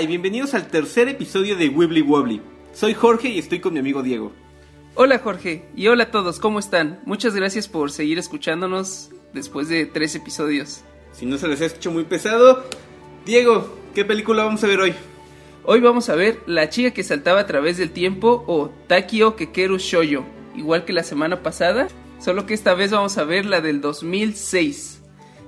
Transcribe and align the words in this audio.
Hola 0.00 0.06
y 0.06 0.12
bienvenidos 0.12 0.54
al 0.54 0.66
tercer 0.66 1.10
episodio 1.10 1.56
de 1.56 1.68
Wibbly 1.68 2.00
Wobbly. 2.00 2.40
Soy 2.72 2.94
Jorge 2.94 3.28
y 3.28 3.38
estoy 3.38 3.60
con 3.60 3.74
mi 3.74 3.80
amigo 3.80 4.02
Diego. 4.02 4.32
Hola 4.94 5.18
Jorge 5.18 5.66
y 5.76 5.88
hola 5.88 6.04
a 6.04 6.10
todos, 6.10 6.40
¿cómo 6.40 6.58
están? 6.58 7.00
Muchas 7.04 7.34
gracias 7.34 7.68
por 7.68 7.92
seguir 7.92 8.18
escuchándonos 8.18 9.10
después 9.34 9.68
de 9.68 9.84
tres 9.84 10.14
episodios. 10.14 10.84
Si 11.12 11.26
no 11.26 11.36
se 11.36 11.48
les 11.48 11.60
ha 11.60 11.66
hecho 11.66 11.90
muy 11.90 12.04
pesado, 12.04 12.64
Diego, 13.26 13.76
¿qué 13.94 14.06
película 14.06 14.42
vamos 14.42 14.64
a 14.64 14.68
ver 14.68 14.80
hoy? 14.80 14.94
Hoy 15.66 15.80
vamos 15.80 16.08
a 16.08 16.14
ver 16.14 16.38
La 16.46 16.70
chica 16.70 16.92
que 16.92 17.02
saltaba 17.02 17.40
a 17.40 17.46
través 17.46 17.76
del 17.76 17.90
tiempo 17.90 18.42
o 18.46 18.70
Takio 18.86 19.36
Kekeru 19.36 19.76
Shoyo, 19.76 20.24
igual 20.56 20.86
que 20.86 20.94
la 20.94 21.02
semana 21.02 21.42
pasada, 21.42 21.88
solo 22.20 22.46
que 22.46 22.54
esta 22.54 22.72
vez 22.72 22.90
vamos 22.90 23.18
a 23.18 23.24
ver 23.24 23.44
la 23.44 23.60
del 23.60 23.82
2006. 23.82 25.02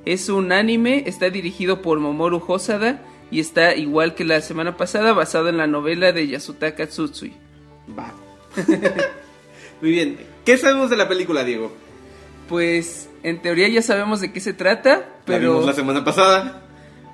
Es 0.04 0.28
un 0.28 0.52
anime, 0.52 1.04
está 1.06 1.30
dirigido 1.30 1.80
por 1.80 2.00
Momoru 2.00 2.42
Hosada 2.46 3.02
y 3.32 3.40
está 3.40 3.74
igual 3.74 4.14
que 4.14 4.24
la 4.24 4.40
semana 4.40 4.76
pasada 4.76 5.12
basado 5.12 5.48
en 5.48 5.56
la 5.56 5.66
novela 5.66 6.12
de 6.12 6.28
Yasutaka 6.28 6.86
Tsutsui. 6.86 7.32
Va. 7.98 8.12
Muy 9.80 9.90
bien. 9.90 10.18
¿Qué 10.44 10.56
sabemos 10.56 10.90
de 10.90 10.96
la 10.96 11.08
película, 11.08 11.42
Diego? 11.42 11.72
Pues 12.48 13.08
en 13.22 13.40
teoría 13.40 13.68
ya 13.68 13.82
sabemos 13.82 14.20
de 14.20 14.32
qué 14.32 14.40
se 14.40 14.52
trata, 14.52 15.06
pero 15.24 15.38
La 15.40 15.48
vimos 15.50 15.66
la 15.66 15.72
semana 15.72 16.04
pasada. 16.04 16.62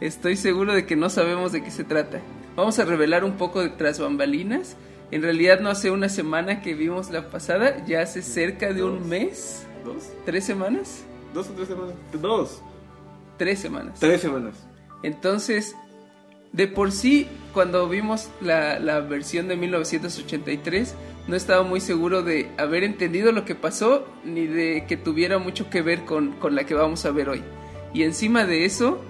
estoy 0.01 0.37
seguro 0.37 0.75
de 0.75 0.85
que 0.87 0.97
no 0.97 1.09
sabemos 1.11 1.53
de 1.53 1.63
qué 1.63 1.71
se 1.71 1.85
trata. 1.85 2.21
Vamos 2.57 2.79
a 2.79 2.85
revelar 2.85 3.25
un 3.25 3.37
poco 3.37 3.61
de 3.63 3.69
tras 3.71 4.01
bambalinas. 4.01 4.77
En 5.11 5.23
realidad 5.23 5.61
no 5.61 5.71
hace 5.71 5.91
una 5.91 6.09
semana 6.09 6.61
que 6.61 6.75
vimos 6.75 7.11
la 7.11 7.31
pasada, 7.31 7.85
ya 7.87 8.03
hace 8.03 8.21
cerca 8.23 8.73
de 8.73 8.81
Dos. 8.81 9.01
un 9.01 9.09
mes, 9.09 9.67
¿Dos? 9.85 10.11
tres 10.27 10.45
semanas, 10.45 11.05
¿Dos 11.33 11.49
o 11.49 11.53
tres 11.53 11.69
semanas? 11.69 11.95
Dos. 12.21 12.61
tres 13.39 13.59
semanas. 13.61 14.01
Tres 14.01 14.21
semanas. 14.21 14.55
Entonces, 15.03 15.75
de 16.53 16.67
por 16.67 16.93
sí, 16.93 17.27
cuando 17.53 17.89
vimos 17.89 18.31
la, 18.41 18.79
la 18.79 19.01
versión 19.01 19.49
de 19.49 19.57
1983, 19.57 20.95
no 21.27 21.37
estaba 21.37 21.63
muy 21.63 21.81
seguro 21.81 22.23
de 22.23 22.51
haber 22.57 22.85
entendido 22.85 23.33
lo 23.33 23.45
que 23.45 23.55
pasó, 23.55 24.07
ni 24.25 24.47
de 24.47 24.85
que 24.89 24.97
tuviera 24.97 25.39
mucho 25.39 25.69
que 25.69 25.83
ver 25.83 26.05
con, 26.05 26.33
con 26.33 26.55
la 26.55 26.65
que 26.65 26.75
vamos 26.75 27.05
a 27.05 27.11
ver 27.11 27.29
hoy. 27.29 27.43
Y 27.93 28.03
encima 28.03 28.45
de 28.47 28.65
eso, 28.65 29.01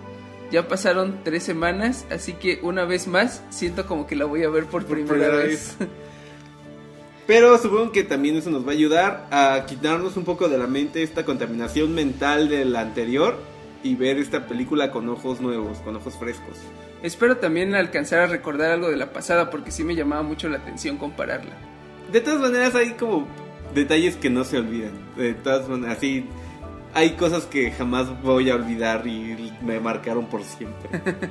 ya 0.50 0.66
pasaron 0.66 1.20
tres 1.25 1.44
semanas, 1.44 2.06
así 2.11 2.33
que 2.33 2.59
una 2.62 2.84
vez 2.84 3.06
más, 3.06 3.42
siento 3.50 3.86
como 3.86 4.06
que 4.06 4.16
la 4.16 4.25
voy 4.25 4.42
a 4.42 4.50
ver 4.50 4.64
por, 4.66 4.84
primera, 4.84 5.09
primera 5.11 5.36
vez. 5.36 5.77
Pero 7.28 7.59
supongo 7.59 7.92
que 7.92 8.04
también 8.04 8.37
eso 8.37 8.50
nos 8.50 8.66
va 8.66 8.71
a 8.71 8.75
ayudar 8.75 9.27
a 9.31 9.66
quitarnos 9.66 10.16
un 10.16 10.25
poco 10.25 10.48
de 10.48 10.56
la 10.56 10.66
mente 10.66 11.03
esta 11.03 11.25
contaminación 11.25 11.94
mental 11.94 12.48
de 12.48 12.65
la 12.65 12.81
anterior 12.81 13.37
y 13.82 13.94
ver 13.94 14.16
esta 14.16 14.47
película 14.47 14.91
con 14.91 15.09
ojos 15.09 15.41
nuevos, 15.41 15.78
con 15.78 15.94
ojos 15.94 16.16
frescos. 16.19 16.56
Espero 17.03 17.36
también 17.36 17.75
alcanzar 17.75 18.20
a 18.20 18.26
recordar 18.26 18.72
algo 18.72 18.88
de 18.91 18.97
la 18.97 19.12
pasada, 19.12 19.50
porque 19.50 19.70
sí 19.70 19.84
me 19.84 19.94
llamaba 19.94 20.22
mucho 20.22 20.48
la 20.48 20.59
atención 20.59 20.97
compararla. 20.97 21.53
De 22.10 22.20
todas 22.20 22.41
maneras 22.41 22.75
hay 22.75 22.92
como 22.92 23.28
detalles 23.75 24.16
que 24.16 24.31
no 24.31 24.44
se 24.44 24.59
olvidan. 24.59 24.92
De 25.16 25.34
todas 25.34 25.69
maneras, 25.69 25.98
sí, 26.00 26.25
hay 26.94 27.10
cosas 27.12 27.44
que 27.44 27.70
jamás 27.70 28.20
voy 28.22 28.50
a 28.50 28.54
olvidar 28.54 29.06
y 29.06 29.53
me 29.62 29.81
marcaron 29.81 30.26
por 30.26 30.42
siempre. 30.42 30.88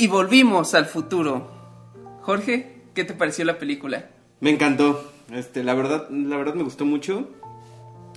Y 0.05 0.07
volvimos 0.07 0.75
al 0.75 0.85
futuro. 0.85 1.51
Jorge, 2.21 2.83
¿qué 2.95 3.05
te 3.05 3.15
pareció 3.15 3.43
la 3.47 3.59
película? 3.59 4.11
Me 4.41 4.51
encantó. 4.51 5.11
Este, 5.33 5.65
la 5.65 5.73
verdad, 5.73 6.11
la 6.11 6.37
verdad 6.37 6.53
me 6.53 6.63
gustó 6.63 6.85
mucho. 6.85 7.31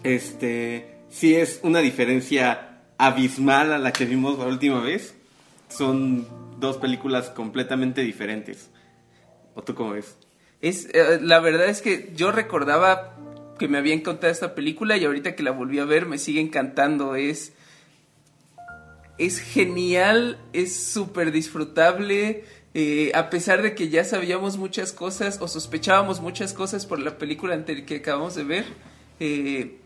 Este, 0.04 0.98
sí 1.08 1.36
es 1.36 1.62
una 1.64 1.80
diferencia 1.80 2.82
abismal 2.98 3.72
a 3.72 3.80
la 3.80 3.94
que 3.94 4.04
vimos 4.04 4.38
la 4.38 4.48
última 4.48 4.82
vez. 4.82 5.16
Son 5.70 6.28
dos 6.60 6.76
películas 6.76 7.30
completamente 7.30 8.02
diferentes. 8.02 8.70
¿O 9.56 9.64
tú 9.64 9.74
cómo 9.74 9.92
ves? 9.92 10.18
Es, 10.60 10.90
eh, 10.94 11.20
la 11.22 11.40
verdad 11.40 11.70
es 11.70 11.82
que 11.82 12.12
yo 12.14 12.34
recordaba 12.34 13.16
que 13.58 13.70
me 13.70 13.78
había 13.78 13.94
encantado 13.94 14.34
esta 14.34 14.56
película 14.56 14.98
y 14.98 15.06
ahorita 15.06 15.38
que 15.38 15.44
la 15.44 15.52
volví 15.52 15.80
a 15.80 15.86
ver 15.86 16.06
me 16.06 16.18
sigue 16.18 16.42
encantando. 16.42 17.16
Es, 17.16 17.54
es 19.18 19.40
genial, 19.40 20.38
es 20.54 20.76
súper 20.76 21.32
disfrutable. 21.32 22.44
eh, 22.74 23.12
a 23.16 23.30
pesar 23.32 23.62
de 23.64 23.74
que 23.74 23.90
ya 23.90 24.04
sabíamos 24.04 24.58
muchas 24.58 24.94
cosas 24.94 25.40
o 25.42 25.48
sospechábamos 25.48 26.22
muchas 26.22 26.54
cosas 26.54 26.86
por 26.86 27.00
la 27.00 27.18
película 27.18 27.56
anterior 27.56 27.86
que 27.88 27.96
acabamos 27.96 28.36
de 28.36 28.44
ver, 28.44 28.66
eh, 29.20 29.78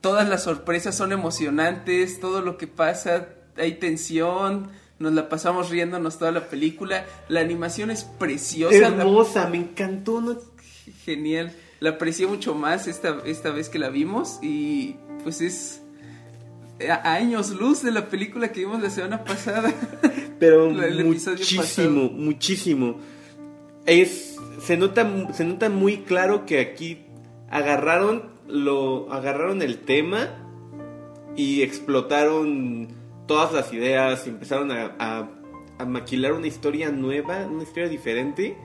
todas 0.00 0.26
las 0.28 0.44
sorpresas 0.44 0.96
son 0.96 1.12
emocionantes, 1.12 2.20
todo 2.20 2.40
lo 2.40 2.56
que 2.56 2.66
pasa, 2.68 3.28
hay 3.56 3.74
tensión, 3.74 4.70
nos 4.98 5.12
la 5.12 5.28
pasamos 5.28 5.68
riéndonos 5.68 6.18
toda 6.18 6.32
la 6.32 6.48
película, 6.48 7.04
la 7.28 7.40
animación 7.40 7.90
es 7.90 8.04
preciosa, 8.04 8.78
la- 8.80 8.86
Hermosa, 9.02 9.46
me 9.48 9.58
encantó. 9.58 10.20
¿no? 10.22 10.38
genial, 11.04 11.52
la 11.80 11.90
aprecié 11.90 12.26
mucho 12.26 12.54
más 12.54 12.86
esta, 12.86 13.18
esta 13.26 13.50
vez 13.50 13.68
que 13.68 13.78
la 13.78 13.88
vimos 13.90 14.38
y 14.42 14.96
pues 15.22 15.40
es 15.40 15.81
a 16.90 17.12
años 17.12 17.50
luz 17.50 17.82
de 17.82 17.90
la 17.90 18.08
película 18.08 18.52
que 18.52 18.60
vimos 18.60 18.82
la 18.82 18.90
semana 18.90 19.24
pasada. 19.24 19.72
Pero 20.38 20.70
muchísimo, 21.04 22.10
muchísimo. 22.10 22.96
Es, 23.86 24.36
se 24.60 24.76
nota, 24.76 25.08
se 25.32 25.44
nota 25.44 25.68
muy 25.68 25.98
claro 25.98 26.46
que 26.46 26.60
aquí 26.60 26.98
agarraron 27.50 28.30
lo, 28.46 29.12
agarraron 29.12 29.62
el 29.62 29.78
tema 29.78 30.30
y 31.36 31.62
explotaron 31.62 32.88
todas 33.26 33.52
las 33.52 33.72
ideas, 33.72 34.26
empezaron 34.26 34.70
a, 34.70 34.94
a 34.98 35.28
a 35.82 35.84
maquilar 35.84 36.32
una 36.32 36.46
historia 36.46 36.90
nueva, 36.90 37.46
una 37.46 37.62
historia 37.62 37.88
diferente. 37.88 38.56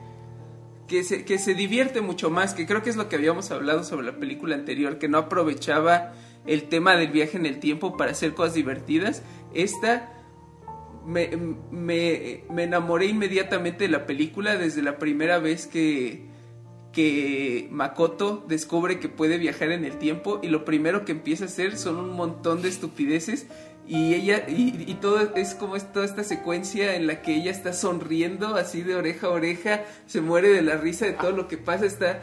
que 0.86 1.04
se, 1.04 1.26
que 1.26 1.38
se 1.38 1.52
divierte 1.52 2.00
mucho 2.00 2.30
más, 2.30 2.54
que 2.54 2.66
creo 2.66 2.82
que 2.82 2.88
es 2.88 2.96
lo 2.96 3.10
que 3.10 3.16
habíamos 3.16 3.50
hablado 3.50 3.84
sobre 3.84 4.06
la 4.06 4.18
película 4.18 4.54
anterior, 4.54 4.98
que 4.98 5.08
no 5.08 5.18
aprovechaba 5.18 6.14
el 6.48 6.64
tema 6.64 6.96
del 6.96 7.08
viaje 7.08 7.36
en 7.36 7.46
el 7.46 7.60
tiempo 7.60 7.96
para 7.96 8.12
hacer 8.12 8.34
cosas 8.34 8.54
divertidas. 8.54 9.22
Esta 9.54 10.12
me, 11.06 11.30
me, 11.70 12.44
me 12.50 12.64
enamoré 12.64 13.06
inmediatamente 13.06 13.84
de 13.84 13.90
la 13.90 14.06
película 14.06 14.56
desde 14.56 14.82
la 14.82 14.98
primera 14.98 15.38
vez 15.38 15.66
que, 15.66 16.26
que 16.92 17.68
Makoto 17.70 18.44
descubre 18.48 18.98
que 18.98 19.08
puede 19.08 19.38
viajar 19.38 19.70
en 19.72 19.84
el 19.84 19.98
tiempo 19.98 20.40
y 20.42 20.48
lo 20.48 20.64
primero 20.64 21.04
que 21.04 21.12
empieza 21.12 21.44
a 21.44 21.48
hacer 21.48 21.76
son 21.76 21.96
un 21.96 22.10
montón 22.10 22.62
de 22.62 22.68
estupideces 22.68 23.46
y 23.86 24.14
ella 24.14 24.44
y, 24.48 24.84
y 24.86 24.94
todo 25.00 25.34
es 25.34 25.54
como 25.54 25.78
toda 25.78 26.04
esta 26.04 26.22
secuencia 26.24 26.94
en 26.94 27.06
la 27.06 27.22
que 27.22 27.34
ella 27.36 27.50
está 27.50 27.72
sonriendo 27.72 28.54
así 28.56 28.82
de 28.82 28.96
oreja 28.96 29.28
a 29.28 29.30
oreja 29.30 29.84
se 30.06 30.20
muere 30.20 30.48
de 30.48 30.60
la 30.60 30.76
risa 30.76 31.06
de 31.06 31.12
todo 31.12 31.30
lo 31.30 31.48
que 31.48 31.56
pasa 31.56 31.86
está 31.86 32.20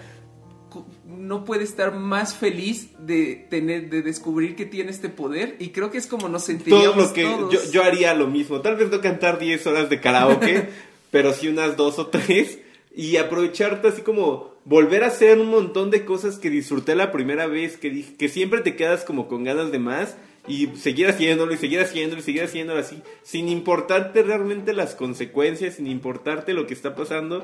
no 1.07 1.45
puede 1.45 1.63
estar 1.63 1.93
más 1.95 2.35
feliz 2.35 2.89
de 2.99 3.47
tener 3.49 3.89
de 3.89 4.01
descubrir 4.01 4.55
que 4.55 4.65
tiene 4.65 4.91
este 4.91 5.09
poder 5.09 5.55
y 5.59 5.69
creo 5.69 5.91
que 5.91 5.97
es 5.97 6.07
como 6.07 6.27
nos 6.29 6.43
sentiríamos 6.45 6.93
Todo 6.95 7.05
lo 7.07 7.13
que 7.13 7.23
todos. 7.23 7.53
yo, 7.53 7.71
yo 7.71 7.83
haría 7.83 8.13
lo 8.13 8.27
mismo. 8.27 8.61
Tal 8.61 8.75
vez 8.75 8.89
no 8.91 9.01
cantar 9.01 9.39
10 9.39 9.65
horas 9.67 9.89
de 9.89 9.99
karaoke, 10.01 10.69
pero 11.11 11.33
sí 11.33 11.47
unas 11.47 11.77
dos 11.77 11.99
o 11.99 12.07
tres. 12.07 12.59
Y 12.97 13.17
aprovecharte 13.17 13.89
así 13.89 14.01
como 14.03 14.53
volver 14.63 15.03
a 15.03 15.07
hacer 15.07 15.37
un 15.39 15.49
montón 15.49 15.91
de 15.91 16.05
cosas 16.05 16.37
que 16.37 16.49
disfruté 16.49 16.95
la 16.95 17.11
primera 17.11 17.45
vez, 17.45 17.75
que, 17.77 17.89
dije- 17.91 18.15
que 18.17 18.29
siempre 18.29 18.61
te 18.61 18.75
quedas 18.77 19.03
como 19.03 19.27
con 19.27 19.43
ganas 19.43 19.71
de 19.71 19.79
más. 19.79 20.15
Y 20.47 20.67
seguir 20.77 21.07
haciéndolo 21.07 21.53
y 21.53 21.57
seguir 21.57 21.79
haciéndolo 21.79 22.21
y 22.21 22.23
seguir 22.23 22.43
haciéndolo 22.43 22.79
así, 22.79 23.01
sin 23.23 23.49
importarte 23.49 24.21
realmente 24.21 24.73
las 24.73 24.93
consecuencias, 24.93 25.75
sin 25.75 25.87
importarte 25.87 26.53
lo 26.53 26.67
que 26.67 26.73
está 26.75 26.95
pasando. 26.95 27.43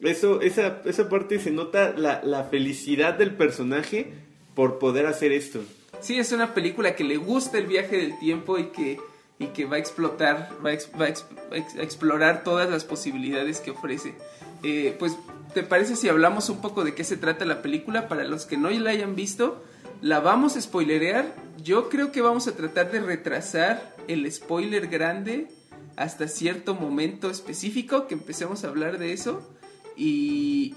Eso, 0.00 0.40
esa, 0.42 0.80
esa 0.84 1.08
parte 1.08 1.38
se 1.40 1.50
nota 1.50 1.92
la, 1.96 2.22
la 2.22 2.44
felicidad 2.44 3.14
del 3.14 3.34
personaje 3.34 4.12
por 4.54 4.78
poder 4.78 5.06
hacer 5.06 5.32
esto. 5.32 5.60
Sí, 6.00 6.18
es 6.18 6.30
una 6.32 6.54
película 6.54 6.94
que 6.94 7.02
le 7.04 7.16
gusta 7.16 7.58
el 7.58 7.66
viaje 7.66 7.96
del 7.96 8.18
tiempo 8.18 8.58
y 8.58 8.66
que, 8.66 8.98
y 9.38 9.46
que 9.48 9.64
va 9.64 9.76
a 9.76 9.78
explotar, 9.78 10.50
va 10.64 10.70
a, 10.70 10.72
ex- 10.74 10.90
va 11.00 11.06
a 11.06 11.08
ex- 11.08 11.26
a 11.50 11.56
ex- 11.56 11.76
a 11.76 11.82
explorar 11.82 12.44
todas 12.44 12.68
las 12.70 12.84
posibilidades 12.84 13.60
que 13.60 13.70
ofrece. 13.72 14.14
Eh, 14.62 14.94
pues, 14.98 15.16
¿te 15.54 15.62
parece 15.62 15.96
si 15.96 16.08
hablamos 16.08 16.48
un 16.50 16.60
poco 16.60 16.84
de 16.84 16.94
qué 16.94 17.02
se 17.02 17.16
trata 17.16 17.44
la 17.44 17.62
película? 17.62 18.06
Para 18.08 18.24
los 18.24 18.44
que 18.46 18.56
no 18.58 18.68
la 18.70 18.90
hayan 18.90 19.16
visto, 19.16 19.64
la 20.00 20.20
vamos 20.20 20.56
a 20.56 20.60
spoilerear. 20.60 21.34
Yo 21.62 21.88
creo 21.88 22.12
que 22.12 22.20
vamos 22.20 22.48
a 22.48 22.56
tratar 22.56 22.90
de 22.90 23.00
retrasar 23.00 23.96
el 24.08 24.30
spoiler 24.30 24.88
grande 24.88 25.48
hasta 25.96 26.28
cierto 26.28 26.74
momento 26.74 27.30
específico, 27.30 28.06
que 28.06 28.14
empecemos 28.14 28.64
a 28.64 28.68
hablar 28.68 28.98
de 28.98 29.12
eso. 29.12 29.48
Y, 29.96 30.74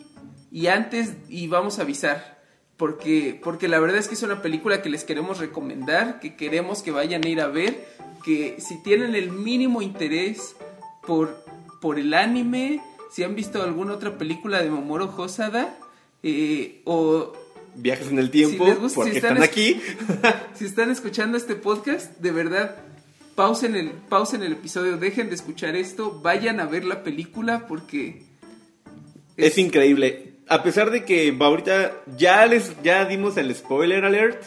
y 0.51 0.67
antes, 0.67 1.13
y 1.27 1.47
vamos 1.47 1.79
a 1.79 1.83
avisar 1.83 2.39
porque, 2.79 3.37
porque 3.43 3.67
la 3.67 3.77
verdad 3.79 3.97
es 3.97 4.07
que 4.07 4.15
es 4.15 4.23
una 4.23 4.41
película 4.41 4.81
que 4.81 4.89
les 4.89 5.03
queremos 5.03 5.39
recomendar, 5.39 6.21
que 6.21 6.37
queremos 6.37 6.81
que 6.81 6.91
vayan 6.91 7.25
a 7.25 7.27
ir 7.27 7.41
a 7.41 7.47
ver, 7.47 7.85
que 8.23 8.55
si 8.61 8.81
tienen 8.81 9.15
el 9.15 9.31
mínimo 9.31 9.81
interés 9.81 10.55
por, 11.05 11.43
por 11.81 11.99
el 11.99 12.13
anime, 12.13 12.81
si 13.11 13.23
han 13.23 13.35
visto 13.35 13.61
alguna 13.61 13.93
otra 13.93 14.17
película 14.17 14.61
de 14.61 14.69
Momoro 14.69 15.13
Hosada, 15.17 15.77
eh, 16.23 16.81
o 16.85 17.33
Viajes 17.81 18.07
en 18.09 18.19
el 18.19 18.29
tiempo, 18.29 18.65
Si 18.65 18.73
gusta- 18.73 18.95
porque 18.95 19.11
si 19.11 19.17
están, 19.17 19.37
están 19.37 19.43
es- 19.43 19.49
aquí. 19.49 19.81
si 20.55 20.65
están 20.65 20.91
escuchando 20.91 21.37
este 21.37 21.55
podcast, 21.55 22.17
de 22.19 22.31
verdad, 22.31 22.75
pausen 23.35 23.75
el, 23.75 23.91
pausen 23.91 24.43
el 24.43 24.53
episodio, 24.53 24.97
dejen 24.97 25.29
de 25.29 25.35
escuchar 25.35 25.75
esto, 25.75 26.19
vayan 26.21 26.59
a 26.59 26.65
ver 26.65 26.83
la 26.85 27.03
película 27.03 27.67
porque... 27.67 28.23
Es 29.37 29.57
increíble. 29.57 30.33
A 30.49 30.63
pesar 30.63 30.91
de 30.91 31.05
que 31.05 31.35
ahorita 31.39 31.93
ya 32.17 32.45
les 32.47 32.73
ya 32.83 33.05
dimos 33.05 33.37
el 33.37 33.53
spoiler 33.55 34.03
alert, 34.03 34.43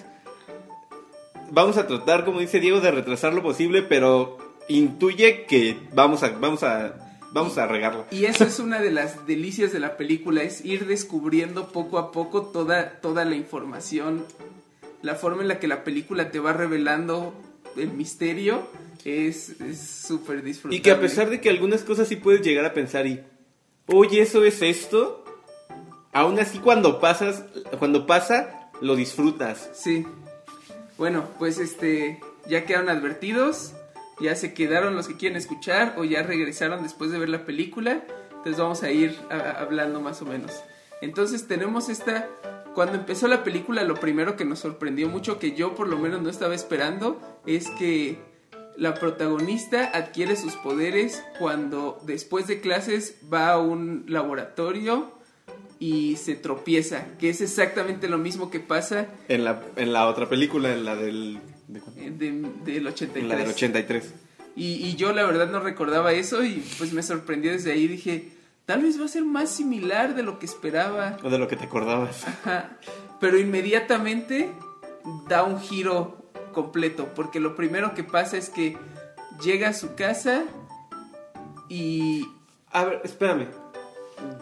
vamos 1.50 1.76
a 1.78 1.86
tratar, 1.86 2.24
como 2.24 2.40
dice 2.40 2.60
Diego, 2.60 2.80
de 2.80 2.90
retrasar 2.90 3.32
lo 3.34 3.42
posible, 3.42 3.82
pero 3.82 4.36
intuye 4.68 5.44
que 5.46 5.76
vamos 5.94 6.22
a 6.22 6.30
vamos 6.30 6.62
a 6.62 7.11
vamos 7.32 7.58
a 7.58 7.66
regarla. 7.66 8.06
Y 8.10 8.26
eso 8.26 8.44
es 8.44 8.58
una 8.58 8.80
de 8.80 8.90
las 8.90 9.26
delicias 9.26 9.72
de 9.72 9.80
la 9.80 9.96
película, 9.96 10.42
es 10.42 10.64
ir 10.64 10.86
descubriendo 10.86 11.68
poco 11.68 11.98
a 11.98 12.12
poco 12.12 12.42
toda, 12.42 13.00
toda 13.00 13.24
la 13.24 13.36
información, 13.36 14.24
la 15.02 15.14
forma 15.14 15.42
en 15.42 15.48
la 15.48 15.58
que 15.58 15.66
la 15.66 15.84
película 15.84 16.30
te 16.30 16.38
va 16.38 16.52
revelando 16.52 17.34
el 17.76 17.90
misterio 17.92 18.66
es 19.04 19.56
súper 20.06 20.42
disfrutable. 20.42 20.76
Y 20.76 20.80
que 20.80 20.90
a 20.90 21.00
pesar 21.00 21.30
de 21.30 21.40
que 21.40 21.50
algunas 21.50 21.82
cosas 21.82 22.08
sí 22.08 22.16
puedes 22.16 22.42
llegar 22.42 22.64
a 22.64 22.72
pensar 22.72 23.06
y, 23.06 23.20
oye, 23.86 24.20
eso 24.20 24.44
es 24.44 24.62
esto, 24.62 25.24
aún 26.12 26.38
así 26.38 26.58
cuando 26.58 27.00
pasas, 27.00 27.44
cuando 27.78 28.06
pasa, 28.06 28.70
lo 28.80 28.94
disfrutas. 28.94 29.70
Sí. 29.74 30.06
Bueno, 30.98 31.28
pues 31.38 31.58
este, 31.58 32.20
ya 32.46 32.64
quedaron 32.64 32.88
advertidos, 32.88 33.72
ya 34.20 34.34
se 34.36 34.54
quedaron 34.54 34.94
los 34.94 35.08
que 35.08 35.16
quieren 35.16 35.36
escuchar 35.36 35.94
o 35.96 36.04
ya 36.04 36.22
regresaron 36.22 36.82
después 36.82 37.10
de 37.10 37.18
ver 37.18 37.28
la 37.28 37.44
película, 37.44 38.04
entonces 38.30 38.58
vamos 38.58 38.82
a 38.82 38.90
ir 38.90 39.16
hablando 39.30 40.00
más 40.00 40.22
o 40.22 40.26
menos. 40.26 40.52
Entonces 41.00 41.46
tenemos 41.48 41.88
esta, 41.88 42.28
cuando 42.74 42.96
empezó 42.96 43.28
la 43.28 43.44
película 43.44 43.82
lo 43.84 43.94
primero 43.94 44.36
que 44.36 44.44
nos 44.44 44.60
sorprendió 44.60 45.08
mucho, 45.08 45.38
que 45.38 45.52
yo 45.52 45.74
por 45.74 45.88
lo 45.88 45.98
menos 45.98 46.22
no 46.22 46.30
estaba 46.30 46.54
esperando, 46.54 47.20
es 47.46 47.68
que 47.70 48.18
la 48.76 48.94
protagonista 48.94 49.90
adquiere 49.92 50.36
sus 50.36 50.54
poderes 50.54 51.22
cuando 51.38 52.00
después 52.04 52.46
de 52.46 52.60
clases 52.60 53.16
va 53.32 53.52
a 53.52 53.58
un 53.58 54.04
laboratorio 54.08 55.12
y 55.78 56.16
se 56.16 56.36
tropieza, 56.36 57.06
que 57.18 57.28
es 57.28 57.40
exactamente 57.40 58.08
lo 58.08 58.16
mismo 58.16 58.50
que 58.50 58.60
pasa 58.60 59.08
En 59.26 59.42
la, 59.42 59.62
en 59.74 59.92
la 59.92 60.06
otra 60.06 60.28
película, 60.28 60.72
en 60.72 60.84
la 60.84 60.94
del, 60.94 61.40
de- 61.72 61.80
eh, 61.96 62.10
de- 62.10 62.72
del 62.72 62.86
83. 62.86 63.22
en 63.22 63.28
la 63.28 63.36
del 63.36 63.48
83. 63.50 64.14
Y, 64.54 64.74
y 64.86 64.96
yo 64.96 65.12
la 65.12 65.24
verdad 65.24 65.50
no 65.50 65.60
recordaba 65.60 66.12
eso 66.12 66.44
y 66.44 66.62
pues 66.78 66.92
me 66.92 67.02
sorprendió 67.02 67.52
desde 67.52 67.72
ahí. 67.72 67.86
Dije, 67.88 68.32
tal 68.66 68.82
vez 68.82 69.00
va 69.00 69.06
a 69.06 69.08
ser 69.08 69.24
más 69.24 69.50
similar 69.50 70.14
de 70.14 70.22
lo 70.22 70.38
que 70.38 70.46
esperaba. 70.46 71.16
O 71.22 71.30
de 71.30 71.38
lo 71.38 71.48
que 71.48 71.56
te 71.56 71.64
acordabas. 71.64 72.26
Ajá. 72.26 72.76
Pero 73.20 73.38
inmediatamente 73.38 74.50
da 75.28 75.42
un 75.44 75.60
giro 75.60 76.18
completo, 76.52 77.08
porque 77.14 77.40
lo 77.40 77.56
primero 77.56 77.94
que 77.94 78.04
pasa 78.04 78.36
es 78.36 78.50
que 78.50 78.76
llega 79.42 79.70
a 79.70 79.72
su 79.72 79.94
casa 79.94 80.42
y... 81.68 82.26
A 82.70 82.84
ver, 82.84 83.00
espérame. 83.04 83.48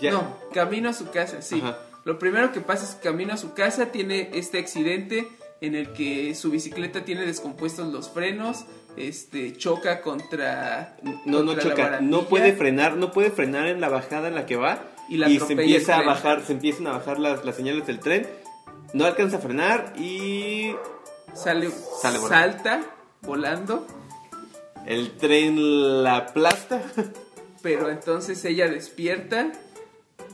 Ya. 0.01 0.11
No, 0.13 0.37
camino 0.53 0.89
a 0.89 0.93
su 0.93 1.11
casa, 1.11 1.43
sí. 1.43 1.61
Ajá. 1.63 1.79
Lo 2.05 2.19
primero 2.19 2.51
que 2.53 2.61
pasa 2.61 2.85
es 2.85 2.95
que 2.97 3.09
camino 3.09 3.33
a 3.35 3.37
su 3.37 3.53
casa, 3.55 3.87
tiene 3.93 4.31
este 4.35 4.59
accidente 4.59 5.29
en 5.61 5.75
el 5.75 5.93
que 5.93 6.35
su 6.35 6.51
bicicleta 6.51 7.05
tiene 7.05 7.27
descompuestos 7.27 7.93
los 7.93 8.09
frenos, 8.09 8.65
este 8.97 9.53
choca 9.57 10.01
contra 10.01 10.97
No, 11.03 11.43
no 11.43 11.47
contra 11.47 11.65
la 11.65 11.71
choca, 11.71 12.01
no 12.01 12.27
puede 12.27 12.53
frenar, 12.55 12.97
no 12.97 13.13
puede 13.13 13.31
frenar 13.31 13.67
en 13.69 13.81
la 13.81 13.89
bajada 13.89 14.29
en 14.29 14.35
la 14.35 14.47
que 14.47 14.57
va 14.57 14.83
Y 15.09 15.17
la 15.19 15.29
se 15.29 15.53
empieza 15.53 15.99
a 15.99 16.03
bajar, 16.03 16.43
se 16.45 16.53
empiezan 16.53 16.87
a 16.87 16.93
bajar 16.93 17.19
las, 17.19 17.45
las 17.45 17.57
señales 17.57 17.87
del 17.87 18.01
tren, 18.01 18.27
no 18.95 19.05
alcanza 19.05 19.37
a 19.37 19.41
frenar 19.41 19.93
y 19.99 20.75
sale, 21.35 21.71
Sale 22.01 22.19
volando. 22.19 22.29
salta 22.29 22.81
volando, 23.23 23.87
el 24.87 25.13
tren 25.13 26.03
la 26.03 26.17
aplasta. 26.17 26.83
pero 27.63 27.91
entonces 27.91 28.45
ella 28.47 28.67
despierta 28.69 29.53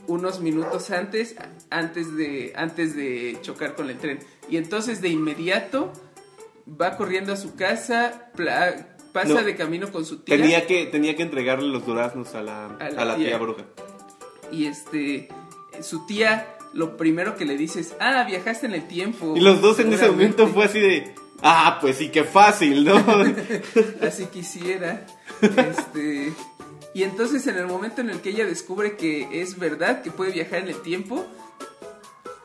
unos 0.07 0.39
minutos 0.39 0.89
antes 0.91 1.35
antes 1.69 2.15
de 2.15 2.53
antes 2.55 2.95
de 2.95 3.37
chocar 3.41 3.75
con 3.75 3.89
el 3.89 3.97
tren 3.97 4.19
y 4.49 4.57
entonces 4.57 5.01
de 5.01 5.09
inmediato 5.09 5.91
va 6.69 6.97
corriendo 6.97 7.33
a 7.33 7.37
su 7.37 7.55
casa 7.55 8.31
pasa 9.13 9.27
No. 9.33 9.43
de 9.43 9.55
camino 9.55 9.91
con 9.91 10.05
su 10.05 10.19
tía 10.19 10.37
Tenía 10.37 10.67
que, 10.67 10.85
tenía 10.85 11.15
que 11.15 11.23
entregarle 11.23 11.67
los 11.69 11.85
duraznos 11.85 12.35
a 12.35 12.41
la, 12.43 12.65
A 12.79 12.85
a 12.97 13.05
la 13.05 13.15
tía. 13.15 13.27
tía. 13.29 13.37
bruja. 13.37 13.63
y 14.51 14.65
este 14.65 15.27
su 15.81 16.05
tía 16.05 16.53
lo 16.73 16.97
primero 16.97 17.35
que 17.35 17.45
le 17.45 17.57
dice 17.57 17.79
es 17.79 17.95
ah 17.99 18.23
viajaste 18.25 18.65
en 18.67 18.73
el 18.73 18.87
tiempo 18.87 19.33
Y 19.35 19.39
los 19.39 19.61
dos 19.61 19.79
en 19.79 19.87
ese 19.93 20.03
seguramente". 20.05 20.43
momento 20.43 20.53
fue 20.53 20.65
así 20.65 20.79
de, 20.79 21.15
ah, 21.41 21.77
pues 21.81 21.97
sí, 21.97 22.09
qué 22.09 22.23
fácil, 22.23 22.83
¿no? 22.83 22.95
así 24.01 24.25
quisiera. 24.25 25.05
Este, 25.41 26.33
y 26.93 27.03
entonces 27.03 27.47
en 27.47 27.57
el 27.57 27.67
momento 27.67 28.01
en 28.01 28.09
el 28.09 28.19
que 28.21 28.29
ella 28.31 28.45
descubre 28.45 28.97
que 28.97 29.41
es 29.41 29.57
verdad 29.57 30.01
que 30.01 30.11
puede 30.11 30.31
viajar 30.33 30.59
en 30.59 30.67
el 30.67 30.81
tiempo, 30.81 31.25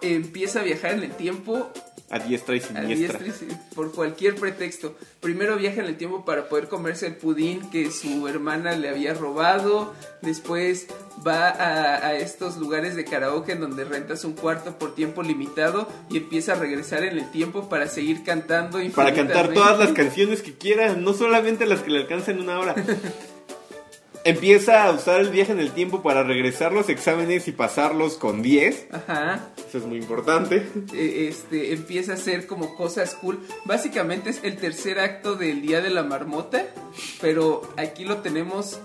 empieza 0.01 0.61
a 0.61 0.63
viajar 0.63 0.93
en 0.93 1.03
el 1.03 1.13
tiempo 1.13 1.71
a 2.13 2.19
diestra 2.19 2.55
y 2.55 2.59
a 2.59 2.63
siniestra. 2.63 3.19
diestra 3.19 3.47
y 3.49 3.75
por 3.75 3.91
cualquier 3.91 4.35
pretexto. 4.35 4.95
Primero 5.21 5.57
viaja 5.57 5.81
en 5.81 5.87
el 5.87 5.97
tiempo 5.97 6.25
para 6.27 6.49
poder 6.49 6.69
comerse 6.69 7.07
el 7.07 7.17
pudín 7.17 7.71
que 7.71 7.91
su 7.91 8.29
hermana 8.29 8.77
le 8.77 8.91
había 8.91 9.15
robado. 9.15 9.95
Después 10.21 10.89
va 11.27 11.49
a, 11.49 12.07
a 12.07 12.15
estos 12.15 12.59
lugares 12.59 12.95
de 12.97 13.07
karaoke 13.07 13.53
en 13.53 13.61
donde 13.61 13.85
rentas 13.85 14.25
un 14.25 14.35
cuarto 14.35 14.79
por 14.79 14.95
tiempo 14.95 15.23
limitado 15.23 15.89
y 16.11 16.19
empieza 16.19 16.53
a 16.53 16.57
regresar 16.57 17.03
en 17.03 17.19
el 17.19 17.31
tiempo 17.31 17.71
para 17.71 17.89
seguir 17.89 18.23
cantando. 18.25 18.79
Para 18.95 19.15
cantar 19.15 19.55
todas 19.55 19.79
las 19.79 19.93
canciones 19.93 20.43
que 20.43 20.53
quiera, 20.53 20.95
no 20.95 21.15
solamente 21.15 21.65
las 21.65 21.81
que 21.81 21.91
le 21.91 22.01
alcanzan 22.01 22.41
una 22.41 22.61
hora. 22.61 22.75
Empieza 24.25 24.85
a 24.85 24.93
usar 24.93 25.21
el 25.21 25.31
viaje 25.31 25.51
en 25.53 25.59
el 25.59 25.73
tiempo 25.73 26.03
para 26.03 26.23
regresar 26.23 26.73
los 26.73 26.89
exámenes 26.89 27.49
y 27.49 27.53
pasarlos 27.53 28.15
con 28.17 28.41
10. 28.41 28.87
Ajá. 28.93 29.49
Eso 29.69 29.79
es 29.79 29.85
muy 29.85 29.99
importante. 29.99 30.65
eh, 30.95 31.27
este, 31.29 31.73
empieza 31.73 32.13
a 32.13 32.15
hacer 32.15 32.47
como 32.47 32.77
cosas 32.77 33.15
cool. 33.17 33.41
Básicamente 33.65 34.31
es 34.31 34.41
el 34.45 34.57
tercer 34.59 35.01
acto 35.01 35.35
del 35.35 35.61
Día 35.63 35.81
de 35.81 35.91
la 35.91 36.05
Marmota, 36.05 36.67
pero 37.21 37.63
aquí 37.77 38.05
lo 38.05 38.19
tenemos 38.19 38.79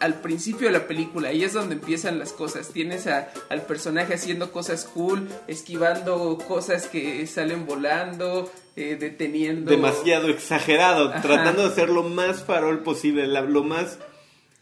al 0.00 0.20
principio 0.20 0.66
de 0.68 0.72
la 0.72 0.86
película, 0.86 1.28
ahí 1.30 1.44
es 1.44 1.52
donde 1.54 1.74
empiezan 1.74 2.18
las 2.18 2.32
cosas. 2.32 2.68
Tienes 2.68 3.06
a- 3.06 3.30
al 3.48 3.62
personaje 3.62 4.14
haciendo 4.14 4.52
cosas 4.52 4.84
cool, 4.84 5.28
esquivando 5.48 6.38
cosas 6.46 6.86
que 6.86 7.26
salen 7.26 7.66
volando, 7.66 8.50
eh, 8.76 8.96
deteniendo. 8.98 9.70
Demasiado 9.70 10.28
exagerado, 10.28 11.08
Ajá. 11.10 11.20
tratando 11.22 11.62
de 11.62 11.68
hacer 11.68 11.88
lo 11.90 12.02
más 12.04 12.44
farol 12.44 12.82
posible, 12.82 13.26
la- 13.26 13.40
lo 13.42 13.62
más 13.64 13.98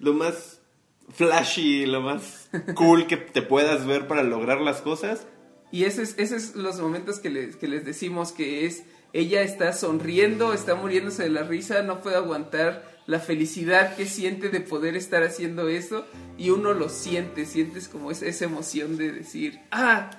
lo 0.02 0.12
más 0.12 0.60
flashy, 1.14 1.86
lo 1.86 2.00
más 2.02 2.50
cool 2.74 3.06
que 3.06 3.16
te 3.16 3.40
puedas 3.40 3.86
ver 3.86 4.06
para 4.06 4.22
lograr 4.22 4.60
las 4.60 4.82
cosas. 4.82 5.26
Y 5.70 5.84
ese 5.84 6.02
es, 6.02 6.14
ese 6.18 6.36
es 6.36 6.54
los 6.54 6.78
momentos 6.80 7.18
que 7.18 7.30
les, 7.30 7.56
que 7.56 7.66
les 7.68 7.84
decimos 7.86 8.32
que 8.32 8.66
es, 8.66 8.82
ella 9.14 9.42
está 9.42 9.72
sonriendo, 9.72 10.52
está 10.52 10.74
muriéndose 10.74 11.22
de 11.22 11.30
la 11.30 11.44
risa, 11.44 11.82
no 11.82 12.02
puede 12.02 12.16
aguantar 12.16 12.90
la 13.06 13.20
felicidad 13.20 13.96
que 13.96 14.06
siente 14.06 14.48
de 14.48 14.60
poder 14.60 14.96
estar 14.96 15.22
haciendo 15.22 15.68
eso 15.68 16.04
y 16.36 16.50
uno 16.50 16.74
lo 16.74 16.88
siente, 16.88 17.46
sientes 17.46 17.88
como 17.88 18.10
esa, 18.10 18.26
esa 18.26 18.44
emoción 18.44 18.96
de 18.96 19.12
decir, 19.12 19.60
ah, 19.70 20.10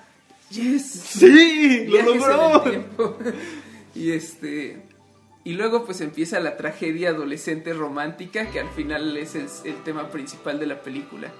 yes, 0.49 0.91
Sí, 0.91 1.85
lo 1.87 2.01
logró. 2.01 2.61
tiempo". 2.61 3.17
y 3.95 4.11
este 4.11 4.81
y 5.43 5.53
luego 5.53 5.85
pues 5.85 6.01
empieza 6.01 6.39
la 6.39 6.55
tragedia 6.57 7.09
adolescente 7.09 7.73
romántica 7.73 8.49
que 8.51 8.59
al 8.59 8.69
final 8.69 9.15
es 9.17 9.35
el, 9.35 9.47
el 9.65 9.83
tema 9.83 10.09
principal 10.09 10.59
de 10.59 10.67
la 10.67 10.81
película. 10.81 11.31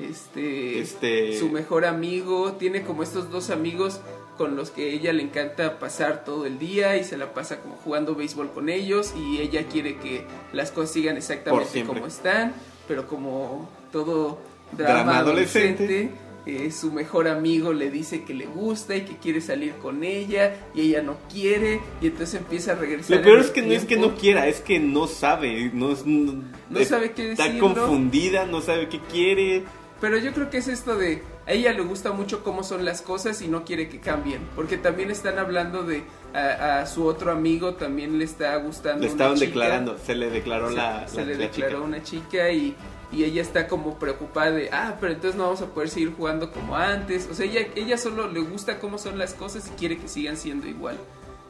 Este, 0.00 0.80
Este- 0.80 1.38
su 1.38 1.48
mejor 1.50 1.84
amigo 1.84 2.52
tiene 2.54 2.82
como 2.82 3.02
estos 3.02 3.30
dos 3.30 3.50
amigos 3.50 4.00
con 4.36 4.56
los 4.56 4.70
que 4.70 4.92
ella 4.92 5.12
le 5.12 5.22
encanta 5.22 5.78
pasar 5.78 6.24
todo 6.24 6.46
el 6.46 6.58
día 6.58 6.96
y 6.96 7.04
se 7.04 7.16
la 7.16 7.32
pasa 7.32 7.60
como 7.60 7.76
jugando 7.76 8.16
béisbol 8.16 8.50
con 8.50 8.68
ellos 8.68 9.14
y 9.16 9.40
ella 9.40 9.66
quiere 9.68 9.96
que 9.98 10.24
las 10.52 10.72
cosas 10.72 10.90
sigan 10.92 11.16
exactamente 11.16 11.84
como 11.84 12.06
están, 12.08 12.52
pero 12.88 13.06
como 13.06 13.68
todo 13.92 14.40
drama, 14.72 14.94
Drama 14.94 15.18
adolescente. 15.18 15.84
adolescente, 15.84 16.10
eh, 16.46 16.70
su 16.70 16.92
mejor 16.92 17.26
amigo 17.28 17.72
le 17.72 17.90
dice 17.90 18.22
que 18.24 18.34
le 18.34 18.46
gusta 18.46 18.94
y 18.96 19.02
que 19.02 19.16
quiere 19.16 19.40
salir 19.40 19.72
con 19.76 20.04
ella 20.04 20.54
y 20.74 20.82
ella 20.82 21.02
no 21.02 21.16
quiere 21.32 21.80
y 22.00 22.08
entonces 22.08 22.40
empieza 22.40 22.72
a 22.72 22.74
regresar. 22.74 23.16
Lo 23.18 23.22
peor 23.22 23.38
es 23.40 23.50
que 23.50 23.62
no 23.62 23.72
es 23.72 23.84
que 23.84 23.96
no 23.96 24.14
quiera, 24.14 24.46
es 24.46 24.60
que 24.60 24.78
no 24.78 25.06
sabe, 25.06 25.70
no, 25.72 25.92
es- 25.92 26.04
no, 26.06 26.42
es- 26.78 26.88
sabe 26.88 27.12
qué 27.12 27.32
Está 27.32 27.44
decirlo. 27.44 27.74
confundida, 27.74 28.44
no 28.46 28.60
sabe 28.60 28.88
qué 28.88 29.00
quiere. 29.10 29.64
Pero 30.00 30.18
yo 30.18 30.32
creo 30.34 30.50
que 30.50 30.58
es 30.58 30.68
esto 30.68 30.96
de 30.96 31.22
a 31.46 31.52
ella 31.52 31.72
le 31.72 31.80
gusta 31.82 32.12
mucho 32.12 32.42
cómo 32.42 32.62
son 32.62 32.84
las 32.84 33.00
cosas 33.00 33.40
y 33.42 33.48
no 33.48 33.64
quiere 33.64 33.88
que 33.88 34.00
cambien, 34.00 34.40
porque 34.56 34.76
también 34.76 35.10
están 35.10 35.38
hablando 35.38 35.82
de 35.82 36.02
a, 36.34 36.80
a 36.80 36.86
su 36.86 37.04
otro 37.06 37.30
amigo 37.32 37.74
también 37.74 38.18
le 38.18 38.24
está 38.24 38.56
gustando. 38.56 39.00
Le 39.00 39.06
una 39.06 39.12
estaban 39.12 39.34
chica. 39.36 39.46
declarando, 39.46 39.96
se 40.04 40.14
le 40.14 40.30
declaró 40.30 40.68
se, 40.70 40.74
la, 40.76 41.08
se 41.08 41.16
la- 41.18 41.24
le 41.24 41.32
la 41.34 41.38
declaró 41.46 41.76
chica. 41.76 41.86
una 41.86 42.02
chica 42.02 42.50
y, 42.50 42.74
y 43.14 43.24
ella 43.24 43.42
está 43.42 43.68
como 43.68 43.98
preocupada 43.98 44.50
de, 44.50 44.68
ah, 44.72 44.96
pero 45.00 45.12
entonces 45.12 45.36
no 45.38 45.44
vamos 45.44 45.62
a 45.62 45.66
poder 45.66 45.88
seguir 45.88 46.12
jugando 46.16 46.50
como 46.50 46.76
antes. 46.76 47.28
O 47.30 47.34
sea, 47.34 47.46
ella, 47.46 47.66
ella 47.76 47.96
solo 47.96 48.28
le 48.30 48.40
gusta 48.40 48.78
cómo 48.80 48.98
son 48.98 49.18
las 49.18 49.34
cosas 49.34 49.68
y 49.68 49.70
quiere 49.78 49.96
que 49.98 50.08
sigan 50.08 50.36
siendo 50.36 50.66
igual. 50.66 50.96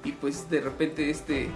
Y 0.04 0.12
pues 0.12 0.50
de 0.50 0.61
repente 0.61 1.09
este, 1.11 1.49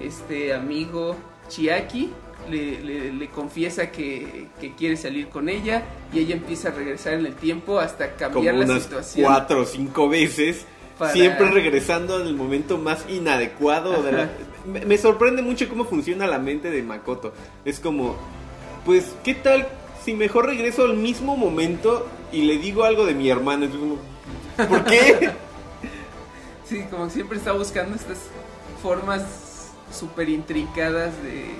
este 0.00 0.54
amigo 0.54 1.16
Chiaki 1.48 2.10
le, 2.50 2.80
le- 2.80 3.12
le 3.12 3.28
confiesa 3.28 3.90
que, 3.90 4.46
que 4.60 4.74
quiere 4.74 4.96
salir 4.96 5.28
con 5.28 5.48
ella 5.48 5.82
y 6.12 6.20
ella 6.20 6.34
empieza 6.36 6.68
a 6.68 6.72
regresar 6.72 7.14
en 7.14 7.26
el 7.26 7.34
tiempo 7.34 7.78
hasta 7.78 8.12
como 8.12 8.18
cambiar 8.34 8.54
la 8.54 8.64
unas 8.64 8.82
situación. 8.84 9.26
cuatro 9.26 9.60
o 9.62 9.66
cinco 9.66 10.08
veces, 10.08 10.64
Para- 10.98 11.12
siempre 11.12 11.50
regresando 11.50 12.20
en 12.20 12.26
el 12.28 12.34
momento 12.34 12.78
más 12.78 13.04
inadecuado. 13.10 14.02
de 14.02 14.12
la- 14.12 14.30
me, 14.66 14.84
me 14.86 14.96
sorprende 14.98 15.42
mucho 15.42 15.68
cómo 15.68 15.84
funciona 15.84 16.26
la 16.26 16.38
mente 16.38 16.70
de 16.70 16.82
Makoto. 16.82 17.32
Es 17.64 17.78
como, 17.80 18.16
pues, 18.84 19.14
¿qué 19.24 19.34
tal 19.34 19.68
si 20.04 20.14
mejor 20.14 20.46
regreso 20.46 20.84
al 20.84 20.96
mismo 20.96 21.36
momento 21.36 22.06
y 22.32 22.42
le 22.42 22.58
digo 22.58 22.84
algo 22.84 23.06
de 23.06 23.14
mi 23.14 23.28
hermano? 23.28 23.66
Es 23.66 23.70
como, 23.72 23.98
¿Por 24.68 24.84
qué? 24.84 25.30
Sí, 26.66 26.84
como 26.88 27.10
siempre 27.10 27.36
está 27.36 27.50
buscando 27.50 27.96
estas 27.96 28.18
formas 28.80 29.72
súper 29.92 30.28
intrincadas 30.28 31.12
de, 31.20 31.50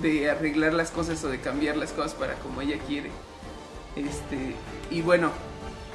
de 0.00 0.30
arreglar 0.30 0.72
las 0.72 0.90
cosas 0.90 1.22
o 1.22 1.28
de 1.28 1.38
cambiar 1.38 1.76
las 1.76 1.92
cosas 1.92 2.14
para 2.14 2.32
como 2.36 2.62
ella 2.62 2.78
quiere. 2.88 3.10
Este, 3.96 4.54
y 4.90 5.02
bueno, 5.02 5.32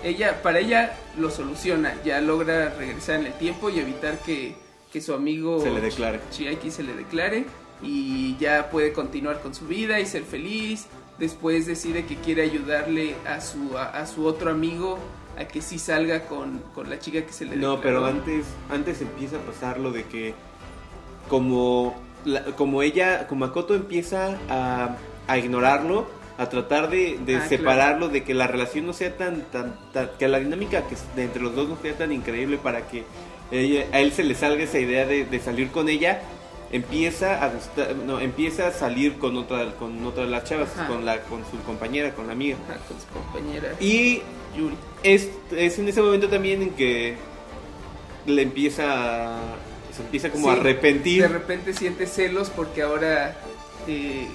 ella, 0.03 0.43
para 0.43 0.59
ella 0.59 0.95
lo 1.17 1.31
soluciona, 1.31 1.95
ya 2.03 2.21
logra 2.21 2.69
regresar 2.69 3.21
en 3.21 3.25
el 3.25 3.33
tiempo 3.33 3.71
y 3.71 3.79
evitar 3.79 4.19
que, 4.19 4.55
que 4.93 5.01
su 5.01 5.15
amigo 5.15 5.59
Se 5.61 5.71
le 5.71 5.81
declare. 5.81 6.19
Chiaki 6.29 6.69
se 6.69 6.83
le 6.83 6.93
declare 6.93 7.45
y 7.81 8.35
ya 8.37 8.69
puede 8.69 8.93
continuar 8.93 9.41
con 9.41 9.53
su 9.55 9.65
vida 9.67 9.99
y 9.99 10.05
ser 10.05 10.23
feliz. 10.23 10.87
Después 11.19 11.65
decide 11.65 12.05
que 12.05 12.15
quiere 12.17 12.41
ayudarle 12.41 13.15
a 13.27 13.39
su, 13.41 13.77
a, 13.77 13.85
a 13.85 14.05
su 14.05 14.25
otro 14.25 14.51
amigo 14.51 14.99
a 15.37 15.45
que 15.45 15.61
sí 15.61 15.79
salga 15.79 16.27
con, 16.27 16.59
con 16.73 16.89
la 16.89 16.99
chica 16.99 17.25
que 17.25 17.31
se 17.33 17.45
le 17.45 17.55
No, 17.57 17.77
declaró. 17.77 17.81
pero 17.81 18.05
antes, 18.05 18.45
antes 18.69 19.01
empieza 19.01 19.37
a 19.37 19.39
pasar 19.39 19.79
lo 19.79 19.91
de 19.91 20.03
que 20.03 20.33
como, 21.29 21.95
la- 22.25 22.43
como 22.55 22.81
ella, 22.81 23.27
como 23.27 23.45
Makoto 23.47 23.75
empieza 23.75 24.37
a, 24.49 24.97
a 25.27 25.37
ignorarlo, 25.37 26.07
a 26.37 26.49
tratar 26.49 26.89
de, 26.89 27.17
de 27.25 27.37
Ah, 27.37 27.47
separarlo, 27.47 28.09
de 28.09 28.23
que 28.23 28.33
la 28.33 28.47
relación 28.47 28.85
no 28.85 28.93
sea 28.93 29.15
tan, 29.17 29.41
tan, 29.51 29.73
tan- 29.93 30.09
que 30.19 30.27
la 30.27 30.39
dinámica 30.39 30.83
que 30.87 30.95
entre 31.21 31.41
los 31.41 31.55
dos 31.55 31.69
no 31.69 31.77
sea 31.81 31.93
tan 31.97 32.11
increíble 32.11 32.57
para 32.57 32.87
que 32.87 33.03
ella- 33.51 33.85
a 33.93 33.99
él 34.01 34.11
se 34.11 34.23
le 34.23 34.35
salga 34.35 34.63
esa 34.63 34.79
idea 34.79 35.05
de, 35.05 35.25
de 35.25 35.39
salir 35.39 35.69
con 35.71 35.87
ella. 35.89 36.21
Empieza 36.71 37.43
a 37.43 37.49
gustar, 37.49 37.95
no, 37.95 38.19
empieza 38.19 38.67
a 38.67 38.71
salir 38.71 39.17
con 39.17 39.37
otra, 39.37 39.73
con 39.75 40.03
otra 40.05 40.23
de 40.25 40.29
las 40.31 40.43
chavas, 40.43 40.69
Ajá. 40.75 40.87
con 40.87 41.05
la, 41.05 41.21
con 41.21 41.43
su 41.49 41.57
compañera, 41.63 42.13
con 42.15 42.27
la 42.27 42.33
amiga. 42.33 42.57
Ajá, 42.67 42.79
con 42.87 42.99
su 42.99 43.07
compañera 43.07 43.73
Y 43.79 44.21
Yuri. 44.57 44.75
es, 45.03 45.29
es 45.55 45.79
en 45.79 45.87
ese 45.87 46.01
momento 46.01 46.27
también 46.27 46.61
en 46.63 46.69
que 46.71 47.15
le 48.25 48.41
empieza 48.41 49.37
a- 49.37 49.55
se 49.95 50.01
empieza 50.01 50.29
como 50.31 50.49
a 50.49 50.55
Sí, 50.55 50.59
arrepentir 50.59 51.21
De 51.21 51.27
repente 51.29 51.73
siente 51.73 52.07
celos 52.07 52.49
porque 52.49 52.81
ahora 52.81 53.37
eh, 53.87 54.27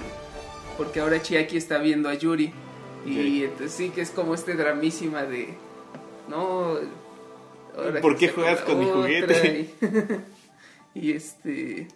porque 0.77 1.01
ahora 1.01 1.21
Chiaki 1.21 1.57
está 1.57 1.77
viendo 1.77 2.07
a 2.09 2.13
Yuri 2.15 2.51
y 3.05 3.43
Ok. 3.43 3.51
entonces 3.51 3.73
sí 3.73 3.89
que 3.89 4.01
es 4.01 4.09
como 4.09 4.33
este 4.33 4.55
dramísima 4.55 5.23
de 5.23 5.53
no 6.29 6.77
ahora 7.77 8.01
¿Por 8.01 8.17
qué 8.17 8.29
juegas 8.29 8.61
con 8.61 8.79
mi 8.79 8.85
juguete? 8.85 9.69
Y, 10.95 10.99
y 11.09 11.11
este 11.11 11.87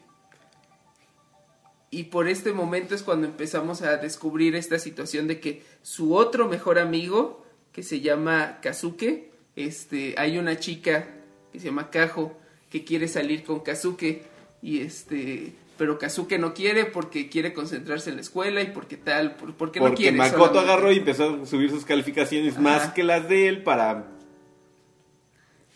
y 2.00 2.04
por 2.06 2.28
este 2.28 2.52
momento 2.52 2.94
es 2.96 3.04
cuando 3.04 3.26
empezamos 3.28 3.82
a 3.82 3.98
descubrir 3.98 4.56
esta 4.56 4.80
situación 4.80 5.28
de 5.28 5.40
que 5.40 5.62
su 5.82 6.14
otro 6.16 6.48
mejor 6.48 6.78
amigo 6.80 7.46
que 7.72 7.84
se 7.84 8.02
llama 8.02 8.60
Kazuke 8.62 9.32
este 9.56 10.16
hay 10.18 10.38
una 10.38 10.60
chica 10.60 11.08
que 11.52 11.60
se 11.60 11.68
llama 11.68 11.90
Kajo 11.92 12.38
que 12.70 12.84
quiere 12.84 13.08
salir 13.08 13.44
con 13.44 13.62
Kazuke 13.62 14.24
y 14.62 14.82
este 14.82 15.54
pero 15.78 15.98
Kazuke 15.98 16.38
no 16.40 16.54
quiere 16.54 16.86
porque 16.86 17.30
quiere 17.30 17.54
concentrarse 17.54 18.10
en 18.10 18.16
la 18.18 18.22
escuela 18.22 18.62
y 18.62 18.68
porque 18.72 18.98
tal 18.98 19.36
por- 19.36 19.54
porque, 19.56 19.80
no 19.80 19.86
porque 19.88 20.04
quiere 20.04 20.18
Makoto 20.18 20.48
solamente. 20.48 20.72
agarró 20.72 20.92
y 20.92 20.98
empezó 20.98 21.42
a 21.44 21.46
subir 21.46 21.70
sus 21.70 21.86
calificaciones 21.86 22.54
Ajá. 22.54 22.62
más 22.62 22.94
que 22.94 23.04
las 23.04 23.28
de 23.30 23.48
él 23.48 23.64
para 23.64 24.08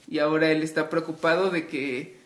y 0.08 0.20
ahora 0.20 0.52
él 0.52 0.64
está 0.64 0.90
preocupado 0.90 1.50
de 1.50 1.68
que 1.68 2.19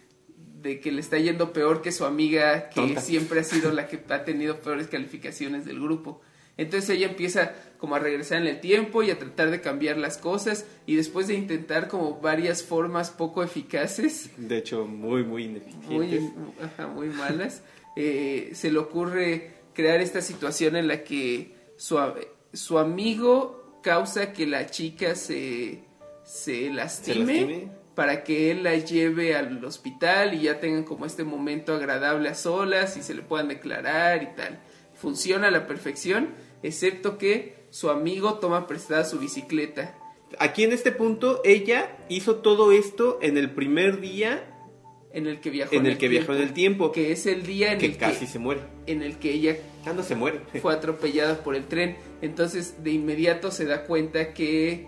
de 0.63 0.79
que 0.79 0.91
le 0.91 1.01
está 1.01 1.19
yendo 1.19 1.53
peor 1.53 1.81
que 1.81 1.91
su 1.91 2.05
amiga 2.05 2.69
que 2.69 2.81
Tonta. 2.81 3.01
siempre 3.01 3.41
ha 3.41 3.43
sido 3.43 3.71
la 3.71 3.87
que 3.87 3.99
ha 4.09 4.23
tenido 4.23 4.59
peores 4.59 4.87
calificaciones 4.87 5.65
del 5.65 5.79
grupo. 5.79 6.21
Entonces 6.55 6.89
ella 6.91 7.07
empieza 7.07 7.53
como 7.77 7.95
a 7.95 7.99
regresar 7.99 8.41
en 8.41 8.47
el 8.47 8.59
tiempo 8.59 9.03
y 9.03 9.11
a 9.11 9.17
tratar 9.17 9.49
de 9.49 9.59
cambiar 9.59 9.97
las 9.97 10.17
cosas 10.17 10.65
y 10.85 10.95
después 10.95 11.27
de 11.27 11.33
intentar 11.33 11.87
como 11.87 12.21
varias 12.21 12.63
formas 12.63 13.09
poco 13.09 13.43
eficaces, 13.43 14.29
de 14.37 14.57
hecho 14.59 14.85
muy 14.85 15.23
muy 15.23 15.45
ineficientes. 15.45 16.21
muy, 16.21 16.53
ajá, 16.61 16.87
muy 16.87 17.09
malas, 17.09 17.63
eh, 17.95 18.51
se 18.53 18.71
le 18.71 18.77
ocurre 18.77 19.51
crear 19.73 19.99
esta 19.99 20.21
situación 20.21 20.75
en 20.75 20.87
la 20.87 21.03
que 21.03 21.55
su, 21.75 21.99
su 22.53 22.77
amigo 22.77 23.79
causa 23.81 24.31
que 24.31 24.45
la 24.45 24.67
chica 24.67 25.15
se, 25.15 25.83
se 26.23 26.69
lastime, 26.69 27.25
lastime? 27.25 27.82
Para 27.95 28.23
que 28.23 28.49
él 28.51 28.63
la 28.63 28.75
lleve 28.75 29.35
al 29.35 29.63
hospital 29.63 30.33
y 30.33 30.41
ya 30.43 30.59
tengan 30.59 30.83
como 30.83 31.05
este 31.05 31.23
momento 31.23 31.73
agradable 31.75 32.29
a 32.29 32.35
solas 32.35 32.97
y 32.97 33.03
se 33.03 33.13
le 33.13 33.21
puedan 33.21 33.47
declarar 33.49 34.23
y 34.23 34.35
tal. 34.35 34.59
Funciona 34.95 35.47
a 35.47 35.51
la 35.51 35.67
perfección, 35.67 36.29
excepto 36.63 37.17
que 37.17 37.55
su 37.69 37.89
amigo 37.89 38.35
toma 38.39 38.67
prestada 38.67 39.03
su 39.05 39.19
bicicleta. 39.19 39.95
Aquí 40.39 40.63
en 40.63 40.71
este 40.71 40.91
punto 40.91 41.41
ella 41.43 41.95
hizo 42.09 42.37
todo 42.37 42.71
esto 42.71 43.19
en 43.21 43.37
el 43.37 43.51
primer 43.51 43.99
día 44.01 44.49
en 45.11 45.27
el 45.27 45.39
que 45.39 45.51
viajó 45.51 45.75
en 45.75 45.85
el 45.85 45.99
que 45.99 46.07
viajó 46.07 46.33
en 46.33 46.41
el 46.41 46.53
tiempo, 46.53 46.91
que 46.91 47.11
es 47.11 47.27
el 47.27 47.43
día 47.43 47.71
en 47.73 47.77
que 47.77 47.85
el 47.85 47.97
casi 47.97 48.21
que 48.25 48.31
se 48.31 48.39
muere. 48.39 48.61
en 48.87 49.03
el 49.03 49.19
que 49.19 49.31
ella 49.31 49.57
Ah, 49.85 49.93
no 49.93 50.01
se 50.01 50.15
muere. 50.15 50.39
fue 50.59 50.73
atropellada 50.73 51.43
por 51.43 51.55
el 51.55 51.65
tren. 51.65 51.97
Entonces, 52.23 52.83
de 52.83 52.91
inmediato 52.91 53.51
se 53.51 53.65
da 53.65 53.83
cuenta 53.83 54.33
que 54.33 54.87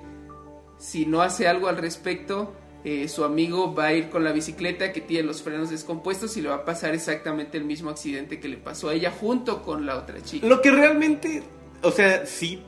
si 0.80 1.06
no 1.06 1.22
hace 1.22 1.48
algo 1.48 1.68
al 1.68 1.78
respecto, 1.78 2.56
eh, 2.86 3.08
su 3.10 3.24
amigo 3.24 3.74
va 3.74 3.88
a 3.88 3.94
ir 3.94 4.10
con 4.10 4.24
la 4.24 4.32
bicicleta 4.32 4.94
que 4.94 5.02
tiene 5.02 5.24
los 5.28 5.42
frenos 5.42 5.72
descompuestos 5.72 6.38
y 6.38 6.42
le 6.44 6.50
va 6.50 6.56
a 6.56 6.66
pasar 6.66 6.94
exactamente 6.94 7.58
el 7.58 7.66
mismo 7.66 7.90
accidente 7.90 8.40
que 8.40 8.48
le 8.48 8.58
pasó 8.58 8.90
a 8.90 8.94
ella 8.94 9.12
junto 9.12 9.64
con 9.64 9.86
la 9.88 9.98
otra 9.98 10.22
chica. 10.22 10.46
Lo 10.48 10.62
que 10.62 10.70
realmente, 10.72 11.42
o 11.82 11.92
sea, 11.92 12.26
sí 12.28 12.62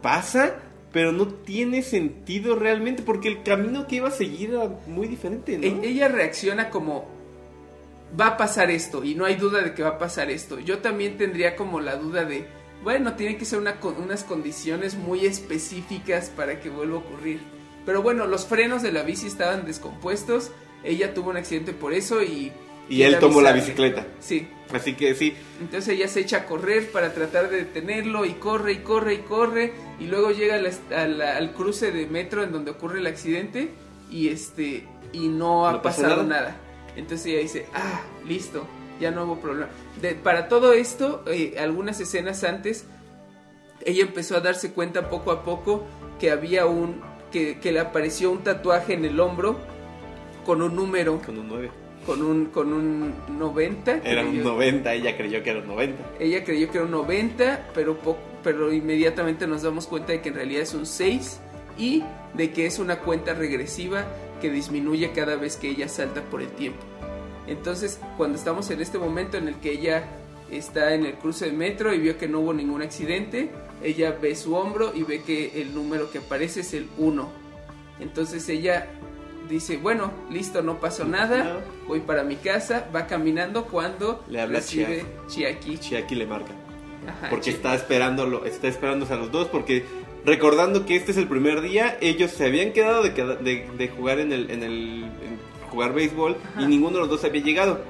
pasa, 0.00 0.54
pero 0.92 1.10
no 1.10 1.26
tiene 1.26 1.82
sentido 1.82 2.54
realmente 2.54 3.02
porque 3.02 3.26
el 3.28 3.42
camino 3.42 3.88
que 3.88 3.96
iba 3.96 4.08
a 4.08 4.12
seguir 4.12 4.50
era 4.50 4.68
muy 4.86 5.08
diferente, 5.08 5.58
¿no? 5.58 5.66
E- 5.66 5.88
Ella 5.88 6.06
reacciona 6.06 6.70
como 6.70 7.08
va 8.18 8.28
a 8.28 8.36
pasar 8.36 8.70
esto 8.70 9.02
y 9.02 9.16
no 9.16 9.24
hay 9.24 9.34
duda 9.34 9.60
de 9.60 9.74
que 9.74 9.82
va 9.82 9.88
a 9.90 9.98
pasar 9.98 10.30
esto. 10.30 10.60
Yo 10.60 10.78
también 10.78 11.16
tendría 11.16 11.56
como 11.56 11.80
la 11.80 11.96
duda 11.96 12.24
de, 12.24 12.46
bueno, 12.84 13.14
tiene 13.14 13.36
que 13.36 13.44
ser 13.44 13.58
una, 13.58 13.76
unas 13.98 14.22
condiciones 14.22 14.94
muy 14.94 15.26
específicas 15.26 16.30
para 16.30 16.60
que 16.60 16.70
vuelva 16.70 16.96
a 16.96 17.00
ocurrir. 17.00 17.40
Pero 17.86 18.02
bueno, 18.02 18.26
los 18.26 18.46
frenos 18.46 18.82
de 18.82 18.92
la 18.92 19.02
bici 19.02 19.26
estaban 19.26 19.64
descompuestos, 19.66 20.50
ella 20.82 21.14
tuvo 21.14 21.30
un 21.30 21.36
accidente 21.36 21.72
por 21.72 21.92
eso 21.92 22.22
y... 22.22 22.52
Y 22.88 23.02
él 23.02 23.18
tomó 23.18 23.40
la 23.40 23.52
bicicleta. 23.52 24.06
Sí, 24.20 24.46
Así 24.72 24.94
que 24.94 25.14
sí, 25.14 25.34
entonces 25.60 25.94
ella 25.94 26.08
se 26.08 26.20
echa 26.20 26.38
a 26.38 26.44
correr 26.46 26.90
para 26.90 27.14
tratar 27.14 27.48
de 27.48 27.58
detenerlo 27.58 28.24
y 28.26 28.32
corre 28.32 28.72
y 28.72 28.76
corre 28.78 29.14
y 29.14 29.18
corre 29.18 29.72
y 30.00 30.06
luego 30.06 30.32
llega 30.32 30.56
a 30.56 30.58
la 30.58 30.68
est- 30.68 30.92
a 30.92 31.06
la- 31.06 31.36
al 31.36 31.52
cruce 31.52 31.92
de 31.92 32.06
metro 32.06 32.42
en 32.42 32.50
donde 32.52 32.72
ocurre 32.72 32.98
el 32.98 33.06
accidente 33.06 33.70
y 34.10 34.28
este 34.28 34.86
y 35.12 35.28
no 35.28 35.66
ha 35.68 35.72
No 35.72 35.82
pasado 35.82 36.24
nada. 36.24 36.40
nada. 36.40 36.56
Entonces 36.96 37.26
ella 37.26 37.40
dice, 37.40 37.66
ah, 37.74 38.00
listo, 38.26 38.66
ya 39.00 39.10
no 39.12 39.24
hubo 39.24 39.38
problema. 39.40 39.68
De- 40.02 40.14
para 40.14 40.48
todo 40.48 40.72
esto, 40.72 41.22
eh, 41.28 41.54
algunas 41.58 42.00
escenas 42.00 42.42
antes, 42.44 42.84
ella 43.84 44.02
empezó 44.02 44.36
a 44.36 44.40
darse 44.40 44.72
cuenta 44.72 45.08
poco 45.08 45.30
a 45.30 45.44
poco 45.44 45.84
que 46.18 46.30
había 46.30 46.66
un, 46.66 47.00
que, 47.34 47.58
que 47.58 47.72
le 47.72 47.80
apareció 47.80 48.30
un 48.30 48.44
tatuaje 48.44 48.94
en 48.94 49.04
el 49.04 49.18
hombro 49.18 49.58
con 50.46 50.62
un 50.62 50.76
número, 50.76 51.20
con 51.20 51.36
un 51.36 51.48
9. 51.48 51.70
con 52.06 52.22
un, 52.22 52.46
con 52.46 52.72
un 52.72 53.12
90. 53.38 53.96
Era 54.04 54.22
un 54.22 54.34
yo. 54.36 54.44
90, 54.44 54.92
ella 54.94 55.16
creyó 55.16 55.42
que 55.42 55.50
era 55.50 55.58
un 55.58 55.66
90. 55.66 56.02
Ella 56.20 56.44
creyó 56.44 56.70
que 56.70 56.78
era 56.78 56.84
un 56.84 56.92
90, 56.92 57.70
pero, 57.74 57.98
po- 57.98 58.16
pero 58.44 58.72
inmediatamente 58.72 59.46
nos 59.48 59.62
damos 59.62 59.88
cuenta 59.88 60.12
de 60.12 60.20
que 60.22 60.28
en 60.28 60.36
realidad 60.36 60.62
es 60.62 60.74
un 60.74 60.86
6 60.86 61.40
y 61.76 62.04
de 62.34 62.52
que 62.52 62.66
es 62.66 62.78
una 62.78 63.00
cuenta 63.00 63.34
regresiva 63.34 64.04
que 64.40 64.48
disminuye 64.50 65.10
cada 65.12 65.34
vez 65.34 65.56
que 65.56 65.70
ella 65.70 65.88
salta 65.88 66.22
por 66.22 66.40
el 66.40 66.48
tiempo. 66.48 66.78
Entonces, 67.48 67.98
cuando 68.16 68.38
estamos 68.38 68.70
en 68.70 68.80
este 68.80 68.98
momento 68.98 69.36
en 69.38 69.48
el 69.48 69.56
que 69.56 69.72
ella 69.72 70.04
está 70.50 70.94
en 70.94 71.04
el 71.04 71.14
cruce 71.14 71.46
de 71.46 71.52
metro 71.52 71.92
y 71.92 71.98
vio 71.98 72.16
que 72.16 72.28
no 72.28 72.40
hubo 72.40 72.52
ningún 72.54 72.82
accidente, 72.82 73.50
ella 73.82 74.16
ve 74.20 74.34
su 74.36 74.54
hombro 74.54 74.92
y 74.94 75.02
ve 75.02 75.22
que 75.22 75.60
el 75.60 75.74
número 75.74 76.10
que 76.10 76.18
aparece 76.18 76.60
es 76.60 76.72
el 76.74 76.88
1. 76.98 77.28
Entonces 78.00 78.48
ella 78.48 78.86
dice, 79.48 79.76
bueno, 79.76 80.12
listo, 80.30 80.62
no 80.62 80.80
pasó 80.80 81.04
nada, 81.04 81.60
voy 81.86 82.00
para 82.00 82.24
mi 82.24 82.36
casa, 82.36 82.88
va 82.94 83.06
caminando 83.06 83.66
cuando 83.66 84.24
Le 84.28 84.40
habla 84.40 84.58
recibe 84.58 85.04
Chiaki. 85.28 85.78
Chiaki 85.78 86.14
le 86.14 86.26
marca. 86.26 86.52
Ajá, 87.06 87.28
Porque 87.30 87.50
está 87.50 87.74
esperándolo, 87.74 88.46
está 88.46 88.68
esperándose 88.68 89.12
a 89.12 89.16
los 89.16 89.30
dos 89.30 89.48
porque 89.48 89.84
recordando 90.24 90.86
que 90.86 90.96
este 90.96 91.10
es 91.10 91.18
el 91.18 91.28
primer 91.28 91.60
día, 91.60 91.98
ellos 92.00 92.30
se 92.30 92.46
habían 92.46 92.72
quedado 92.72 93.02
de, 93.02 93.12
queda- 93.12 93.36
de, 93.36 93.68
de 93.76 93.88
jugar 93.88 94.20
en 94.20 94.32
el, 94.32 94.50
en 94.50 94.62
el 94.62 95.04
en 95.04 95.38
jugar 95.70 95.92
béisbol 95.92 96.36
y 96.58 96.64
ninguno 96.66 96.94
de 96.94 97.00
los 97.00 97.10
dos 97.10 97.24
había 97.24 97.42
llegado. 97.42 97.80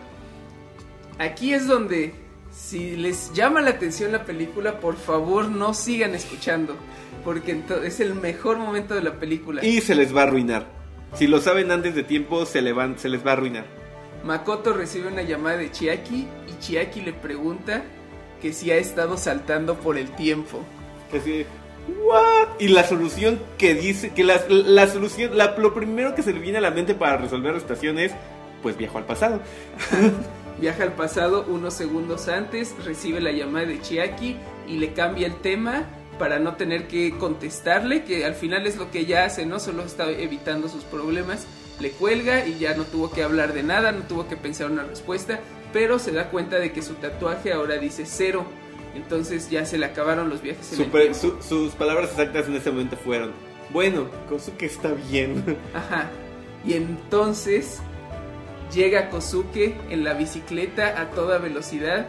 Aquí 1.19 1.55
es 1.55 1.69
donde, 1.69 2.13
si 2.55 2.97
les 2.97 3.33
llama 3.33 3.61
la 3.61 3.71
atención 3.71 4.13
la 4.13 4.25
película, 4.25 4.79
por 4.81 4.97
favor 4.97 5.49
no 5.49 5.75
sigan 5.75 6.15
escuchando, 6.15 6.77
porque 7.25 7.61
es 7.85 8.01
el 8.01 8.15
mejor 8.15 8.59
momento 8.59 8.95
de 8.95 9.03
la 9.03 9.15
película. 9.19 9.65
Y 9.65 9.81
se 9.81 9.95
les 9.95 10.15
va 10.15 10.21
a 10.21 10.25
arruinar. 10.25 10.67
Si 11.15 11.27
lo 11.27 11.41
saben 11.41 11.71
antes 11.71 11.95
de 11.95 12.03
tiempo, 12.03 12.45
se, 12.47 12.63
le 12.63 12.73
van, 12.73 12.99
se 12.99 13.09
les 13.09 13.25
va 13.25 13.31
a 13.31 13.35
arruinar. 13.35 13.65
Makoto 14.25 14.73
recibe 14.73 15.09
una 15.09 15.23
llamada 15.23 15.59
de 15.59 15.71
Chiaki 15.71 16.27
y 16.49 16.59
Chiaki 16.61 17.01
le 17.03 17.13
pregunta 17.13 17.83
que 18.41 18.53
si 18.53 18.71
ha 18.71 18.77
estado 18.77 19.17
saltando 19.17 19.75
por 19.77 19.99
el 19.99 20.11
tiempo. 20.11 20.61
Así 21.17 21.45
¿what? 22.03 22.49
Y 22.59 22.69
la 22.69 22.85
solución 22.85 23.39
que 23.59 23.75
dice, 23.75 24.11
que 24.15 24.25
la, 24.25 24.41
la 24.49 24.87
solución, 24.89 25.37
la- 25.37 25.57
lo 25.59 25.75
primero 25.75 26.15
que 26.15 26.23
se 26.23 26.33
le 26.33 26.41
viene 26.41 26.59
a 26.59 26.61
la 26.63 26.71
mente 26.71 26.95
para 26.95 27.17
resolver 27.19 27.53
la 27.55 27.61
situación 27.61 27.99
es, 27.99 28.13
pues 28.63 28.77
viajo 28.77 28.99
al 28.99 29.05
pasado. 29.05 29.41
Viaja 30.65 30.83
al 30.85 30.95
pasado 30.95 31.45
unos 31.47 31.75
segundos 31.75 32.27
antes, 32.29 32.75
recibe 32.87 33.21
la 33.21 33.33
llamada 33.33 33.67
de 33.67 33.83
Chiaki 33.83 34.39
y 34.67 34.79
le 34.79 34.95
cambia 34.95 35.27
el 35.27 35.35
tema 35.35 35.85
para 36.19 36.39
no 36.39 36.55
tener 36.57 36.89
que 36.89 37.11
contestarle, 37.19 38.03
que 38.05 38.25
al 38.25 38.33
final 38.35 38.67
es 38.67 38.79
lo 38.79 38.91
que 38.91 39.01
ella 39.01 39.27
hace, 39.27 39.45
¿no? 39.45 39.61
Solo 39.61 39.83
está 39.83 40.11
evitando 40.11 40.69
sus 40.71 40.83
problemas. 40.85 41.47
Le 41.81 41.91
cuelga 41.91 42.47
y 42.47 42.59
ya 42.59 42.75
no 42.75 42.85
tuvo 42.85 43.11
que 43.11 43.23
hablar 43.23 43.53
de 43.53 43.63
nada, 43.63 43.93
no 43.93 44.05
tuvo 44.05 44.27
que 44.27 44.39
pensar 44.39 44.71
una 44.71 44.85
respuesta, 44.85 45.39
pero 45.75 45.99
se 45.99 46.13
da 46.13 46.31
cuenta 46.31 46.59
de 46.59 46.73
que 46.73 46.81
su 46.81 46.95
tatuaje 46.95 47.53
ahora 47.53 47.77
dice 47.77 48.05
cero. 48.07 48.47
Entonces 48.95 49.51
ya 49.51 49.67
se 49.67 49.77
le 49.77 49.85
acabaron 49.85 50.31
los 50.31 50.41
viajes 50.41 50.73
en 50.73 50.79
el 50.79 50.85
Super- 50.87 51.13
tiempo. 51.13 51.43
su- 51.43 51.47
sus 51.47 51.73
palabras 51.75 52.09
exactas 52.09 52.47
en 52.49 52.55
ese 52.57 52.71
momento 52.71 52.97
fueron, 52.97 53.33
bueno, 53.71 54.07
Kosuke 54.31 54.63
está 54.63 54.93
bien. 55.11 55.59
Ajá. 55.75 56.09
Y 56.67 56.73
entonces 56.73 57.81
llega 58.73 59.11
Kosuke 59.11 59.77
en 59.91 60.05
la 60.05 60.15
bicicleta 60.15 61.01
a 61.01 61.11
toda 61.11 61.39
velocidad. 61.39 62.07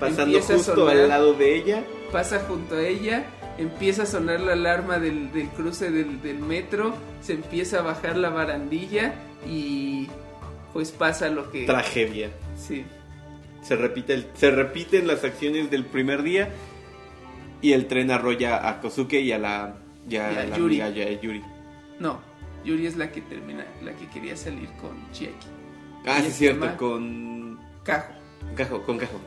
Pasando 0.00 0.38
a 0.38 0.42
justo 0.42 0.74
sonar, 0.74 0.96
al 0.96 1.08
lado 1.08 1.34
de 1.34 1.56
ella. 1.56 1.84
Pasa 2.12 2.40
junto 2.48 2.76
a 2.76 2.82
ella. 2.82 3.24
Empieza 3.58 4.02
a 4.02 4.06
sonar 4.06 4.40
la 4.40 4.52
alarma 4.54 4.98
del, 4.98 5.32
del 5.32 5.48
cruce 5.50 5.90
del, 5.90 6.20
del 6.22 6.38
metro. 6.40 6.94
Se 7.20 7.34
empieza 7.34 7.78
a 7.78 7.82
bajar 7.82 8.16
la 8.16 8.30
barandilla. 8.30 9.14
Y 9.48 10.08
pues 10.72 10.90
pasa 10.90 11.28
lo 11.28 11.50
que. 11.50 11.64
Tragedia. 11.66 12.30
Sí. 12.56 12.84
Se, 13.62 13.76
repite 13.76 14.14
el- 14.14 14.26
se 14.34 14.50
repiten 14.50 15.06
las 15.06 15.24
acciones 15.24 15.70
del 15.70 15.84
primer 15.86 16.22
día 16.22 16.50
y 17.62 17.72
el 17.72 17.86
tren 17.86 18.10
arrolla 18.10 18.68
a 18.68 18.80
Kosuke 18.80 19.20
y 19.20 19.32
a 19.32 19.38
la, 19.38 19.76
y 20.08 20.16
a 20.16 20.32
Y 20.32 20.36
a 20.36 20.44
la 20.44 20.56
Yuri. 20.58 20.80
amiga 20.82 21.10
Yuri. 21.22 21.42
No. 21.98 22.20
Yuri 22.64 22.86
es 22.86 22.96
la 22.96 23.10
que 23.10 23.20
termina, 23.22 23.64
la 23.82 23.92
que 23.92 24.06
quería 24.08 24.36
salir 24.36 24.68
con 24.80 25.10
Chiaki. 25.12 25.46
Ah, 26.04 26.18
sí, 26.20 26.26
es 26.26 26.32
se 26.32 26.38
cierto, 26.38 26.76
con 26.76 27.58
Kajo. 27.82 28.12
Cajo, 28.56 28.82
con 28.82 28.98
Cajo. 28.98 29.20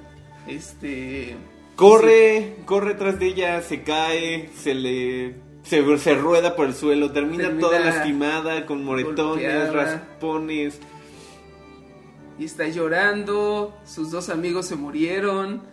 Este. 0.47 1.35
Corre, 1.75 2.55
corre 2.65 2.95
tras 2.95 3.19
de 3.19 3.27
ella, 3.27 3.61
se 3.61 3.83
cae, 3.83 4.49
se 4.55 4.73
le 4.73 5.35
se, 5.63 5.97
se 5.97 6.15
rueda 6.15 6.55
por 6.55 6.65
el 6.67 6.73
suelo, 6.73 7.11
termina, 7.11 7.43
Termina 7.45 7.67
toda 7.67 7.79
lastimada 7.79 8.65
con 8.65 8.83
moretones, 8.85 9.25
golpeada. 9.25 9.71
raspones. 9.71 10.79
y 12.39 12.45
está 12.45 12.67
llorando, 12.67 13.75
sus 13.85 14.11
dos 14.11 14.29
amigos 14.29 14.67
se 14.67 14.75
murieron, 14.75 15.63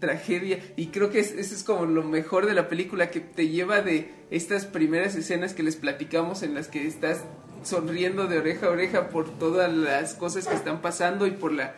tragedia, 0.00 0.58
y 0.76 0.86
creo 0.86 1.10
que 1.10 1.20
es- 1.20 1.32
eso 1.32 1.54
es 1.54 1.62
como 1.62 1.84
lo 1.86 2.02
mejor 2.02 2.46
de 2.46 2.54
la 2.54 2.68
película 2.68 3.10
que 3.10 3.20
te 3.20 3.48
lleva 3.48 3.80
de 3.82 4.10
estas 4.30 4.64
primeras 4.64 5.14
escenas 5.16 5.52
que 5.54 5.62
les 5.62 5.76
platicamos 5.76 6.42
en 6.42 6.54
las 6.54 6.68
que 6.68 6.86
estás 6.86 7.24
sonriendo 7.62 8.26
de 8.26 8.38
oreja 8.38 8.66
a 8.66 8.70
oreja 8.70 9.08
por 9.08 9.30
todas 9.38 9.72
las 9.72 10.14
cosas 10.14 10.46
que 10.46 10.54
están 10.54 10.80
pasando 10.80 11.26
y 11.26 11.32
por 11.32 11.52
la 11.52 11.74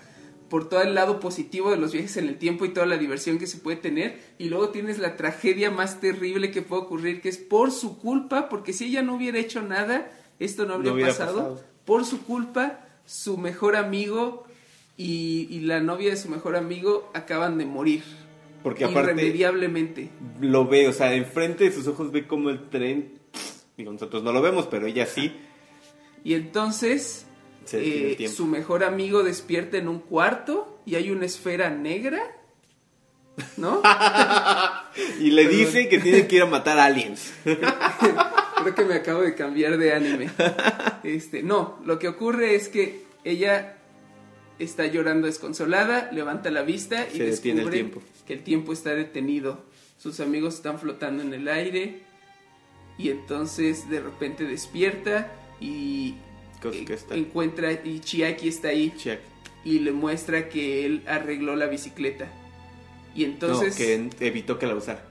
por 0.48 0.68
todo 0.68 0.82
el 0.82 0.96
lado 0.96 1.20
positivo 1.20 1.70
de 1.70 1.76
los 1.76 1.92
viajes 1.92 2.16
en 2.16 2.26
el 2.26 2.36
tiempo 2.36 2.64
y 2.64 2.70
toda 2.70 2.84
la 2.84 2.98
diversión 2.98 3.38
que 3.38 3.46
se 3.46 3.58
puede 3.58 3.76
tener 3.76 4.18
y 4.36 4.48
luego 4.48 4.70
tienes 4.70 4.98
la 4.98 5.16
tragedia 5.16 5.70
más 5.70 6.00
terrible 6.00 6.50
que 6.50 6.60
puede 6.60 6.82
ocurrir 6.82 7.20
que 7.20 7.28
es 7.28 7.38
por 7.38 7.70
su 7.70 7.98
culpa 7.98 8.48
porque 8.48 8.72
si 8.72 8.86
ella 8.86 9.02
no 9.02 9.14
hubiera 9.14 9.38
hecho 9.38 9.62
nada 9.62 10.10
esto 10.40 10.66
no 10.66 10.74
habría 10.74 10.92
No 10.92 11.00
pasado 11.00 11.36
pasado. 11.36 11.64
por 11.84 12.04
su 12.04 12.22
culpa, 12.24 12.80
su 13.06 13.36
mejor 13.38 13.76
amigo 13.76 14.44
y, 14.96 15.46
y 15.50 15.60
la 15.60 15.80
novia 15.80 16.10
de 16.10 16.16
su 16.16 16.28
mejor 16.28 16.56
amigo 16.56 17.10
acaban 17.14 17.56
de 17.58 17.66
morir. 17.66 18.02
Porque 18.62 18.84
aparte 18.84 19.12
irremediablemente. 19.12 20.10
lo 20.40 20.66
ve, 20.66 20.86
o 20.88 20.92
sea, 20.92 21.14
enfrente 21.14 21.64
de 21.64 21.72
sus 21.72 21.86
ojos 21.86 22.12
ve 22.12 22.26
como 22.26 22.50
el 22.50 22.68
tren. 22.68 23.18
Digo, 23.76 23.92
nosotros 23.92 24.22
no 24.22 24.32
lo 24.32 24.42
vemos, 24.42 24.66
pero 24.66 24.86
ella 24.86 25.06
sí. 25.06 25.32
Y 26.24 26.34
entonces 26.34 27.26
eh, 27.72 28.30
su 28.34 28.46
mejor 28.46 28.84
amigo 28.84 29.22
despierta 29.22 29.76
en 29.78 29.88
un 29.88 30.00
cuarto 30.00 30.80
y 30.86 30.96
hay 30.96 31.10
una 31.10 31.26
esfera 31.26 31.70
negra. 31.70 32.20
¿No? 33.56 33.82
Y 35.20 35.30
le 35.30 35.46
dice 35.48 35.88
que 35.88 35.98
tiene 35.98 36.26
que 36.26 36.36
ir 36.36 36.42
a 36.42 36.46
matar 36.46 36.78
aliens. 36.78 37.32
Creo 37.44 38.74
que 38.74 38.84
me 38.84 38.94
acabo 38.94 39.22
de 39.22 39.34
cambiar 39.34 39.78
de 39.78 39.94
anime. 39.94 40.30
Este, 41.04 41.42
no, 41.42 41.78
lo 41.84 41.98
que 41.98 42.08
ocurre 42.08 42.54
es 42.54 42.68
que 42.68 43.04
ella 43.24 43.78
está 44.58 44.86
llorando 44.86 45.26
desconsolada, 45.26 46.10
levanta 46.12 46.50
la 46.50 46.62
vista 46.62 47.06
y 47.08 47.16
Se 47.16 47.24
detiene 47.24 47.62
el 47.62 47.70
descubre 47.70 47.72
tiempo. 47.72 48.02
que 48.26 48.32
el 48.34 48.42
tiempo 48.42 48.72
está 48.72 48.94
detenido. 48.94 49.64
Sus 49.96 50.20
amigos 50.20 50.56
están 50.56 50.78
flotando 50.78 51.22
en 51.22 51.32
el 51.32 51.48
aire 51.48 52.02
y 52.98 53.10
entonces 53.10 53.88
de 53.88 54.00
repente 54.00 54.44
despierta 54.44 55.32
y 55.60 56.14
que 56.60 56.94
está. 56.94 57.14
encuentra 57.14 57.72
y 57.72 58.00
Chiaki 58.00 58.48
está 58.48 58.68
ahí 58.68 58.92
Check. 58.96 59.20
y 59.64 59.78
le 59.80 59.92
muestra 59.92 60.48
que 60.48 60.84
él 60.86 61.02
arregló 61.06 61.56
la 61.56 61.66
bicicleta. 61.66 62.28
Y 63.14 63.24
entonces... 63.24 63.72
no, 63.72 64.10
que 64.18 64.26
evitó 64.26 64.58
que 64.58 64.66
la 64.66 64.74
usara. 64.74 65.04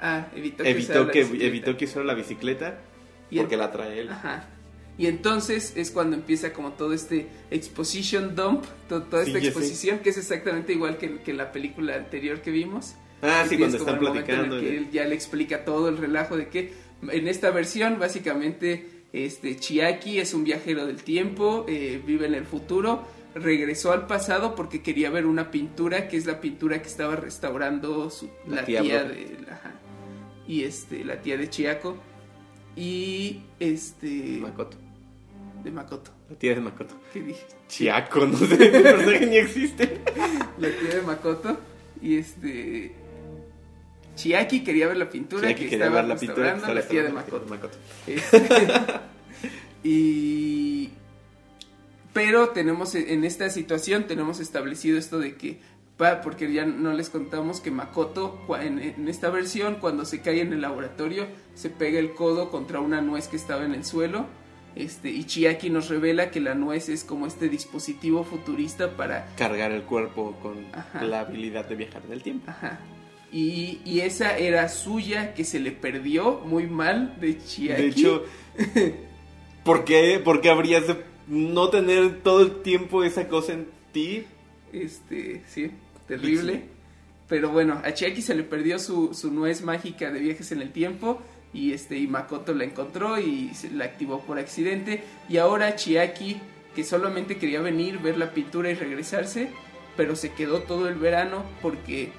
Ah, 0.00 0.26
evitó 0.34 0.62
que, 0.64 0.70
Evitó 0.70 1.04
la 1.04 1.12
que, 1.12 1.18
bicicleta. 1.20 1.44
evitó 1.46 1.76
que 1.76 1.84
usara 1.86 2.04
la 2.04 2.14
bicicleta 2.14 2.78
Y 3.30 3.38
porque 3.38 3.56
la 3.56 3.70
trae 3.72 4.00
él. 4.00 4.10
Ajá. 4.10 4.48
Y 4.98 5.06
entonces 5.06 5.72
es 5.76 5.90
cuando 5.90 6.14
empieza 6.16 6.52
como 6.52 6.72
todo 6.72 6.92
este 6.92 7.26
exposition 7.50 8.36
dump, 8.36 8.64
to- 8.88 9.02
toda 9.04 9.22
esta 9.24 9.38
exposición, 9.38 9.98
que 10.00 10.10
es 10.10 10.18
exactamente 10.18 10.72
igual 10.72 10.98
que, 10.98 11.18
que 11.22 11.32
la 11.32 11.50
película 11.52 11.96
anterior 11.96 12.40
que 12.42 12.50
vimos. 12.52 12.94
Ah, 13.22 13.44
sí, 13.48 13.56
cuando 13.56 13.76
están 13.78 13.96
en 13.98 14.04
el 14.04 14.12
platicando. 14.12 14.60
que 14.60 14.76
él 14.76 14.90
ya 14.92 15.04
le 15.04 15.14
explica 15.14 15.64
todo 15.64 15.88
el 15.88 15.96
relajo 15.96 16.36
de 16.36 16.48
que 16.48 16.72
en 17.08 17.26
esta 17.26 17.50
versión 17.50 17.98
básicamente 17.98 18.86
este 19.14 19.56
Chiaki 19.56 20.18
es 20.18 20.34
un 20.34 20.44
viajero 20.44 20.86
del 20.86 21.02
tiempo, 21.02 21.64
eh, 21.68 22.02
vive 22.04 22.26
en 22.26 22.34
el 22.34 22.44
futuro, 22.44 23.04
regresó 23.34 23.92
al 23.92 24.06
pasado 24.06 24.54
porque 24.54 24.82
quería 24.82 25.10
ver 25.10 25.26
una 25.26 25.50
pintura 25.50 26.08
que 26.08 26.16
es 26.16 26.26
la 26.26 26.40
pintura 26.40 26.80
que 26.82 26.88
estaba 26.88 27.16
restaurando 27.16 28.10
su- 28.10 28.28
La 28.46 28.56
la, 28.56 28.64
tía 28.64 28.82
de 29.04 29.36
ajá, 29.50 29.72
y 30.46 30.62
este 30.64 31.04
la 31.04 31.20
tía 31.22 31.36
de 31.36 31.48
Chiako 31.50 31.96
y 32.76 33.42
este 33.60 34.38
Makoto. 34.40 34.76
de 35.62 35.70
Makoto. 35.70 36.10
La 36.30 36.36
tía 36.36 36.54
de 36.54 36.60
Makoto. 36.60 36.94
¿Qué 37.12 37.20
dije? 37.20 37.44
Chiaco, 37.68 38.26
no 38.26 38.36
sé, 38.36 38.56
personaje 38.56 39.26
ni 39.26 39.36
existe. 39.36 40.00
La 40.58 40.68
tía 40.70 40.96
de 40.96 41.02
Makoto 41.02 41.56
y 42.02 42.16
este 42.18 42.94
Chiaki 44.14 44.62
quería 44.62 44.86
ver 44.88 44.96
la 44.96 45.08
pintura 45.08 45.48
Chiaki 45.48 45.68
que 45.68 45.74
estaba 45.74 45.96
ver 45.96 46.04
la 46.04 46.16
pintura 46.16 46.60
que 46.60 46.74
la 46.74 46.82
tía 46.82 47.02
de 47.02 47.08
Makoto. 47.10 47.46
Makoto. 47.48 47.78
Y 49.86 50.90
pero 52.14 52.48
tenemos 52.50 52.94
en 52.94 53.24
esta 53.24 53.50
situación 53.50 54.06
tenemos 54.06 54.40
establecido 54.40 54.98
esto 54.98 55.18
de 55.18 55.36
que 55.36 55.60
porque 56.22 56.52
ya 56.52 56.64
no 56.64 56.92
les 56.92 57.10
contamos 57.10 57.60
que 57.60 57.70
Makoto 57.70 58.40
en, 58.60 58.78
en 58.78 59.08
esta 59.08 59.28
versión 59.30 59.76
cuando 59.76 60.04
se 60.04 60.22
cae 60.22 60.40
en 60.40 60.52
el 60.52 60.62
laboratorio 60.62 61.26
se 61.54 61.70
pega 61.70 61.98
el 61.98 62.14
codo 62.14 62.50
contra 62.50 62.80
una 62.80 63.00
nuez 63.00 63.28
que 63.28 63.36
estaba 63.36 63.64
en 63.64 63.74
el 63.74 63.84
suelo 63.84 64.26
este 64.74 65.10
y 65.10 65.24
Chiaki 65.24 65.70
nos 65.70 65.88
revela 65.88 66.30
que 66.30 66.40
la 66.40 66.54
nuez 66.54 66.88
es 66.88 67.04
como 67.04 67.26
este 67.26 67.48
dispositivo 67.48 68.24
futurista 68.24 68.96
para 68.96 69.26
Cargar 69.36 69.70
el 69.70 69.82
cuerpo 69.82 70.34
con 70.42 70.64
Ajá. 70.72 71.04
la 71.04 71.20
habilidad 71.20 71.66
de 71.68 71.76
viajar 71.76 72.02
en 72.06 72.12
el 72.12 72.22
tiempo. 72.22 72.50
Ajá. 72.50 72.80
Y, 73.34 73.80
y 73.84 74.02
esa 74.02 74.38
era 74.38 74.68
suya 74.68 75.34
que 75.34 75.42
se 75.42 75.58
le 75.58 75.72
perdió 75.72 76.40
muy 76.44 76.68
mal 76.68 77.18
de 77.18 77.36
Chiaki. 77.36 77.82
De 77.82 77.88
hecho, 77.88 78.22
¿por 79.64 79.84
qué, 79.84 80.20
por 80.22 80.40
qué 80.40 80.50
habrías 80.50 80.86
de 80.86 80.98
no 81.26 81.68
tener 81.68 82.22
todo 82.22 82.42
el 82.42 82.62
tiempo 82.62 83.02
esa 83.02 83.26
cosa 83.26 83.54
en 83.54 83.66
ti? 83.90 84.24
Este, 84.72 85.42
sí, 85.48 85.72
terrible. 86.06 86.52
Sí. 86.52 86.62
Pero 87.28 87.50
bueno, 87.50 87.80
a 87.84 87.92
Chiaki 87.92 88.22
se 88.22 88.36
le 88.36 88.44
perdió 88.44 88.78
su, 88.78 89.12
su 89.14 89.32
nuez 89.32 89.62
mágica 89.62 90.12
de 90.12 90.20
viajes 90.20 90.52
en 90.52 90.62
el 90.62 90.70
tiempo. 90.70 91.20
Y 91.52 91.72
este, 91.72 91.98
y 91.98 92.06
Makoto 92.06 92.54
la 92.54 92.62
encontró 92.62 93.18
y 93.18 93.52
se 93.54 93.68
la 93.72 93.86
activó 93.86 94.20
por 94.20 94.38
accidente. 94.38 95.02
Y 95.28 95.38
ahora 95.38 95.74
Chiaki, 95.74 96.36
que 96.76 96.84
solamente 96.84 97.36
quería 97.36 97.60
venir, 97.60 97.98
ver 97.98 98.16
la 98.16 98.32
pintura 98.32 98.70
y 98.70 98.74
regresarse, 98.74 99.48
pero 99.96 100.14
se 100.14 100.30
quedó 100.30 100.60
todo 100.60 100.86
el 100.86 100.94
verano 100.94 101.42
porque 101.62 102.12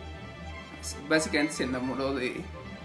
básicamente 1.10 1.54
se 1.54 1.63
enamoró 1.63 2.13
de, 2.13 2.41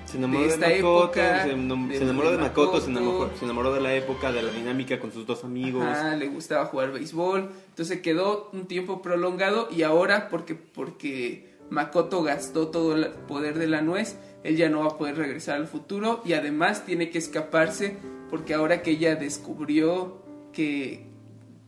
Se 0.06 0.16
enamoró 0.16 0.40
De 0.42 0.48
de, 0.48 0.54
esta 0.54 0.68
Makoto, 0.68 1.04
época, 1.04 1.42
se, 1.44 1.54
enam- 1.56 1.88
de- 1.88 1.96
se 1.98 2.02
enamoró 2.04 2.30
de, 2.32 2.38
Makoto, 2.38 2.80
se 2.80 2.90
enamoró, 2.90 3.30
se 3.38 3.44
enamoró 3.44 3.72
de 3.74 3.80
la 3.80 3.94
época, 3.94 4.32
de 4.32 4.42
la 4.42 4.50
dinámica 4.52 4.98
con 4.98 5.12
sus 5.12 5.26
dos 5.26 5.44
amigos. 5.44 5.84
Le 6.18 6.28
gustaba 6.28 6.66
jugar 6.66 6.92
béisbol. 6.92 7.50
Entonces 7.68 8.00
quedó 8.00 8.50
un 8.52 8.66
tiempo 8.66 9.02
prolongado 9.02 9.68
y 9.70 9.82
ahora 9.82 10.28
porque, 10.28 10.54
porque 10.54 11.54
Makoto 11.70 12.22
gastó 12.22 12.68
todo 12.68 12.96
el 12.96 13.06
poder 13.28 13.58
de 13.58 13.68
la 13.68 13.82
nuez, 13.82 14.16
él 14.42 14.56
ya 14.56 14.68
no 14.68 14.80
va 14.80 14.86
a 14.86 14.98
poder 14.98 15.16
regresar 15.16 15.56
al 15.56 15.66
futuro 15.68 16.22
y 16.24 16.32
además 16.32 16.84
tiene 16.86 17.10
que 17.10 17.18
escaparse 17.18 17.96
porque 18.30 18.54
ahora 18.54 18.82
que 18.82 18.92
ella 18.92 19.14
descubrió 19.16 20.22
que 20.52 21.09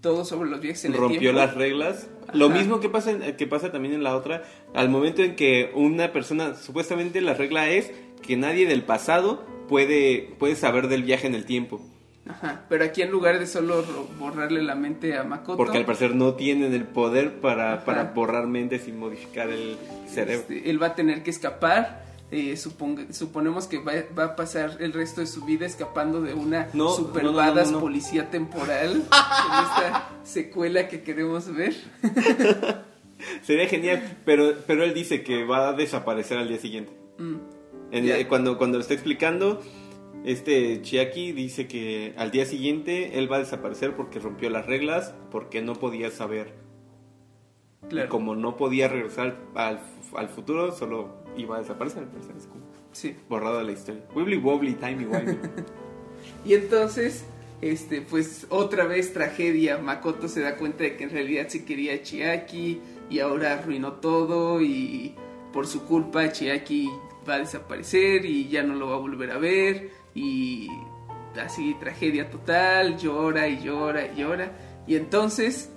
todo 0.02 0.24
sobre 0.26 0.50
los 0.50 0.60
viajes 0.60 0.84
en 0.84 0.92
el 0.92 0.98
rompió 1.00 1.20
tiempo, 1.20 1.38
las 1.38 1.54
reglas. 1.54 2.08
Lo 2.34 2.50
mismo 2.50 2.80
que 2.80 2.88
pasa, 2.90 3.12
en- 3.12 3.36
que 3.36 3.46
pasa 3.46 3.72
también 3.72 3.94
en 3.94 4.02
la 4.02 4.14
otra, 4.16 4.42
al 4.74 4.90
momento 4.90 5.22
en 5.22 5.34
que 5.36 5.70
una 5.74 6.12
persona, 6.12 6.54
supuestamente 6.56 7.20
la 7.22 7.32
regla 7.34 7.70
es 7.70 7.90
que 8.20 8.36
nadie 8.36 8.66
del 8.66 8.82
pasado 8.82 9.46
puede, 9.68 10.34
puede 10.38 10.56
saber 10.56 10.88
del 10.88 11.02
viaje 11.04 11.26
en 11.26 11.34
el 11.34 11.44
tiempo. 11.46 11.80
Ajá, 12.28 12.64
pero 12.68 12.84
aquí 12.84 13.02
en 13.02 13.10
lugar 13.10 13.38
de 13.40 13.46
solo 13.48 13.84
borrarle 14.18 14.62
la 14.62 14.74
mente 14.76 15.16
a 15.16 15.24
Makoto, 15.24 15.56
Porque 15.56 15.78
al 15.78 15.84
parecer 15.84 16.14
no 16.14 16.34
tienen 16.34 16.72
el 16.72 16.84
poder 16.84 17.40
para, 17.40 17.84
para 17.84 18.04
borrar 18.04 18.46
mentes 18.46 18.86
y 18.86 18.92
modificar 18.92 19.48
el 19.50 19.76
cerebro. 20.06 20.42
Este, 20.48 20.70
él 20.70 20.80
va 20.80 20.88
a 20.88 20.94
tener 20.94 21.22
que 21.24 21.30
escapar. 21.30 22.11
Eh, 22.32 22.54
suponga- 22.56 23.12
suponemos 23.12 23.66
que 23.68 23.78
va, 23.78 23.92
va 24.18 24.24
a 24.24 24.36
pasar 24.36 24.78
el 24.80 24.92
resto 24.92 25.20
de 25.20 25.26
su 25.28 25.44
vida 25.44 25.66
escapando 25.66 26.20
de 26.22 26.34
una 26.34 26.68
No, 26.72 26.88
super 26.90 27.22
no, 27.22 27.32
no, 27.32 27.80
policía 27.80 28.30
temporal 28.30 28.90
en 28.96 29.00
esta 29.02 30.08
secuela 30.24 30.88
que 30.88 31.02
queremos 31.02 31.52
ver. 31.54 31.74
Sería 33.42 33.68
genial, 33.68 34.18
pero, 34.24 34.54
pero 34.66 34.82
él 34.82 34.94
dice 34.94 35.22
que 35.22 35.44
va 35.44 35.68
a 35.68 35.72
desaparecer 35.74 36.38
al 36.38 36.48
día 36.48 36.58
siguiente. 36.58 36.92
Mm, 37.18 37.36
En- 37.92 38.26
cuando, 38.26 38.58
cuando 38.58 38.78
lo 38.78 38.82
está 38.82 38.94
explicando, 38.94 39.60
este 40.24 40.80
Chiaki 40.82 41.32
dice 41.32 41.68
que 41.68 42.14
al 42.16 42.30
día 42.30 42.46
siguiente 42.46 43.18
él 43.18 43.30
va 43.30 43.36
a 43.36 43.40
desaparecer 43.40 43.94
porque 43.94 44.18
rompió 44.18 44.50
las 44.50 44.66
reglas, 44.66 45.14
porque 45.30 45.62
no 45.62 45.74
podía 45.74 46.10
saber. 46.10 46.54
claro. 47.88 48.06
Y 48.06 48.08
como 48.08 48.34
no 48.34 48.56
podía 48.56 48.88
regresar 48.88 49.36
al, 49.54 49.80
al 50.16 50.28
futuro, 50.28 50.72
solo 50.72 51.21
iba 51.36 51.56
a 51.56 51.60
desaparecer. 51.60 52.04
parecer, 52.06 52.36
Es 52.36 52.46
como 52.46 52.62
Sí. 52.92 53.16
borrado 53.28 53.58
de 53.58 53.64
la 53.64 53.72
historia. 53.72 54.02
Wibbly 54.14 54.36
wobbly, 54.38 54.74
timey 54.74 55.06
wimey. 55.06 55.38
Y 56.44 56.54
entonces, 56.54 57.24
este, 57.60 58.00
pues 58.02 58.46
otra 58.48 58.84
vez 58.86 59.12
tragedia. 59.12 59.78
Makoto 59.78 60.28
se 60.28 60.40
da 60.40 60.56
cuenta 60.56 60.84
de 60.84 60.96
que 60.96 61.04
en 61.04 61.10
realidad 61.10 61.48
se 61.48 61.64
quería 61.64 61.94
a 61.94 62.02
Chiaki 62.02 62.80
y 63.10 63.18
ahora 63.20 63.54
arruinó 63.54 63.94
todo 63.94 64.60
y 64.60 65.14
por 65.52 65.66
su 65.66 65.84
culpa 65.84 66.30
Chiaki 66.30 66.88
va 67.28 67.34
a 67.34 67.38
desaparecer 67.38 68.24
y 68.24 68.48
ya 68.48 68.62
no 68.62 68.74
lo 68.74 68.88
va 68.88 68.94
a 68.96 68.98
volver 68.98 69.30
a 69.30 69.38
ver 69.38 69.90
y 70.14 70.68
así 71.42 71.74
tragedia 71.80 72.30
total, 72.30 72.98
llora 72.98 73.48
y 73.48 73.60
llora 73.62 74.06
y 74.12 74.16
llora 74.20 74.52
y 74.86 74.96
entonces 74.96 75.70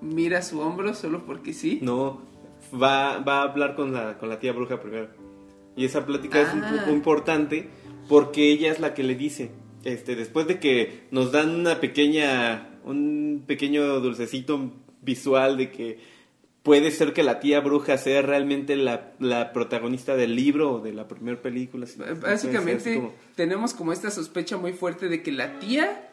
mira 0.00 0.42
su 0.42 0.60
hombro 0.60 0.94
solo 0.94 1.24
porque 1.24 1.52
sí. 1.52 1.78
No, 1.82 2.20
va, 2.74 3.18
va 3.18 3.40
a 3.40 3.42
hablar 3.44 3.74
con 3.76 3.92
la, 3.92 4.18
con 4.18 4.28
la 4.28 4.38
tía 4.38 4.52
bruja 4.52 4.80
primero. 4.80 5.08
Y 5.76 5.84
esa 5.84 6.04
plática 6.04 6.40
es 6.40 6.52
un 6.52 6.62
Ah. 6.64 6.76
poco 6.80 6.90
importante 6.92 7.68
porque 8.08 8.50
ella 8.50 8.70
es 8.70 8.80
la 8.80 8.94
que 8.94 9.02
le 9.02 9.14
dice, 9.14 9.50
este, 9.84 10.14
después 10.16 10.46
de 10.46 10.58
que 10.60 11.04
nos 11.10 11.32
dan 11.32 11.50
una 11.54 11.80
pequeña, 11.80 12.68
un 12.84 13.44
pequeño 13.46 14.00
dulcecito 14.00 14.70
visual 15.00 15.56
de 15.56 15.70
que 15.70 15.98
puede 16.62 16.90
ser 16.92 17.12
que 17.12 17.22
la 17.24 17.40
tía 17.40 17.58
bruja 17.60 17.98
sea 17.98 18.22
realmente 18.22 18.76
la, 18.76 19.12
la 19.18 19.52
protagonista 19.52 20.14
del 20.14 20.36
libro 20.36 20.74
o 20.74 20.78
de 20.80 20.92
la 20.92 21.08
primera 21.08 21.40
película. 21.40 21.86
si- 21.86 22.00
así 22.02 22.14
Básicamente 22.20 22.94
como- 22.96 23.14
tenemos 23.34 23.74
como 23.74 23.92
esta 23.92 24.10
sospecha 24.10 24.56
muy 24.56 24.72
fuerte 24.72 25.08
de 25.08 25.22
que 25.22 25.32
la 25.32 25.58
tía 25.58 26.08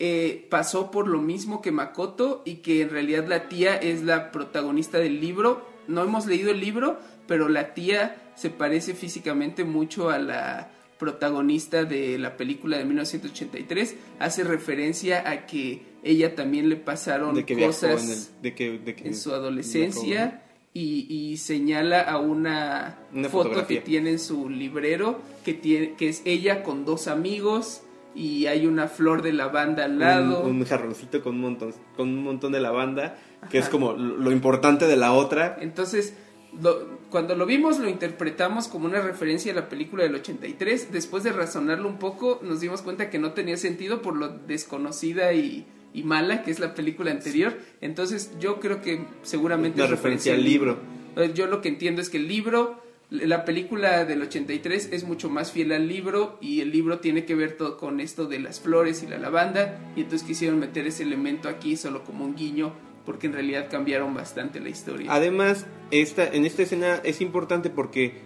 eh, 0.00 0.46
pasó 0.50 0.90
por 0.90 1.08
lo 1.08 1.20
mismo 1.22 1.60
que 1.62 1.72
Makoto 1.72 2.42
y 2.44 2.56
que 2.56 2.82
en 2.82 2.90
realidad 2.90 3.26
la 3.26 3.48
tía 3.48 3.76
es 3.76 4.02
la 4.04 4.30
protagonista 4.30 4.98
del 4.98 5.20
libro. 5.20 5.66
No 5.88 6.02
hemos 6.04 6.26
leído 6.26 6.50
el 6.52 6.60
libro, 6.60 6.98
pero 7.26 7.48
la 7.48 7.74
tía 7.74 8.16
se 8.36 8.50
parece 8.50 8.94
físicamente 8.94 9.64
mucho 9.64 10.10
a 10.10 10.18
la 10.18 10.70
protagonista 10.98 11.84
de 11.84 12.18
la 12.18 12.36
película 12.36 12.76
de 12.76 12.84
1983. 12.84 13.96
Hace 14.18 14.44
referencia 14.44 15.28
a 15.30 15.46
que 15.46 15.82
ella 16.02 16.34
también 16.34 16.68
le 16.68 16.76
pasaron 16.76 17.34
de 17.34 17.44
que 17.44 17.54
viajó 17.54 17.72
cosas 17.72 18.04
en, 18.04 18.10
el- 18.10 18.42
de 18.42 18.54
que, 18.54 18.78
de 18.78 18.94
que 18.94 19.08
en 19.08 19.16
su 19.16 19.32
adolescencia 19.32 20.42
y, 20.74 21.06
y 21.08 21.36
señala 21.38 22.02
a 22.02 22.18
una, 22.18 22.98
Una 23.12 23.28
foto 23.28 23.44
fotografía. 23.48 23.80
que 23.80 23.86
tiene 23.86 24.10
en 24.10 24.18
su 24.18 24.48
librero 24.50 25.20
que 25.44 25.54
tiene 25.54 25.94
que 25.94 26.08
es 26.08 26.22
ella 26.24 26.62
con 26.62 26.84
dos 26.84 27.08
amigos 27.08 27.82
y 28.14 28.46
hay 28.46 28.66
una 28.66 28.86
flor 28.88 29.22
de 29.22 29.32
lavanda 29.32 29.84
al 29.84 29.98
lado 29.98 30.42
Un, 30.44 30.56
un 30.60 30.64
jarroncito 30.66 31.22
con 31.22 31.36
un 31.36 31.40
montón, 31.42 31.74
con 31.96 32.08
un 32.08 32.22
montón 32.22 32.52
de 32.52 32.60
lavanda, 32.60 33.16
que 33.50 33.58
es 33.58 33.68
como 33.68 33.92
lo, 33.92 34.30
importante 34.32 34.86
de 34.86 34.96
la 34.96 35.12
otra. 35.12 35.56
entonces 35.60 36.14
lo- 36.60 36.98
cuando 37.10 37.34
lo 37.36 37.46
vimos 37.46 37.78
lo 37.78 37.88
interpretamos 37.88 38.68
como 38.68 38.86
una 38.86 39.00
referencia 39.00 39.52
a 39.52 39.54
la 39.54 39.68
película 39.68 40.02
del 40.04 40.14
83 40.16 40.92
después 40.92 41.22
de 41.24 41.32
razonarlo 41.32 41.88
un 41.88 41.98
poco 41.98 42.40
nos 42.42 42.60
dimos 42.60 42.82
cuenta 42.82 43.10
que 43.10 43.18
no 43.18 43.32
tenía 43.32 43.56
sentido 43.56 44.02
por 44.02 44.16
lo 44.16 44.28
desconocida 44.28 45.32
y, 45.32 45.66
y 45.94 46.02
mala 46.02 46.42
que 46.42 46.50
es 46.50 46.58
la 46.60 46.74
película 46.74 47.10
anterior. 47.10 47.56
Entonces 47.80 48.32
yo 48.40 48.60
creo 48.60 48.82
que 48.82 49.04
seguramente 49.22 49.76
Una 49.76 49.84
es 49.86 49.90
referencia 49.90 50.34
al 50.34 50.44
libro. 50.44 50.78
Eh, 51.16 51.32
Yo 51.34 51.46
lo 51.46 51.60
que 51.62 51.68
entiendo 51.68 52.00
es 52.02 52.10
que 52.10 52.18
el 52.18 52.28
libro 52.28 52.82
La 53.10 53.46
película 53.46 54.04
del 54.04 54.20
83 54.20 54.90
es 54.92 55.04
mucho 55.04 55.30
más 55.30 55.50
fiel 55.50 55.72
al 55.72 55.88
libro 55.88 56.36
y 56.42 56.60
el 56.60 56.70
libro 56.70 56.98
tiene 56.98 57.24
que 57.24 57.34
ver 57.34 57.56
todo 57.56 57.78
con 57.78 58.00
esto 58.00 58.26
de 58.26 58.38
las 58.38 58.60
flores 58.60 59.02
y 59.02 59.06
la 59.06 59.16
lavanda. 59.16 59.80
Y 59.96 60.02
entonces 60.02 60.26
quisieron 60.28 60.58
meter 60.58 60.86
ese 60.86 61.04
elemento 61.04 61.48
aquí 61.48 61.76
solo 61.76 62.04
como 62.04 62.26
un 62.26 62.34
guiño 62.36 62.72
porque 63.08 63.26
en 63.26 63.32
realidad 63.32 63.70
cambiaron 63.70 64.12
bastante 64.12 64.60
la 64.60 64.68
historia. 64.68 65.10
Además, 65.10 65.66
esta, 65.90 66.28
en 66.28 66.44
esta 66.44 66.60
escena 66.60 67.00
es 67.04 67.22
importante 67.22 67.70
porque 67.70 68.18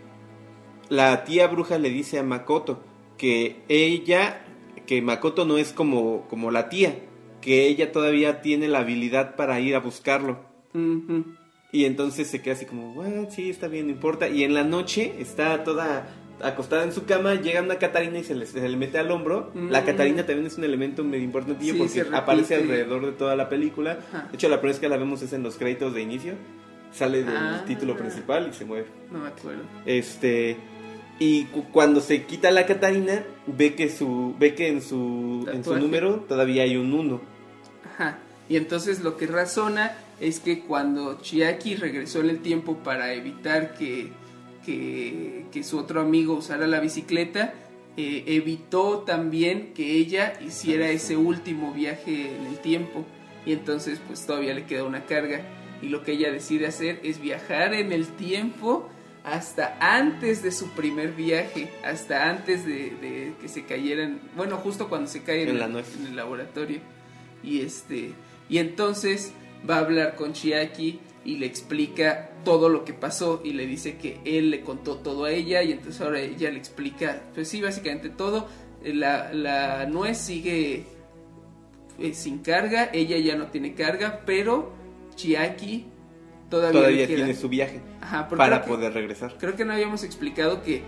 la 0.88 1.23
tía 1.23 1.47
bruja 1.47 1.79
le 1.79 1.88
dice 1.88 2.18
a 2.18 2.25
Makoto 2.25 2.83
que 3.16 3.62
ella, 3.68 4.45
que 4.85 5.01
Makoto 5.01 5.45
no 5.45 5.57
es 5.57 5.73
como, 5.73 6.27
como 6.27 6.51
la 6.51 6.68
tía, 6.68 6.99
que 7.40 7.68
ella 7.68 7.92
todavía 7.92 8.42
tiene 8.42 8.66
la 8.66 8.81
habilidad 8.81 9.37
para 9.37 9.61
ir 9.61 9.77
a 9.77 9.79
buscarlo. 9.79 10.40
Y 11.71 11.85
entonces 11.85 12.27
se 12.27 12.42
queda 12.42 12.55
así 12.55 12.66
como, 12.66 12.92
bueno, 12.92 13.31
sí, 13.31 13.51
está 13.51 13.68
bien, 13.68 13.87
no 13.87 13.92
importa. 13.92 14.31
Y 14.31 14.42
en 14.42 14.53
la 14.53 14.64
noche 14.64 15.14
está 15.21 15.62
toda 15.62 16.09
acostada 16.43 16.85
en 16.85 16.93
su 16.93 17.05
cama, 17.05 17.35
llega 17.35 17.63
una 17.63 17.77
Catarina 17.77 18.19
y 18.19 18.25
se 18.25 18.35
le, 18.35 18.47
se 18.47 18.67
le 18.69 18.77
mete 18.77 18.99
al 18.99 19.11
hombro. 19.11 19.51
Mm. 19.55 19.71
La 19.71 19.85
Catarina 19.85 20.25
también 20.27 20.47
es 20.47 20.59
un 20.59 20.65
elemento 20.65 21.05
medio 21.05 21.25
importantillo 21.25 21.73
Sí, 21.75 21.79
porque 21.79 22.17
aparece 22.17 22.57
alrededor 22.57 23.07
de 23.07 23.13
toda 23.13 23.37
la 23.37 23.49
película. 23.49 23.99
Ajá. 24.13 24.29
De 24.31 24.35
hecho, 24.37 24.49
la 24.49 24.57
primera 24.61 24.73
vez 24.75 24.81
que 24.81 24.89
la 24.89 24.97
vemos 24.97 25.23
es 25.23 25.33
en 25.33 25.43
los 25.43 25.57
créditos 25.57 25.95
de 25.95 26.03
inicio. 26.03 26.35
Sale 26.93 27.25
del 27.25 27.37
Ah. 27.37 27.65
título 27.67 27.97
principal 27.97 28.49
y 28.51 28.55
se 28.55 28.65
mueve. 28.67 28.87
No 29.11 29.21
me 29.21 29.29
acuerdo. 29.29 29.63
Este 29.87 30.57
y 31.19 31.45
cu- 31.45 31.65
cuando 31.71 32.01
se 32.01 32.25
quita 32.25 32.51
la 32.51 32.67
Catarina, 32.67 33.23
ve 33.47 33.75
que 33.75 33.89
su 33.89 34.35
ve 34.39 34.55
que 34.55 34.69
en 34.69 34.83
su 34.83 35.47
en 35.53 35.65
su 35.65 35.77
número 35.77 36.25
todavía 36.29 36.65
hay 36.65 36.77
un 36.77 36.93
1. 36.93 37.21
Ajá. 37.95 38.19
Y 38.49 38.57
entonces 38.57 39.01
lo 39.01 39.17
que 39.17 39.27
razona 39.27 39.93
es 40.21 40.41
que 40.41 40.61
cuando 40.61 41.21
Chiaki 41.21 41.77
regresó 41.77 42.21
en 42.21 42.29
el 42.31 42.41
tiempo 42.41 42.77
para 42.79 43.15
evitar 43.15 43.75
que, 43.75 44.13
que, 44.64 45.46
que 45.53 45.62
su 45.62 45.79
otro 45.79 46.01
amigo 46.01 46.35
usara 46.35 46.66
la 46.66 46.81
bicicleta, 46.81 47.55
eh, 47.96 48.25
evitó 48.27 49.01
también 49.01 49.75
que 49.75 49.92
ella 49.92 50.35
hiciera 50.40 50.88
ese 50.88 51.16
último 51.16 51.72
viaje 51.72 52.35
en 52.37 52.46
el 52.46 52.59
tiempo. 52.59 53.05
Y 53.44 53.53
entonces 53.53 54.01
pues 54.07 54.25
todavía 54.25 54.55
le 54.55 54.64
queda 54.64 54.85
una 54.85 55.05
carga. 55.05 55.42
Y 55.83 55.88
lo 55.88 56.05
que 56.05 56.12
ella 56.12 56.31
decide 56.31 56.66
hacer 56.66 57.01
es 57.03 57.20
viajar 57.20 57.75
en 57.75 57.92
el 57.92 58.07
tiempo 58.07 58.88
hasta 59.25 59.77
antes 59.81 60.42
de 60.42 60.51
su 60.51 60.70
primer 60.70 61.12
viaje, 61.12 61.70
hasta 61.85 62.29
antes 62.29 62.64
de, 62.64 62.90
de 63.01 63.33
que 63.40 63.48
se 63.48 63.64
cayeran, 63.64 64.20
bueno, 64.37 64.57
justo 64.57 64.88
cuando 64.88 65.09
se 65.09 65.22
cae 65.22 65.42
en, 65.42 65.57
en 65.57 66.07
el 66.07 66.16
laboratorio. 66.16 66.81
Y 67.42 67.61
este 67.61 68.12
y 68.48 68.59
entonces 68.59 69.33
va 69.68 69.77
a 69.77 69.79
hablar 69.79 70.14
con 70.14 70.33
Chiaki 70.33 71.01
y 71.25 71.37
le 71.37 71.46
explica 71.46 72.32
todo 72.45 72.69
lo 72.69 72.85
que 72.85 72.93
pasó 72.93 73.41
y 73.45 73.53
le 73.53 73.67
dice 73.67 73.97
que 73.97 74.21
él 74.25 74.51
le 74.51 74.61
contó 74.63 74.97
todo 74.97 75.25
a 75.27 75.31
ella 75.31 75.63
y 75.63 75.73
entonces 75.73 76.01
ahora 76.01 76.21
ella 76.21 76.51
le 76.51 76.59
explica, 76.59 77.23
pues 77.35 77.49
sí, 77.49 77.61
básicamente 77.63 78.11
todo. 78.11 78.49
La, 78.85 79.33
la 79.33 79.87
nuez 79.87 80.19
sigue 80.19 80.85
eh, 81.99 82.15
sin 82.15 82.39
carga, 82.41 82.91
ella 82.93 83.17
ya 83.19 83.37
no 83.37 83.47
tiene 83.47 83.75
carga, 83.75 84.23
pero 84.27 84.73
Chiaki 85.15 85.87
todavía, 86.51 86.73
le 86.73 86.79
Todavía 86.87 87.07
queda. 87.07 87.17
tiene 87.17 87.35
su 87.35 87.49
viaje 87.49 87.81
Ajá, 88.01 88.29
para 88.29 88.63
que- 88.63 88.69
poder 88.69 88.93
regresar. 88.93 89.37
Creo 89.39 89.55
que 89.55 89.65
no 89.65 89.73
habíamos 89.73 90.03
explicado 90.05 90.63
que 90.63 90.83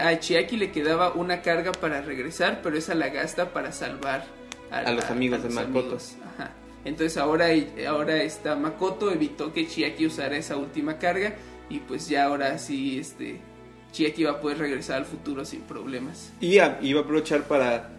a 0.00 0.18
Chiaki 0.18 0.56
le 0.56 0.70
quedaba 0.70 1.12
una 1.14 1.42
carga 1.42 1.72
para 1.72 2.00
regresar, 2.00 2.60
pero 2.62 2.78
esa 2.78 2.94
la 2.94 3.08
gasta 3.08 3.52
para 3.52 3.72
salvar 3.72 4.24
A 4.70 4.90
los 4.92 5.04
amigos 5.10 5.42
de 5.42 5.48
Makoto. 5.50 5.78
amigos. 5.80 6.16
Ajá. 6.34 6.52
Entonces 6.86 7.18
ahora, 7.18 7.48
ahora 7.86 8.22
está 8.22 8.56
Makoto 8.56 9.10
evitó 9.12 9.52
que 9.52 9.66
Chiaki 9.66 10.06
usara 10.06 10.38
esa 10.38 10.56
última 10.56 10.96
carga 10.98 11.34
y 11.68 11.80
pues 11.80 12.08
ya 12.08 12.24
ahora 12.24 12.56
sí 12.58 12.98
este 12.98 13.40
Chiaki 13.92 14.24
va 14.24 14.30
a 14.32 14.40
poder 14.40 14.58
regresar 14.58 14.96
al 14.98 15.04
futuro 15.04 15.44
sin 15.44 15.60
problemas. 15.62 16.32
Y 16.40 16.58
a- 16.58 16.78
iba 16.80 17.00
a 17.00 17.02
aprovechar 17.02 17.42
para 17.42 17.90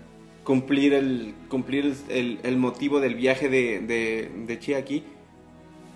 cumplir 0.43 0.93
el 0.93 1.33
cumplir 1.49 1.93
el, 2.09 2.57
motivo 2.57 2.99
del 3.01 3.15
viaje 3.15 3.49
de, 3.49 3.79
de, 3.81 4.31
de 4.47 4.59
Chiaki, 4.59 5.03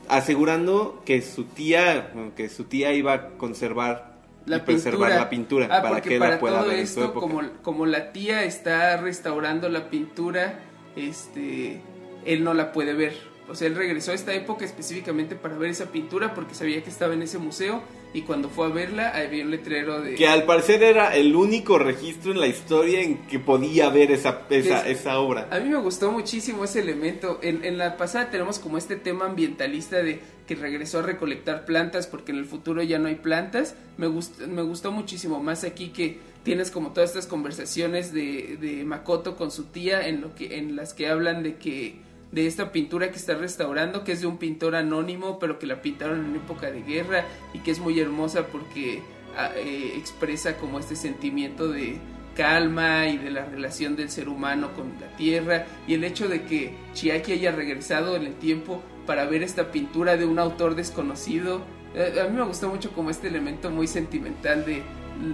asegurando 0.09 1.01
que 1.05 1.21
su 1.21 1.45
tía 1.45 2.11
que 2.35 2.49
su 2.49 2.65
tía 2.65 2.93
iba 2.93 3.13
a 3.13 3.27
conservar 3.37 4.17
La 4.45 4.57
y 4.57 4.59
preservar 4.61 4.99
pintura. 5.09 5.15
la 5.23 5.29
pintura 5.29 5.67
Ah, 5.71 5.81
para 5.81 6.01
que 6.01 6.19
para 6.19 6.31
la 6.31 6.39
pueda 6.39 6.59
todo 6.59 6.69
ver 6.69 6.79
en 6.79 6.87
su 6.87 6.99
esto, 6.99 7.05
época. 7.11 7.19
como, 7.21 7.41
como 7.61 7.85
la 7.85 8.11
tía 8.11 8.43
está 8.43 8.97
restaurando 8.97 9.69
la 9.69 9.89
pintura, 9.89 10.59
este, 10.95 11.79
él 12.25 12.43
no 12.43 12.53
la 12.53 12.71
puede 12.71 12.93
ver. 12.93 13.31
O 13.49 13.55
sea, 13.55 13.67
él 13.67 13.75
regresó 13.75 14.11
a 14.11 14.15
esta 14.15 14.33
época 14.33 14.63
específicamente 14.63 15.35
para 15.35 15.57
ver 15.57 15.71
esa 15.71 15.91
pintura 15.91 16.33
porque 16.33 16.53
sabía 16.55 16.81
que 16.83 16.89
estaba 16.89 17.13
en 17.15 17.21
ese 17.21 17.37
museo 17.37 17.81
y 18.13 18.21
cuando 18.21 18.49
fue 18.49 18.67
a 18.67 18.69
verla 18.69 19.09
había 19.09 19.43
un 19.43 19.51
letrero 19.51 19.99
de... 20.01 20.15
Que 20.15 20.27
al 20.27 20.45
parecer 20.45 20.83
era 20.83 21.15
el 21.17 21.35
único 21.35 21.77
registro 21.77 22.31
en 22.31 22.39
la 22.39 22.47
historia 22.47 23.01
en 23.01 23.17
que 23.27 23.39
podía 23.39 23.89
ver 23.89 24.11
esa, 24.11 24.43
esa, 24.49 24.87
Es- 24.87 24.99
esa 25.01 25.19
obra. 25.19 25.47
A 25.51 25.59
mí 25.59 25.69
me 25.69 25.79
gustó 25.79 26.11
muchísimo 26.13 26.63
ese 26.63 26.79
elemento. 26.79 27.39
En, 27.41 27.65
en 27.65 27.77
la 27.77 27.97
pasada 27.97 28.29
tenemos 28.29 28.57
como 28.59 28.77
este 28.77 28.95
tema 28.95 29.25
ambientalista 29.25 29.97
de 30.01 30.19
que 30.47 30.55
regresó 30.55 30.99
a 30.99 31.01
recolectar 31.03 31.65
plantas 31.65 32.07
porque 32.07 32.31
en 32.31 32.37
el 32.37 32.45
futuro 32.45 32.81
ya 32.83 32.99
no 32.99 33.09
hay 33.09 33.15
plantas. 33.15 33.75
Me, 33.97 34.07
gust- 34.07 34.45
me 34.47 34.61
gustó 34.61 34.93
muchísimo 34.93 35.41
más 35.43 35.65
aquí 35.65 35.89
que 35.89 36.19
tienes 36.43 36.71
como 36.71 36.91
todas 36.93 37.09
estas 37.09 37.27
conversaciones 37.27 38.13
de, 38.13 38.57
de 38.61 38.83
Makoto 38.85 39.35
con 39.35 39.51
su 39.51 39.65
tía 39.65 40.07
en, 40.07 40.21
lo 40.21 40.35
que, 40.35 40.57
en 40.57 40.75
las 40.77 40.93
que 40.93 41.07
hablan 41.09 41.43
de 41.43 41.55
que 41.57 41.95
de 42.31 42.47
esta 42.47 42.71
pintura 42.71 43.11
que 43.11 43.17
está 43.17 43.35
restaurando, 43.35 44.03
que 44.03 44.13
es 44.13 44.21
de 44.21 44.27
un 44.27 44.37
pintor 44.37 44.75
anónimo, 44.75 45.39
pero 45.39 45.59
que 45.59 45.67
la 45.67 45.81
pintaron 45.81 46.25
en 46.25 46.35
época 46.35 46.71
de 46.71 46.81
guerra 46.81 47.25
y 47.53 47.59
que 47.59 47.71
es 47.71 47.79
muy 47.79 47.99
hermosa 47.99 48.47
porque 48.47 49.01
ah, 49.37 49.51
eh, 49.55 49.93
expresa 49.97 50.57
como 50.57 50.79
este 50.79 50.95
sentimiento 50.95 51.67
de 51.67 51.99
calma 52.35 53.07
y 53.07 53.17
de 53.17 53.29
la 53.29 53.45
relación 53.45 53.95
del 53.95 54.09
ser 54.09 54.29
humano 54.29 54.71
con 54.73 54.93
la 55.01 55.15
tierra 55.17 55.65
y 55.85 55.95
el 55.95 56.03
hecho 56.05 56.29
de 56.29 56.43
que 56.43 56.73
Chiaki 56.93 57.33
haya 57.33 57.51
regresado 57.51 58.15
en 58.15 58.23
el 58.23 58.35
tiempo 58.35 58.81
para 59.05 59.25
ver 59.25 59.43
esta 59.43 59.71
pintura 59.71 60.15
de 60.15 60.25
un 60.25 60.39
autor 60.39 60.75
desconocido. 60.75 61.61
Eh, 61.93 62.21
a 62.21 62.29
mí 62.29 62.37
me 62.37 62.43
gustó 62.43 62.69
mucho 62.69 62.93
como 62.93 63.09
este 63.09 63.27
elemento 63.27 63.69
muy 63.69 63.87
sentimental 63.87 64.63
de 64.65 64.83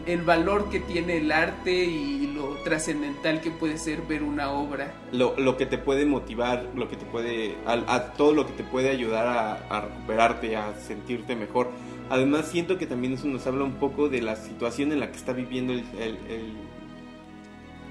el 0.05 0.21
valor 0.21 0.69
que 0.69 0.79
tiene 0.79 1.17
el 1.17 1.31
arte 1.31 1.85
y 1.85 2.27
lo 2.33 2.49
trascendental 2.63 3.41
que 3.41 3.51
puede 3.51 3.77
ser 3.77 4.01
ver 4.01 4.23
una 4.23 4.51
obra. 4.51 4.93
Lo, 5.11 5.37
lo 5.39 5.57
que 5.57 5.65
te 5.65 5.77
puede 5.77 6.05
motivar, 6.05 6.67
lo 6.75 6.87
que 6.89 6.95
te 6.97 7.05
puede, 7.05 7.55
a, 7.65 7.73
a 7.93 8.13
todo 8.13 8.33
lo 8.33 8.45
que 8.45 8.53
te 8.53 8.63
puede 8.63 8.89
ayudar 8.89 9.25
a, 9.27 9.53
a 9.69 9.81
recuperarte, 9.81 10.55
a 10.55 10.75
sentirte 10.79 11.35
mejor. 11.35 11.69
Además 12.09 12.47
siento 12.47 12.77
que 12.77 12.85
también 12.85 13.13
eso 13.13 13.27
nos 13.27 13.45
habla 13.47 13.63
un 13.63 13.73
poco 13.75 14.07
de 14.09 14.21
la 14.21 14.35
situación 14.35 14.91
en 14.91 14.99
la 14.99 15.11
que 15.11 15.17
está 15.17 15.33
viviendo 15.33 15.73
el, 15.73 15.79
el, 15.99 16.17
el, 16.29 16.53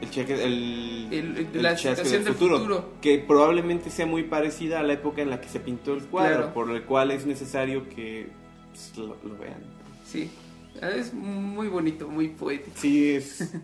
el 0.03 0.11
cheque, 0.11 0.35
el, 0.35 1.09
El- 1.11 1.37
el 1.55 1.63
la 1.63 1.71
chasque 1.75 2.05
situación 2.05 2.25
del 2.25 2.35
futuro. 2.35 2.91
que 3.01 3.19
probablemente 3.19 3.91
sea 3.91 4.07
muy 4.07 4.23
parecida 4.25 4.81
a 4.81 4.83
la 4.83 4.93
época 4.95 5.23
en 5.23 5.31
la 5.31 5.41
que 5.41 5.49
se 5.49 5.61
pintó 5.61 5.95
el 5.95 6.05
cuadro, 6.05 6.37
Claro. 6.37 6.55
por 6.55 6.71
el 6.71 6.83
cual 6.83 7.11
es 7.11 7.27
necesario 7.27 7.89
que 7.89 8.29
pues, 8.71 8.93
lo, 8.97 9.17
lo 9.25 9.39
vean. 9.39 9.61
Sí, 10.07 10.31
es 10.83 11.13
muy 11.15 11.69
bonito, 11.69 12.09
muy 12.09 12.29
poético. 12.29 12.77
Sí, 12.77 13.11
es... 13.13 13.53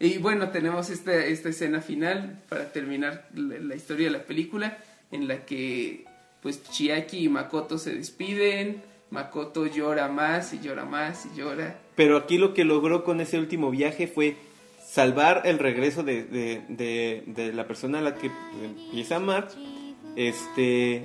Y 0.00 0.18
bueno, 0.18 0.50
tenemos 0.50 0.90
esta, 0.90 1.14
esta 1.14 1.48
escena 1.50 1.80
final 1.80 2.42
para 2.48 2.72
terminar 2.72 3.28
la, 3.34 3.58
la 3.60 3.76
historia 3.76 4.06
de 4.08 4.12
la 4.12 4.24
película 4.24 4.78
en 5.12 5.28
la 5.28 5.44
que 5.46 6.06
pues 6.42 6.60
Chiaki 6.64 7.18
y 7.24 7.28
Makoto 7.28 7.78
se 7.78 7.94
despiden, 7.94 8.82
Makoto 9.10 9.64
llora 9.66 10.08
más 10.08 10.54
y 10.54 10.60
llora 10.60 10.84
más 10.84 11.24
y 11.32 11.38
llora. 11.38 11.78
Pero 11.94 12.16
aquí 12.16 12.36
lo 12.36 12.52
que 12.52 12.64
logró 12.64 13.04
con 13.04 13.20
ese 13.20 13.38
último 13.38 13.70
viaje 13.70 14.08
fue 14.08 14.34
salvar 14.84 15.42
el 15.44 15.60
regreso 15.60 16.02
de, 16.02 16.24
de- 16.24 16.62
de- 16.68 17.22
de 17.28 17.52
la 17.52 17.68
persona 17.68 18.00
a 18.00 18.02
la 18.02 18.16
que 18.16 18.28
empieza 18.64 19.14
a 19.14 19.18
amar, 19.18 19.50
este, 20.16 21.02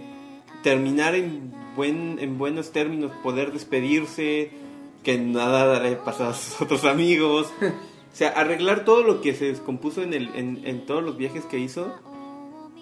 terminar 0.63 1.13
en, 1.13 1.53
buen, 1.75 2.17
en 2.19 2.39
buenos 2.39 2.71
términos, 2.71 3.11
poder 3.21 3.51
despedirse, 3.51 4.49
que 5.03 5.17
nada 5.17 5.81
le 5.81 5.95
pasado 5.95 6.31
a 6.31 6.33
sus 6.33 6.61
otros 6.61 6.85
amigos, 6.85 7.47
o 7.61 8.15
sea, 8.15 8.29
arreglar 8.29 8.85
todo 8.85 9.03
lo 9.03 9.21
que 9.21 9.33
se 9.33 9.45
descompuso 9.45 10.01
en, 10.01 10.13
el, 10.13 10.29
en, 10.35 10.61
en 10.65 10.85
todos 10.85 11.03
los 11.03 11.17
viajes 11.17 11.45
que 11.45 11.59
hizo 11.59 11.93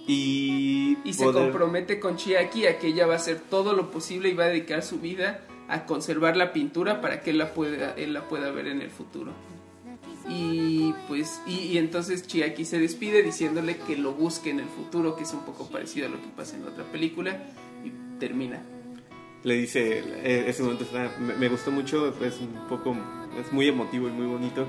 y, 0.08 0.98
Y 1.04 1.14
se 1.14 1.26
compromete 1.26 2.00
con 2.00 2.16
Chiaki 2.16 2.68
a 2.68 2.78
que 2.78 2.88
ella 2.88 3.08
va 3.08 3.14
a 3.14 3.18
hacer 3.18 3.40
todo 3.40 3.74
lo 3.74 3.90
posible 3.90 4.30
y 4.30 4.34
va 4.34 4.46
a 4.46 4.48
dedicar 4.48 4.84
su 4.84 5.00
vida 5.00 5.42
a 5.68 5.86
conservar 5.86 6.38
la 6.38 6.54
pintura 6.54 7.02
para 7.02 7.22
que 7.22 7.32
él 7.32 7.40
la 7.40 7.54
pueda, 7.54 7.94
él 7.94 8.14
la 8.14 8.28
pueda 8.28 8.52
ver 8.52 8.68
en 8.68 8.82
el 8.82 8.92
futuro. 8.92 9.32
Y 10.30 10.94
pues, 11.08 11.42
y, 11.48 11.54
y 11.54 11.78
entonces 11.78 12.28
Chiaki 12.28 12.66
se 12.66 12.80
despide 12.80 13.24
diciéndole 13.24 13.78
que 13.78 13.96
lo 13.98 14.14
busque 14.14 14.52
en 14.52 14.60
el 14.60 14.68
futuro, 14.68 15.16
que 15.16 15.24
es 15.24 15.34
un 15.34 15.42
poco 15.42 15.68
parecido 15.68 16.08
a 16.08 16.10
lo 16.10 16.22
que 16.22 16.28
pasa 16.36 16.56
en 16.56 16.66
la 16.66 16.72
otra 16.72 16.84
película, 16.86 17.44
y 17.84 18.20
termina. 18.20 18.62
Le 19.46 19.54
dice 19.54 20.04
eh, 20.24 20.46
ese 20.48 20.62
momento 20.64 20.84
está- 20.84 21.10
me, 21.20 21.36
me 21.36 21.48
gustó 21.48 21.72
mucho 21.72 22.10
es 22.22 22.40
un 22.42 22.68
poco 22.68 22.94
es 23.40 23.54
muy 23.54 23.68
emotivo 23.70 24.10
y 24.10 24.12
muy 24.12 24.26
bonito 24.26 24.68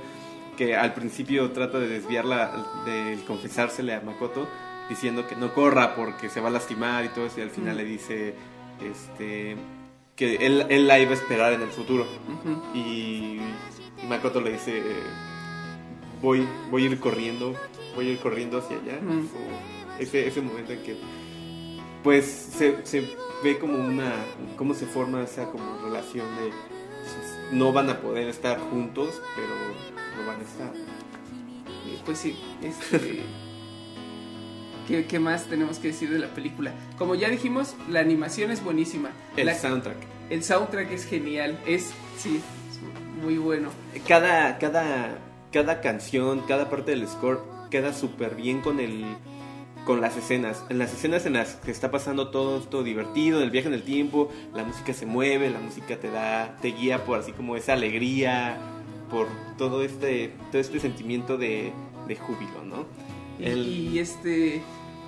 que 0.57 0.77
al 0.77 0.95
principio 0.95 1.51
trata 1.51 1.79
de 1.81 1.89
desviarla 1.89 2.65
de 2.87 3.19
confesársele 3.27 3.95
a 3.95 4.01
Makoto 4.01 4.47
diciendo 4.89 5.27
que 5.27 5.35
no 5.35 5.53
corra 5.53 5.95
porque 5.97 6.29
se 6.29 6.41
va 6.41 6.49
a 6.49 6.53
lastimar 6.53 7.05
y 7.05 7.09
todo 7.09 7.27
eso 7.27 7.41
y 7.41 7.43
al 7.43 7.51
final 7.51 7.75
Mm. 7.75 7.79
le 7.79 7.85
dice 7.85 8.35
este 8.81 9.57
que 10.15 10.37
él, 10.47 10.65
él 10.71 10.87
la 10.87 10.99
iba 10.99 11.11
a 11.11 11.15
esperar 11.15 11.53
en 11.53 11.61
el 11.61 11.69
futuro. 11.69 12.07
Y, 12.73 12.79
y 14.03 14.07
Makoto 14.09 14.41
le 14.41 14.53
dice, 14.53 14.83
voy, 16.23 16.47
voy 16.71 16.85
a 16.85 16.87
ir 16.87 16.99
corriendo, 17.01 17.55
voy 17.95 18.09
a 18.09 18.13
ir 18.13 18.19
corriendo 18.19 18.57
hacia 18.59 18.77
allá. 18.79 18.99
Ese, 19.99 20.27
ese 20.27 20.41
momento 20.41 20.73
en 20.73 20.83
que 20.83 20.97
pues 22.03 22.25
se, 22.25 22.87
se 22.87 23.07
ve 23.43 23.59
como 23.59 23.79
una, 23.79 24.13
cómo 24.57 24.75
se 24.75 24.87
forma 24.87 25.23
esa 25.23 25.47
como 25.51 25.79
relación 25.85 26.27
de 26.37 27.57
no 27.57 27.73
van 27.73 27.89
a 27.91 28.01
poder 28.01 28.29
estar 28.29 28.59
juntos, 28.59 29.21
pero 29.37 29.49
no 30.21 30.27
van 30.27 30.41
a 30.41 30.43
estar. 30.43 30.73
Pues 32.05 32.19
sí, 32.19 32.37
este, 32.63 33.21
¿qué, 34.89 35.07
qué 35.07 35.19
más 35.19 35.45
tenemos 35.47 35.79
que 35.79 35.89
decir 35.89 36.11
de 36.11 36.19
la 36.19 36.29
película? 36.29 36.73
Como 36.99 37.15
ya 37.15 37.29
dijimos, 37.29 37.75
la 37.89 38.01
animación 38.01 38.51
es 38.51 38.63
buenísima. 38.63 39.11
El 39.37 39.47
La- 39.47 39.55
soundtrack. 39.55 39.97
el 40.31 40.43
soundtrack 40.43 40.91
es 40.93 41.05
genial, 41.05 41.59
es, 41.67 41.93
sí, 42.19 42.41
es 42.71 43.23
muy 43.25 43.39
bueno. 43.39 43.71
Cada, 44.07 44.59
cada, 44.59 45.19
cada 45.53 45.81
canción, 45.81 46.41
cada 46.49 46.69
parte 46.71 46.93
del 46.93 47.07
score 47.09 47.41
queda 47.71 47.93
súper 47.93 48.35
bien 48.37 48.61
con 48.61 48.79
el 48.81 49.05
con 49.87 50.01
las 50.03 50.17
escenas. 50.17 50.65
En 50.69 50.79
las 50.79 50.93
escenas 50.93 51.25
en 51.25 51.33
las 51.35 51.55
que 51.55 51.71
está 51.71 51.91
pasando 51.91 52.29
todo 52.29 52.59
esto 52.59 52.83
divertido, 52.83 53.43
el 53.43 53.51
viaje 53.51 53.69
en 53.69 53.75
el 53.75 53.83
tiempo, 53.85 54.31
la 54.53 54.65
música 54.65 54.93
se 54.93 55.07
mueve, 55.07 55.49
la 55.49 55.61
música 55.61 55.97
te 55.97 56.11
da, 56.11 56.57
te 56.61 56.69
guía 56.73 57.05
por 57.05 57.21
así 57.21 57.33
como 57.33 57.57
esa 57.57 57.73
alegría, 57.75 58.59
por 59.11 59.29
todo 59.57 59.83
este, 59.83 60.33
todo 60.51 60.61
este 60.61 60.81
sentimiento 60.81 61.39
de, 61.39 61.73
de 62.09 62.17
júbilo, 62.17 62.65
¿no? 62.65 62.85
Y, 63.39 63.45
El- 63.45 63.67
y, 63.69 63.99
este 64.01 64.61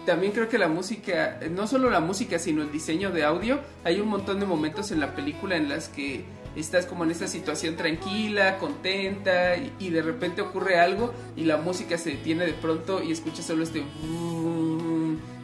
también 0.07 0.33
creo 0.33 0.49
que 0.49 0.57
la 0.57 0.69
música, 0.69 1.39
no 1.51 1.67
solo 1.67 1.91
la 1.91 2.01
música, 2.01 2.39
sino 2.39 2.63
el 2.63 2.73
diseño 2.73 3.11
de 3.11 3.25
audio, 3.25 3.61
hay 3.85 4.01
un 4.01 4.09
montón 4.09 4.41
de 4.41 4.47
momentos 4.47 4.91
en 4.91 5.01
la 5.01 5.15
película 5.15 5.57
en 5.57 5.69
las 5.69 5.91
que 5.91 6.25
estás 6.57 6.87
como 6.87 7.05
en 7.05 7.11
esta 7.11 7.27
situación 7.29 7.77
tranquila, 7.77 8.57
contenta 8.59 9.57
y, 9.59 9.71
y 9.79 9.91
de 9.91 10.01
repente 10.01 10.41
ocurre 10.41 10.81
algo 10.81 11.13
y 11.37 11.45
la 11.45 11.59
música 11.59 11.99
se 11.99 12.11
detiene 12.11 12.47
de 12.47 12.55
pronto 12.55 13.03
y 13.03 13.13
escuchas 13.13 13.45
solo 13.45 13.63
este. 13.65 13.83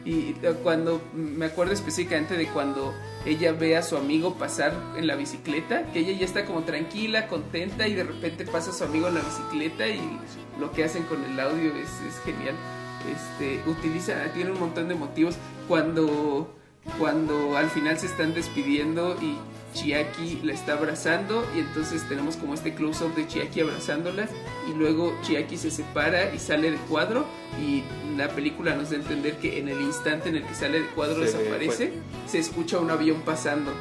Y 0.05 0.33
cuando 0.63 1.01
me 1.13 1.47
acuerdo 1.47 1.73
específicamente 1.73 2.37
de 2.37 2.47
cuando 2.47 2.93
ella 3.25 3.51
ve 3.53 3.75
a 3.75 3.81
su 3.81 3.97
amigo 3.97 4.35
pasar 4.35 4.73
en 4.95 5.07
la 5.07 5.15
bicicleta, 5.15 5.91
que 5.91 5.99
ella 5.99 6.13
ya 6.13 6.25
está 6.25 6.45
como 6.45 6.63
tranquila, 6.63 7.27
contenta 7.27 7.87
y 7.87 7.95
de 7.95 8.03
repente 8.03 8.45
pasa 8.45 8.69
a 8.69 8.73
su 8.73 8.83
amigo 8.83 9.07
en 9.07 9.15
la 9.15 9.21
bicicleta 9.21 9.87
y 9.87 10.19
lo 10.59 10.71
que 10.71 10.83
hacen 10.83 11.03
con 11.03 11.23
el 11.23 11.39
audio 11.39 11.73
es, 11.75 11.89
es 12.07 12.19
genial. 12.23 12.55
Este, 13.11 13.67
utiliza, 13.69 14.13
tiene 14.33 14.51
un 14.51 14.59
montón 14.59 14.87
de 14.87 14.95
motivos 14.95 15.35
cuando 15.67 16.55
cuando 16.99 17.57
al 17.57 17.69
final 17.69 17.97
se 17.97 18.05
están 18.05 18.33
despidiendo 18.33 19.15
y 19.21 19.37
Chiaki 19.75 20.39
la 20.43 20.53
está 20.53 20.73
abrazando 20.73 21.45
y 21.55 21.59
entonces 21.59 22.07
tenemos 22.07 22.37
como 22.37 22.53
este 22.53 22.73
close 22.73 23.03
up 23.03 23.13
de 23.13 23.27
Chiaki 23.27 23.59
abrazándola 23.59 24.27
y 24.69 24.73
luego 24.73 25.13
Chiaki 25.21 25.57
se 25.57 25.69
separa 25.69 26.33
y 26.33 26.39
sale 26.39 26.71
del 26.71 26.79
cuadro 26.81 27.25
y 27.61 27.83
la 28.17 28.29
película 28.29 28.73
nos 28.75 28.89
da 28.89 28.97
a 28.97 29.01
entender 29.01 29.37
que 29.37 29.59
en 29.59 29.67
el 29.67 29.81
instante 29.81 30.29
en 30.29 30.37
el 30.37 30.43
que 30.45 30.55
sale 30.55 30.79
del 30.79 30.89
cuadro 30.89 31.15
Se 31.15 31.37
desaparece 31.37 31.93
se 32.25 32.39
escucha 32.39 32.79
un 32.79 32.89
avión 32.89 33.21
pasando 33.25 33.71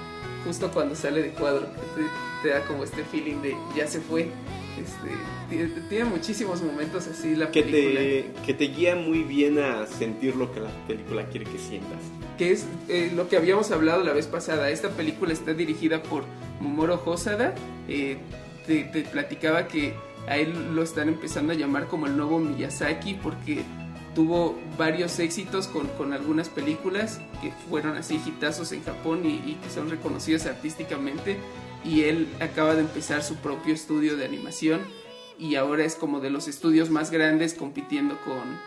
justo 0.44 0.70
cuando 0.70 0.94
sale 0.94 1.22
del 1.22 1.33
cuadro. 1.33 1.66
Te, 1.94 2.02
te 2.42 2.54
da 2.54 2.64
como 2.66 2.85
este 2.85 3.04
feeling 3.04 3.40
de 3.40 3.57
ya 3.74 3.87
se 3.87 4.00
fue 4.00 4.28
este, 4.81 5.81
tiene, 5.89 6.05
muchísimos 6.07 6.63
momentos 6.63 7.07
así 7.07 7.37
la 7.37 7.51
que 7.51 7.63
película 7.63 8.01
te, 8.01 8.33
que 8.45 8.55
te 8.55 8.65
guía 8.65 8.97
muy 8.97 9.23
bien 9.23 9.59
a 9.59 9.87
sentir 9.87 10.37
lo 10.37 10.53
que 10.53 10.61
la 10.61 10.71
película 10.87 11.29
quiere 11.29 11.47
que 11.47 11.59
sientas. 11.59 11.99
que 12.39 12.53
es 12.53 12.67
eh, 12.89 13.13
lo 13.15 13.29
que 13.29 13.37
habíamos 13.37 13.71
hablado 13.71 14.03
la 14.03 14.13
vez 14.13 14.27
pasada. 14.27 14.71
Esta 14.71 14.91
película 14.91 15.33
está 15.33 15.55
dirigida 15.55 16.03
por 16.03 16.25
Momoro 16.61 17.01
Hosada. 17.05 17.55
Eh, 17.89 18.19
te, 18.67 18.85
te 18.85 19.03
platicaba 19.03 19.69
que 19.69 19.95
a 20.27 20.39
él 20.39 20.75
lo 20.75 20.83
están 20.83 21.09
empezando 21.09 21.53
a 21.53 21.57
llamar 21.57 21.87
como 21.87 22.07
el 22.07 22.17
nuevo 22.17 22.39
Miyazaki 22.39 23.15
porque 23.15 23.63
tuvo 24.15 24.59
varios 24.79 25.19
éxitos 25.19 25.67
con, 25.67 25.87
con 25.89 26.13
algunas 26.13 26.49
películas 26.49 27.21
que 27.43 27.53
fueron 27.69 27.97
así 27.97 28.21
hitazos 28.25 28.73
en 28.73 28.83
Japón 28.85 29.23
y, 29.25 29.35
y 29.35 29.59
que 29.63 29.71
son 29.71 29.91
reconocidas 29.91 30.47
artísticamente. 30.47 31.37
Y 31.85 32.05
él 32.05 32.29
acaba 32.40 32.75
de 32.75 32.81
empezar 32.81 33.23
su 33.23 33.37
propio 33.37 33.75
estudio 33.75 34.16
de 34.16 34.25
animación 34.25 34.81
y 35.38 35.57
ahora 35.57 35.85
es 35.85 35.97
como 35.97 36.20
de 36.20 36.31
los 36.31 36.49
estudios 36.49 36.90
más 36.90 37.11
grandes 37.11 37.55
compitiendo 37.55 38.18
con, 38.25 38.59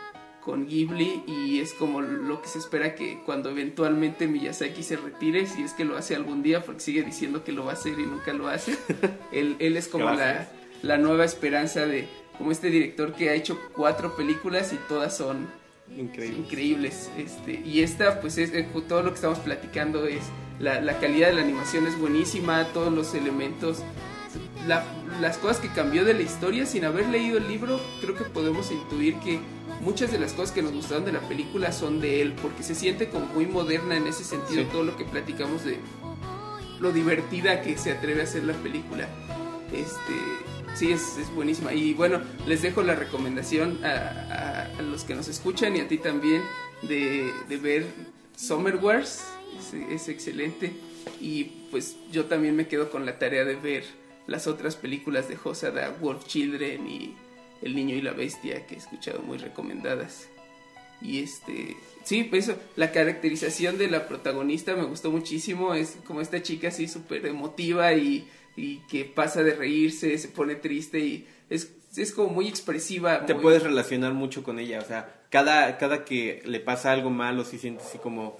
con 0.42 0.66
Ghibli 0.66 1.24
y 1.26 1.60
es 1.60 1.72
como 1.72 2.00
lo 2.00 2.42
que 2.42 2.48
se 2.48 2.58
espera 2.58 2.94
que 2.94 3.22
cuando 3.24 3.50
eventualmente 3.50 4.26
Miyazaki 4.28 4.82
se 4.82 4.96
retire, 4.96 5.46
si 5.46 5.62
es 5.62 5.72
que 5.72 5.84
lo 5.84 5.96
hace 5.96 6.14
algún 6.14 6.42
día, 6.42 6.62
porque 6.62 6.80
sigue 6.80 7.02
diciendo 7.02 7.42
que 7.42 7.52
lo 7.52 7.64
va 7.64 7.72
a 7.72 7.74
hacer 7.74 7.98
y 7.98 8.04
nunca 8.06 8.32
lo 8.32 8.48
hace, 8.48 8.76
él, 9.32 9.56
él 9.58 9.76
es 9.76 9.88
como 9.88 10.10
la, 10.10 10.48
la 10.82 10.98
nueva 10.98 11.24
esperanza 11.24 11.86
de 11.86 12.06
como 12.36 12.52
este 12.52 12.70
director 12.70 13.14
que 13.14 13.30
ha 13.30 13.34
hecho 13.34 13.58
cuatro 13.74 14.14
películas 14.14 14.72
y 14.72 14.76
todas 14.88 15.16
son 15.16 15.48
Increíble. 15.96 16.38
increíbles. 16.38 17.10
Este, 17.16 17.60
y 17.64 17.80
esta, 17.82 18.20
pues 18.20 18.38
es, 18.38 18.52
eh, 18.52 18.68
todo 18.88 19.02
lo 19.02 19.10
que 19.10 19.16
estamos 19.16 19.38
platicando 19.40 20.06
es 20.06 20.22
la, 20.60 20.80
la 20.80 20.98
calidad 20.98 21.28
de 21.28 21.34
la 21.34 21.42
animación 21.42 21.86
es 21.86 21.98
buenísima, 21.98 22.64
todos 22.72 22.92
los 22.92 23.14
elementos, 23.14 23.82
la- 24.66 24.84
las 25.20 25.38
cosas 25.38 25.58
que 25.58 25.68
cambió 25.68 26.04
de 26.04 26.14
la 26.14 26.22
historia 26.22 26.66
sin 26.66 26.84
haber 26.84 27.08
leído 27.08 27.38
el 27.38 27.48
libro, 27.48 27.80
creo 28.00 28.14
que 28.14 28.24
podemos 28.24 28.70
intuir 28.70 29.14
que 29.16 29.40
muchas 29.80 30.12
de 30.12 30.18
las 30.18 30.32
cosas 30.32 30.52
que 30.52 30.62
nos 30.62 30.72
gustaron 30.72 31.04
de 31.04 31.12
la 31.12 31.20
película 31.20 31.72
son 31.72 32.00
de 32.00 32.20
él, 32.22 32.34
porque 32.42 32.62
se 32.62 32.74
siente 32.74 33.08
como 33.08 33.26
muy 33.26 33.46
moderna 33.46 33.96
en 33.96 34.06
ese 34.06 34.24
sentido, 34.24 34.62
Sí. 34.62 34.68
todo 34.70 34.82
lo 34.84 34.96
que 34.96 35.04
platicamos 35.04 35.64
de 35.64 35.78
lo 36.80 36.92
divertida 36.92 37.60
que 37.62 37.76
se 37.78 37.92
atreve 37.92 38.20
a 38.20 38.24
hacer 38.24 38.44
la 38.44 38.54
película. 38.54 39.08
Este, 39.72 40.12
sí, 40.74 40.92
es, 40.92 41.16
es 41.18 41.30
buenísima. 41.34 41.72
Y 41.72 41.94
bueno, 41.94 42.20
les 42.46 42.62
dejo 42.62 42.82
la 42.82 42.94
recomendación 42.94 43.84
a, 43.84 44.68
los 44.82 45.04
que 45.04 45.14
nos 45.14 45.28
escuchan 45.28 45.76
y 45.76 45.80
a 45.80 45.88
ti 45.88 45.98
también 45.98 46.42
de, 46.82 47.32
de 47.48 47.56
ver 47.56 47.86
Summer 48.36 48.76
Wars. 48.76 49.24
Es, 49.58 49.74
es 49.74 50.08
excelente. 50.08 50.72
Y 51.20 51.44
pues 51.70 51.96
yo 52.12 52.26
también 52.26 52.56
me 52.56 52.68
quedo 52.68 52.90
con 52.90 53.06
la 53.06 53.18
tarea 53.18 53.44
de 53.44 53.56
ver 53.56 53.84
las 54.26 54.46
otras 54.46 54.76
películas 54.76 55.28
de 55.28 55.38
Hosada, 55.42 55.96
Wolf 56.00 56.26
Children 56.26 56.86
y 56.86 57.16
El 57.62 57.74
Niño 57.74 57.96
y 57.96 58.02
la 58.02 58.12
Bestia, 58.12 58.66
que 58.66 58.74
he 58.74 58.78
escuchado 58.78 59.22
muy 59.22 59.38
recomendadas. 59.38 60.28
Y 61.00 61.20
este, 61.22 61.76
sí, 62.04 62.24
pues 62.24 62.52
la 62.76 62.92
caracterización 62.92 63.78
de 63.78 63.88
la 63.88 64.08
protagonista 64.08 64.74
me 64.74 64.84
gustó 64.84 65.10
muchísimo. 65.10 65.74
Es 65.74 65.96
como 66.06 66.20
esta 66.20 66.42
chica 66.42 66.68
así 66.68 66.88
súper 66.88 67.26
emotiva 67.26 67.94
y, 67.94 68.28
y 68.58 68.78
que 68.90 69.04
pasa 69.04 69.42
de 69.42 69.54
reírse, 69.54 70.16
se 70.18 70.28
pone 70.28 70.56
triste 70.56 70.98
y 70.98 71.26
es, 71.48 71.70
es 71.96 72.12
como 72.12 72.28
muy 72.30 72.48
expresiva. 72.48 73.24
Te 73.26 73.34
muy- 73.34 73.42
puedes 73.42 73.62
relacionar 73.62 74.12
mucho 74.14 74.42
con 74.42 74.58
ella, 74.58 74.80
o 74.80 74.84
sea, 74.84 75.14
cada, 75.30 75.78
cada 75.78 76.04
que 76.04 76.42
le 76.44 76.60
pasa 76.60 76.92
algo 76.92 77.10
malo, 77.10 77.44
si 77.44 77.58
sientes 77.58 77.86
así 77.86 77.98
como, 77.98 78.36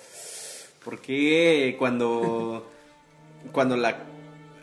¿por 0.85 1.01
qué 1.01 1.77
cuando, 1.79 2.67
cuando 3.53 3.77
la... 3.77 4.05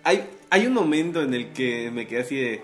Hay, 0.04 0.24
hay 0.50 0.68
un 0.68 0.74
momento 0.74 1.22
en 1.24 1.34
el 1.34 1.54
que 1.54 1.89
me 1.91 2.06
quedé 2.08 2.22
así 2.22 2.36
de, 2.36 2.62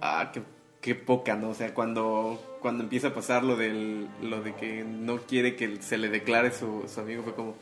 ah, 0.00 0.30
qué, 0.32 0.42
qué 0.80 0.94
poca, 0.94 1.34
¿no? 1.34 1.50
O 1.50 1.54
sea, 1.54 1.74
cuando, 1.74 2.58
cuando 2.60 2.84
empieza 2.84 3.08
a 3.08 3.14
pasar 3.14 3.42
lo, 3.42 3.56
del, 3.56 4.06
lo 4.22 4.42
de 4.42 4.54
que 4.54 4.84
no 4.84 5.18
quiere 5.22 5.56
que 5.56 5.80
se 5.82 5.98
le 5.98 6.08
declare 6.08 6.52
su, 6.52 6.84
su 6.92 7.00
amigo, 7.00 7.22
fue 7.24 7.34
como, 7.34 7.56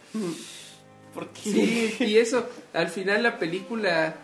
¿por 1.15 1.29
qué? 1.29 1.41
Sí, 1.41 1.95
y 2.01 2.17
eso, 2.19 2.47
al 2.75 2.89
final 2.89 3.23
la 3.23 3.39
película, 3.39 4.17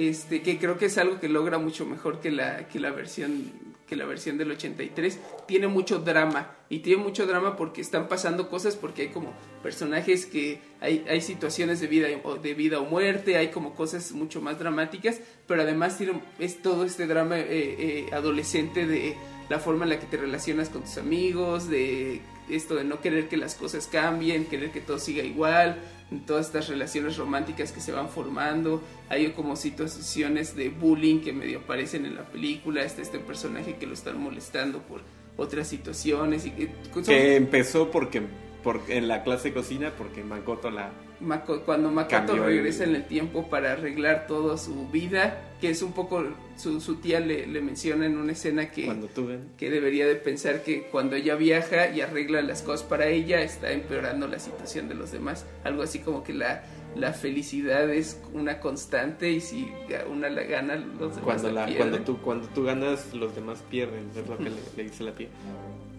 este, 0.00 0.40
que 0.40 0.58
creo 0.58 0.78
que 0.78 0.86
es 0.86 0.96
algo 0.96 1.20
que 1.20 1.28
logra 1.28 1.58
mucho 1.58 1.84
mejor 1.84 2.20
que 2.20 2.30
la, 2.30 2.68
que 2.68 2.80
la 2.80 2.90
versión 2.90 3.52
que 3.86 3.96
la 3.96 4.06
versión 4.06 4.38
del 4.38 4.52
83 4.52 5.18
tiene 5.48 5.66
mucho 5.66 5.98
drama 5.98 6.52
y 6.68 6.78
tiene 6.78 7.02
mucho 7.02 7.26
drama 7.26 7.56
porque 7.56 7.80
están 7.80 8.06
pasando 8.06 8.48
cosas 8.48 8.76
porque 8.76 9.02
hay 9.02 9.08
como 9.08 9.34
personajes 9.64 10.26
que 10.26 10.62
hay, 10.80 11.04
hay 11.08 11.20
situaciones 11.20 11.80
de 11.80 11.88
vida 11.88 12.06
o 12.22 12.36
de 12.36 12.54
vida 12.54 12.78
o 12.78 12.84
muerte 12.84 13.36
hay 13.36 13.48
como 13.48 13.74
cosas 13.74 14.12
mucho 14.12 14.40
más 14.40 14.60
dramáticas 14.60 15.20
pero 15.48 15.62
además 15.62 15.98
tiene 15.98 16.22
es 16.38 16.62
todo 16.62 16.84
este 16.84 17.08
drama 17.08 17.40
eh, 17.40 17.46
eh, 17.50 18.06
adolescente 18.12 18.86
de 18.86 19.16
la 19.48 19.58
forma 19.58 19.82
en 19.84 19.90
la 19.90 19.98
que 19.98 20.06
te 20.06 20.16
relacionas 20.16 20.68
con 20.68 20.82
tus 20.82 20.96
amigos 20.96 21.68
de 21.68 22.22
esto 22.48 22.76
de 22.76 22.84
no 22.84 23.00
querer 23.00 23.28
que 23.28 23.36
las 23.36 23.56
cosas 23.56 23.88
cambien 23.88 24.46
querer 24.46 24.70
que 24.70 24.80
todo 24.80 25.00
siga 25.00 25.24
igual 25.24 25.82
todas 26.26 26.46
estas 26.46 26.68
relaciones 26.68 27.16
románticas 27.16 27.72
que 27.72 27.80
se 27.80 27.92
van 27.92 28.08
formando, 28.08 28.82
hay 29.08 29.30
como 29.30 29.56
situaciones 29.56 30.56
de 30.56 30.68
bullying 30.68 31.20
que 31.20 31.32
medio 31.32 31.60
aparecen 31.60 32.04
en 32.04 32.16
la 32.16 32.24
película, 32.24 32.82
está 32.82 33.02
este 33.02 33.18
personaje 33.18 33.76
que 33.76 33.86
lo 33.86 33.94
están 33.94 34.20
molestando 34.20 34.80
por 34.80 35.02
otras 35.36 35.68
situaciones 35.68 36.46
y 36.46 36.50
que 36.50 36.70
Que 37.06 37.36
empezó 37.36 37.90
porque, 37.90 38.22
porque 38.62 38.96
en 38.96 39.08
la 39.08 39.22
clase 39.22 39.48
de 39.48 39.54
cocina, 39.54 39.92
porque 39.96 40.22
Makoto 40.24 40.70
la... 40.70 40.90
Mako- 41.20 41.62
cuando 41.64 41.90
Makoto 41.90 42.34
el- 42.34 42.42
regresa 42.44 42.84
en 42.84 42.94
el 42.96 43.04
tiempo 43.06 43.48
para 43.50 43.72
arreglar 43.72 44.26
toda 44.26 44.56
su 44.56 44.88
vida, 44.88 45.52
que 45.60 45.68
es 45.70 45.82
un 45.82 45.92
poco, 45.92 46.24
su, 46.56 46.80
su 46.80 46.96
tía 46.96 47.20
le, 47.20 47.46
le 47.46 47.60
menciona 47.60 48.06
en 48.06 48.16
una 48.16 48.32
escena 48.32 48.70
que, 48.70 48.86
Cuando 48.86 49.06
tuve... 49.08 49.38
que 49.58 49.68
debería 49.70 50.06
de 50.06 50.14
pensar 50.16 50.62
que 50.62 50.84
cuando 50.84 51.16
ella 51.16 51.34
viaja 51.34 51.88
y 51.90 52.00
arregla 52.00 52.40
las 52.42 52.62
cosas 52.62 52.86
para 52.86 53.06
ella, 53.08 53.42
está 53.42 53.70
empeorando 53.72 54.26
la 54.28 54.38
situación 54.38 54.88
de 54.88 54.94
los 54.94 55.12
demás. 55.12 55.44
Algo 55.64 55.82
así 55.82 55.98
como 55.98 56.22
que 56.24 56.32
la, 56.32 56.62
la 56.96 57.12
felicidad 57.12 57.90
es 57.90 58.18
una 58.32 58.58
constante 58.60 59.30
y 59.30 59.40
si 59.42 59.70
una 60.10 60.30
la 60.30 60.42
gana, 60.44 60.76
los 60.76 61.16
demás 61.16 61.22
Cuando, 61.22 61.48
la 61.52 61.60
la, 61.60 61.66
pierden. 61.66 61.90
cuando, 61.90 62.04
tú, 62.06 62.22
cuando 62.22 62.48
tú 62.48 62.64
ganas, 62.64 63.12
los 63.12 63.34
demás 63.34 63.62
pierden. 63.70 64.08
Es 64.16 64.26
lo 64.26 64.38
que 64.38 64.44
le, 64.44 64.50
le 64.76 64.82
dice 64.84 65.04
la 65.04 65.12
tía. 65.12 65.28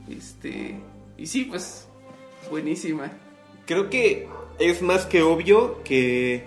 Este, 0.09 0.80
y 1.18 1.28
sí, 1.28 1.45
pues, 1.45 1.88
buenísima. 2.52 3.12
Creo 3.66 3.89
que 3.89 4.28
es 4.60 4.84
más 4.84 5.08
que 5.08 5.24
obvio 5.24 5.82
que 5.84 6.43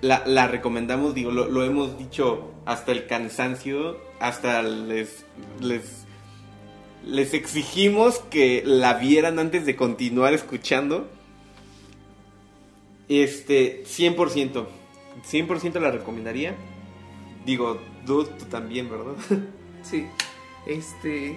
la, 0.00 0.24
la 0.26 0.48
recomendamos, 0.48 1.14
digo, 1.14 1.30
lo, 1.30 1.48
lo 1.48 1.62
hemos 1.62 1.96
dicho 1.98 2.50
hasta 2.66 2.90
el 2.90 3.06
cansancio, 3.06 3.98
hasta 4.18 4.62
les, 4.62 5.24
les, 5.60 6.04
les 7.06 7.34
exigimos 7.34 8.18
que 8.30 8.62
la 8.64 8.94
vieran 8.94 9.38
antes 9.38 9.66
de 9.66 9.76
continuar 9.76 10.34
escuchando. 10.34 11.08
Este, 13.08 13.84
100%, 13.84 14.66
100% 15.30 15.80
la 15.80 15.90
recomendaría. 15.92 16.56
Digo, 17.46 17.78
Dude, 18.06 18.30
tú 18.38 18.44
también, 18.46 18.90
¿verdad? 18.90 19.14
Sí, 19.82 20.06
este. 20.66 21.36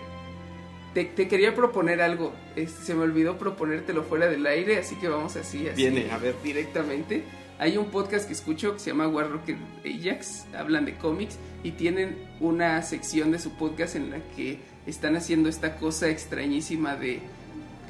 Te, 0.97 1.05
te 1.05 1.27
quería 1.27 1.53
proponer 1.53 2.01
algo. 2.01 2.33
Este, 2.55 2.83
se 2.83 2.95
me 2.95 3.03
olvidó 3.03 3.37
proponértelo 3.37 4.01
fuera 4.01 4.25
del 4.25 4.47
aire, 4.47 4.79
así 4.79 4.95
que 4.95 5.07
vamos 5.07 5.35
así, 5.35 5.67
así. 5.67 5.75
Viene, 5.75 6.09
a 6.09 6.17
ver. 6.17 6.33
Directamente. 6.43 7.21
Hay 7.59 7.77
un 7.77 7.91
podcast 7.91 8.25
que 8.25 8.33
escucho 8.33 8.73
que 8.73 8.79
se 8.79 8.89
llama 8.89 9.07
War 9.07 9.29
Rocket 9.29 9.57
Ajax. 9.85 10.47
Hablan 10.57 10.85
de 10.85 10.95
cómics 10.95 11.37
y 11.63 11.73
tienen 11.73 12.17
una 12.39 12.81
sección 12.81 13.31
de 13.31 13.37
su 13.37 13.51
podcast 13.51 13.95
en 13.95 14.09
la 14.09 14.17
que 14.35 14.57
están 14.87 15.15
haciendo 15.15 15.49
esta 15.49 15.75
cosa 15.75 16.09
extrañísima 16.09 16.95
de. 16.95 17.19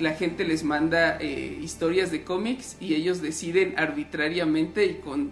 La 0.01 0.11
gente 0.11 0.43
les 0.43 0.65
manda 0.65 1.17
eh, 1.21 1.59
historias 1.61 2.11
de 2.11 2.25
cómics 2.25 2.75
y 2.81 2.95
ellos 2.95 3.21
deciden 3.21 3.75
arbitrariamente 3.77 4.85
y 4.85 4.95
con 4.95 5.31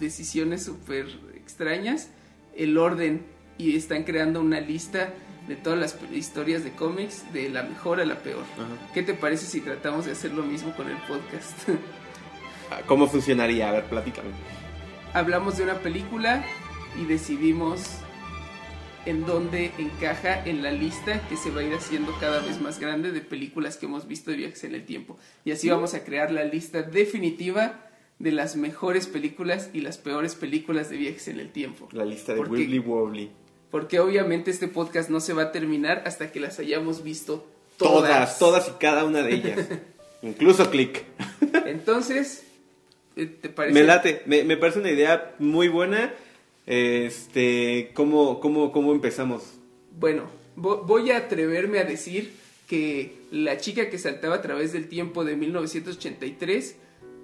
decisiones 0.00 0.64
súper 0.64 1.06
extrañas 1.36 2.10
el 2.56 2.76
orden 2.76 3.22
y 3.56 3.76
están 3.76 4.02
creando 4.02 4.40
una 4.40 4.58
lista 4.58 5.14
de 5.48 5.56
todas 5.56 5.78
las 5.78 5.98
historias 6.12 6.64
de 6.64 6.72
cómics 6.72 7.30
de 7.32 7.48
la 7.50 7.62
mejor 7.64 8.00
a 8.00 8.04
la 8.06 8.16
peor. 8.18 8.44
Ajá. 8.54 8.92
¿Qué 8.94 9.02
te 9.02 9.14
parece 9.14 9.46
si 9.46 9.60
tratamos 9.60 10.06
de 10.06 10.12
hacer 10.12 10.32
lo 10.32 10.42
mismo 10.42 10.74
con 10.74 10.88
el 10.88 10.96
podcast? 10.98 11.68
¿Cómo 12.86 13.06
funcionaría? 13.08 13.68
A 13.68 13.72
ver, 13.72 13.84
platícame. 13.84 14.30
Hablamos 15.12 15.56
de 15.58 15.64
una 15.64 15.74
película 15.74 16.44
y 17.00 17.04
decidimos 17.04 17.82
en 19.06 19.26
dónde 19.26 19.70
encaja 19.78 20.44
en 20.46 20.62
la 20.62 20.72
lista 20.72 21.20
que 21.28 21.36
se 21.36 21.50
va 21.50 21.60
a 21.60 21.64
ir 21.64 21.74
haciendo 21.74 22.14
cada 22.20 22.40
vez 22.40 22.60
más 22.60 22.80
grande 22.80 23.12
de 23.12 23.20
películas 23.20 23.76
que 23.76 23.86
hemos 23.86 24.08
visto 24.08 24.30
de 24.30 24.38
viajes 24.38 24.64
en 24.64 24.74
el 24.74 24.84
tiempo. 24.86 25.18
Y 25.44 25.52
así 25.52 25.68
vamos 25.68 25.92
a 25.94 26.04
crear 26.04 26.30
la 26.32 26.44
lista 26.44 26.82
definitiva 26.82 27.80
de 28.18 28.32
las 28.32 28.56
mejores 28.56 29.06
películas 29.06 29.68
y 29.74 29.80
las 29.82 29.98
peores 29.98 30.34
películas 30.34 30.88
de 30.88 30.96
viajes 30.96 31.28
en 31.28 31.38
el 31.38 31.50
tiempo. 31.50 31.88
La 31.92 32.04
lista 32.04 32.32
de 32.32 32.38
Porque- 32.38 32.52
Wibbly 32.62 32.78
Wobbly. 32.78 33.30
Porque 33.74 33.98
obviamente 33.98 34.52
este 34.52 34.68
podcast 34.68 35.10
no 35.10 35.18
se 35.18 35.32
va 35.32 35.42
a 35.42 35.50
terminar 35.50 36.04
hasta 36.06 36.30
que 36.30 36.38
las 36.38 36.60
hayamos 36.60 37.02
visto 37.02 37.44
Todas, 37.76 38.38
todas. 38.38 38.38
todas 38.38 38.68
y 38.68 38.72
cada 38.78 39.04
una 39.04 39.20
de 39.22 39.34
ellas. 39.34 39.66
Incluso 40.22 40.70
Click. 40.70 41.02
Entonces, 41.66 42.44
eh, 43.16 43.26
¿te 43.26 43.48
parece? 43.48 43.74
Me 43.74 43.84
late, 43.84 44.22
me, 44.26 44.44
me 44.44 44.56
parece 44.56 44.78
una 44.78 44.92
idea 44.92 45.34
muy 45.40 45.66
buena. 45.66 46.14
Este, 46.66 47.90
¿cómo, 47.94 48.38
cómo, 48.38 48.70
cómo 48.70 48.92
empezamos? 48.92 49.42
Bueno, 49.98 50.22
vo- 50.56 50.86
voy 50.86 51.10
a 51.10 51.16
atreverme 51.16 51.80
a 51.80 51.84
decir 51.84 52.32
que 52.68 53.16
La 53.32 53.58
chica 53.58 53.90
que 53.90 53.98
saltaba 53.98 54.36
a 54.36 54.40
través 54.40 54.72
del 54.72 54.86
tiempo 54.86 55.24
de 55.24 55.34
1983 55.34 56.76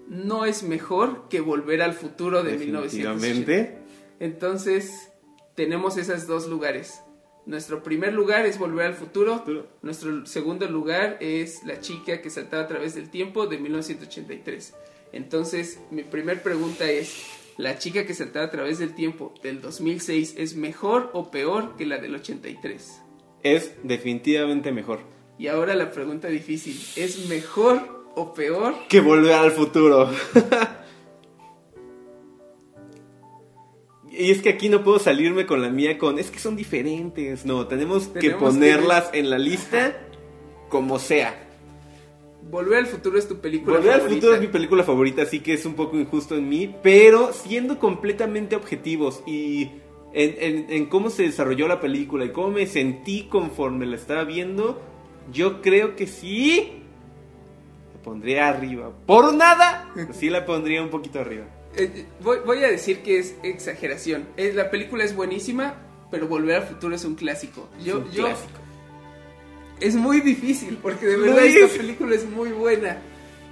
no 0.08 0.46
es 0.46 0.64
mejor 0.64 1.28
que 1.30 1.40
Volver 1.40 1.80
al 1.80 1.94
futuro 1.94 2.42
de 2.42 2.58
1980. 2.58 3.14
Definitivamente. 3.14 3.76
Entonces, 4.18 5.09
tenemos 5.54 5.96
esos 5.96 6.26
dos 6.26 6.46
lugares. 6.48 7.02
Nuestro 7.46 7.82
primer 7.82 8.12
lugar 8.12 8.46
es 8.46 8.58
Volver 8.58 8.86
al 8.86 8.94
futuro. 8.94 9.38
Futuro. 9.38 9.66
Nuestro 9.82 10.26
segundo 10.26 10.68
lugar 10.68 11.16
es 11.20 11.64
La 11.64 11.80
chica 11.80 12.20
que 12.20 12.30
saltaba 12.30 12.64
a 12.64 12.68
través 12.68 12.94
del 12.94 13.10
tiempo 13.10 13.46
de 13.46 13.58
1983. 13.58 14.74
Entonces, 15.12 15.80
mi 15.90 16.02
primer 16.02 16.42
pregunta 16.42 16.88
es, 16.90 17.26
¿La 17.56 17.76
chica 17.78 18.06
que 18.06 18.14
saltaba 18.14 18.46
a 18.46 18.50
través 18.50 18.78
del 18.78 18.94
tiempo 18.94 19.34
del 19.42 19.60
2006 19.60 20.36
es 20.38 20.56
mejor 20.56 21.10
o 21.12 21.30
peor 21.30 21.76
que 21.76 21.84
la 21.84 21.98
del 21.98 22.14
83? 22.14 23.02
Es 23.42 23.74
definitivamente 23.82 24.72
mejor. 24.72 25.00
Y 25.38 25.48
ahora 25.48 25.74
la 25.74 25.90
pregunta 25.90 26.28
difícil, 26.28 26.80
¿es 26.96 27.28
mejor 27.28 28.06
o 28.14 28.32
peor? 28.32 28.74
Que 28.88 29.00
volver 29.00 29.32
al 29.32 29.50
futuro. 29.50 30.10
y 34.20 34.30
es 34.30 34.42
que 34.42 34.50
aquí 34.50 34.68
no 34.68 34.84
puedo 34.84 34.98
salirme 34.98 35.46
con 35.46 35.62
la 35.62 35.70
mía 35.70 35.98
con, 35.98 36.18
es 36.18 36.30
que 36.30 36.38
son 36.38 36.56
diferentes. 36.56 37.44
No, 37.44 37.66
tenemos, 37.66 38.08
que 38.08 38.20
Tenemos 38.20 38.38
que 38.40 38.46
ponerlas 38.60 39.10
en 39.12 39.30
la 39.30 39.38
lista 39.38 39.96
como 40.68 40.98
sea. 40.98 41.46
Volver 42.50 42.78
al 42.78 42.86
futuro 42.86 43.18
es 43.18 43.28
tu 43.28 43.38
película 43.38 43.76
Volver 43.76 43.92
al 43.92 44.00
favorita. 44.00 44.16
futuro 44.20 44.34
es 44.34 44.40
mi 44.40 44.46
película 44.48 44.82
favorita, 44.82 45.22
así 45.22 45.40
que 45.40 45.52
es 45.54 45.64
un 45.66 45.74
poco 45.74 45.98
injusto 45.98 46.36
en 46.36 46.48
mí, 46.48 46.74
pero 46.82 47.32
siendo 47.32 47.78
completamente 47.78 48.56
objetivos 48.56 49.22
y 49.26 49.70
en, 50.12 50.34
en- 50.40 50.66
en 50.72 50.86
cómo 50.86 51.10
se 51.10 51.22
desarrolló 51.24 51.68
la 51.68 51.80
película 51.80 52.24
y 52.24 52.30
cómo 52.32 52.50
me 52.50 52.66
sentí 52.66 53.24
conforme 53.28 53.86
la 53.86 53.96
estaba 53.96 54.24
viendo, 54.24 54.80
yo 55.32 55.60
creo 55.62 55.94
que 55.94 56.06
sí 56.08 56.72
la 57.94 58.02
pondría 58.02 58.48
arriba. 58.48 58.90
Por 59.06 59.32
nada, 59.34 59.92
sí 60.12 60.30
la 60.30 60.44
pondría 60.46 60.82
un 60.82 60.88
poquito 60.90 61.20
arriba. 61.20 61.44
Eh, 61.76 62.06
voy, 62.22 62.38
voy 62.44 62.64
a 62.64 62.68
decir 62.70 63.02
que 63.02 63.18
es 63.18 63.34
exageración. 63.42 64.26
Eh, 64.36 64.52
la 64.54 64.70
película 64.70 65.04
es 65.04 65.14
buenísima, 65.14 65.74
pero 66.10 66.26
Volver 66.26 66.56
al 66.56 66.62
futuro 66.68 66.94
es 66.94 67.04
un 67.04 67.14
clásico. 67.14 67.68
Yo, 67.84 67.98
un 67.98 68.10
yo- 68.10 68.24
clásico. 68.24 68.58
es 69.80 69.94
muy 69.94 70.20
difícil 70.20 70.78
porque 70.82 71.06
de 71.06 71.16
verdad 71.16 71.44
es. 71.44 71.56
esta 71.56 71.76
película 71.78 72.14
es 72.14 72.24
muy 72.28 72.50
buena. 72.50 72.98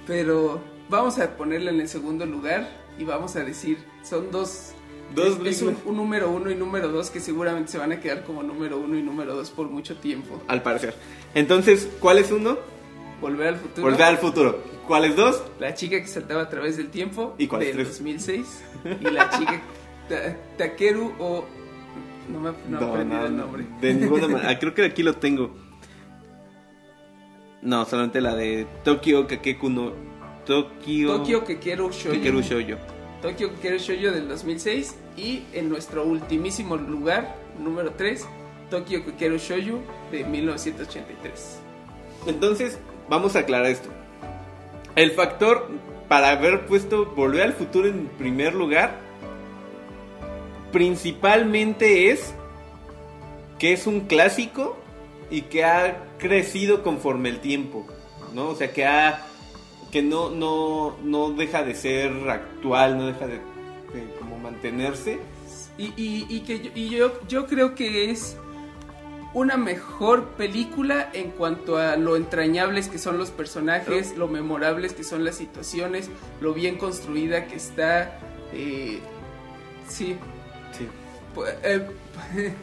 Pero 0.05 0.59
vamos 0.89 1.19
a 1.19 1.37
ponerla 1.37 1.71
en 1.71 1.79
el 1.81 1.87
segundo 1.87 2.25
lugar 2.25 2.69
y 2.97 3.03
vamos 3.03 3.35
a 3.35 3.43
decir, 3.43 3.77
son 4.03 4.31
dos... 4.31 4.73
Dos 5.15 5.39
es, 5.43 5.61
es 5.61 5.61
un 5.63 5.97
número 5.97 6.29
uno 6.29 6.51
y 6.51 6.55
número 6.55 6.89
dos 6.89 7.09
que 7.09 7.19
seguramente 7.19 7.71
se 7.71 7.79
van 7.79 7.91
a 7.91 7.99
quedar 7.99 8.23
como 8.25 8.43
número 8.43 8.77
uno 8.77 8.95
y 8.95 9.01
número 9.01 9.35
dos 9.35 9.49
por 9.49 9.67
mucho 9.67 9.97
tiempo. 9.97 10.39
Al 10.47 10.61
parecer. 10.61 10.93
Entonces, 11.33 11.89
¿cuál 11.99 12.19
es 12.19 12.31
uno? 12.31 12.59
Volver 13.21 13.47
al 13.49 13.55
futuro. 13.57 13.83
Volver 13.87 14.01
al 14.03 14.17
futuro. 14.17 14.63
¿Cuáles 14.87 15.15
dos? 15.15 15.43
La 15.59 15.73
chica 15.73 15.99
que 16.01 16.07
saltaba 16.07 16.43
a 16.43 16.49
través 16.49 16.77
del 16.77 16.89
tiempo 16.89 17.35
¿Y 17.37 17.47
cuál 17.47 17.61
es 17.63 17.67
del 17.75 17.85
tres? 17.85 17.89
2006 17.97 18.63
y 19.01 19.03
la 19.11 19.29
chica 19.29 19.61
Ta- 20.07 20.35
Takeru 20.57 21.13
o 21.19 21.45
no 22.29 22.39
me 22.39 22.51
no, 22.67 22.77
aprendido 22.79 23.25
el 23.25 23.37
nombre. 23.37 23.65
De 23.81 23.93
ninguna 23.93 24.27
manera. 24.29 24.57
Creo 24.59 24.73
que 24.73 24.85
aquí 24.85 25.03
lo 25.03 25.15
tengo. 25.15 25.55
No, 27.61 27.85
solamente 27.85 28.21
la 28.21 28.35
de 28.35 28.65
Tokio 28.83 29.27
Kakeku 29.27 29.69
no. 29.69 29.91
Tokio. 30.45 31.17
Tokio 31.17 31.43
Kekeru 31.43 31.89
Shoujo. 31.91 32.11
Kekeru 32.17 32.41
Shoujo. 32.41 32.77
Tokio 33.21 33.49
Kekeru 33.55 33.77
Shoujo 33.77 34.11
del 34.11 34.27
2006 34.29 34.95
y 35.17 35.43
en 35.53 35.69
nuestro 35.69 36.05
ultimísimo 36.05 36.77
lugar, 36.77 37.35
número 37.59 37.91
3, 37.91 38.25
Tokio 38.71 39.05
Kekeru 39.05 39.37
Shoujo 39.37 39.79
de 40.11 40.23
1983. 40.23 41.59
Entonces, 42.27 42.79
vamos 43.09 43.35
a 43.35 43.39
aclarar 43.39 43.67
esto. 43.67 43.89
El 44.95 45.11
factor 45.11 45.69
para 46.07 46.29
haber 46.31 46.65
puesto 46.65 47.05
Volver 47.05 47.43
al 47.43 47.53
futuro 47.53 47.87
en 47.87 48.07
primer 48.17 48.53
lugar, 48.55 48.97
principalmente 50.71 52.11
es 52.11 52.33
que 53.57 53.73
es 53.73 53.87
un 53.87 54.01
clásico 54.01 54.77
y 55.29 55.41
que 55.43 55.63
ha 55.63 56.03
crecido 56.17 56.81
conforme 56.83 57.29
el 57.29 57.39
tiempo, 57.39 57.85
¿no? 58.33 58.49
O 58.49 58.55
sea, 58.55 58.71
que 58.71 58.85
ha 58.85 59.25
que 59.91 60.01
no 60.01 60.29
no 60.29 60.95
no 61.03 61.31
deja 61.31 61.63
de 61.63 61.75
ser 61.75 62.11
actual, 62.29 62.97
no 62.97 63.07
deja 63.07 63.27
de, 63.27 63.39
como 64.19 64.37
mantenerse. 64.37 65.19
Y, 65.77 65.93
y- 65.95 66.41
que 66.41 66.71
y 66.75 66.89
yo, 66.89 67.13
yo 67.27 67.47
creo 67.47 67.73
que 67.73 68.11
es 68.11 68.37
una 69.33 69.57
mejor 69.57 70.29
película 70.29 71.09
en 71.13 71.31
cuanto 71.31 71.77
a 71.77 71.95
lo 71.97 72.15
entrañables 72.15 72.87
que 72.87 72.97
son 72.97 73.17
los 73.17 73.29
personajes, 73.31 74.17
lo 74.17 74.27
memorables 74.27 74.93
que 74.93 75.03
son 75.03 75.23
las 75.23 75.35
situaciones, 75.35 76.09
lo 76.41 76.53
bien 76.53 76.77
construida 76.77 77.45
que 77.47 77.55
está. 77.55 78.19
eh, 78.53 78.99
sí, 79.87 80.15
Sí. 80.77 80.87
Eh, 81.63 81.85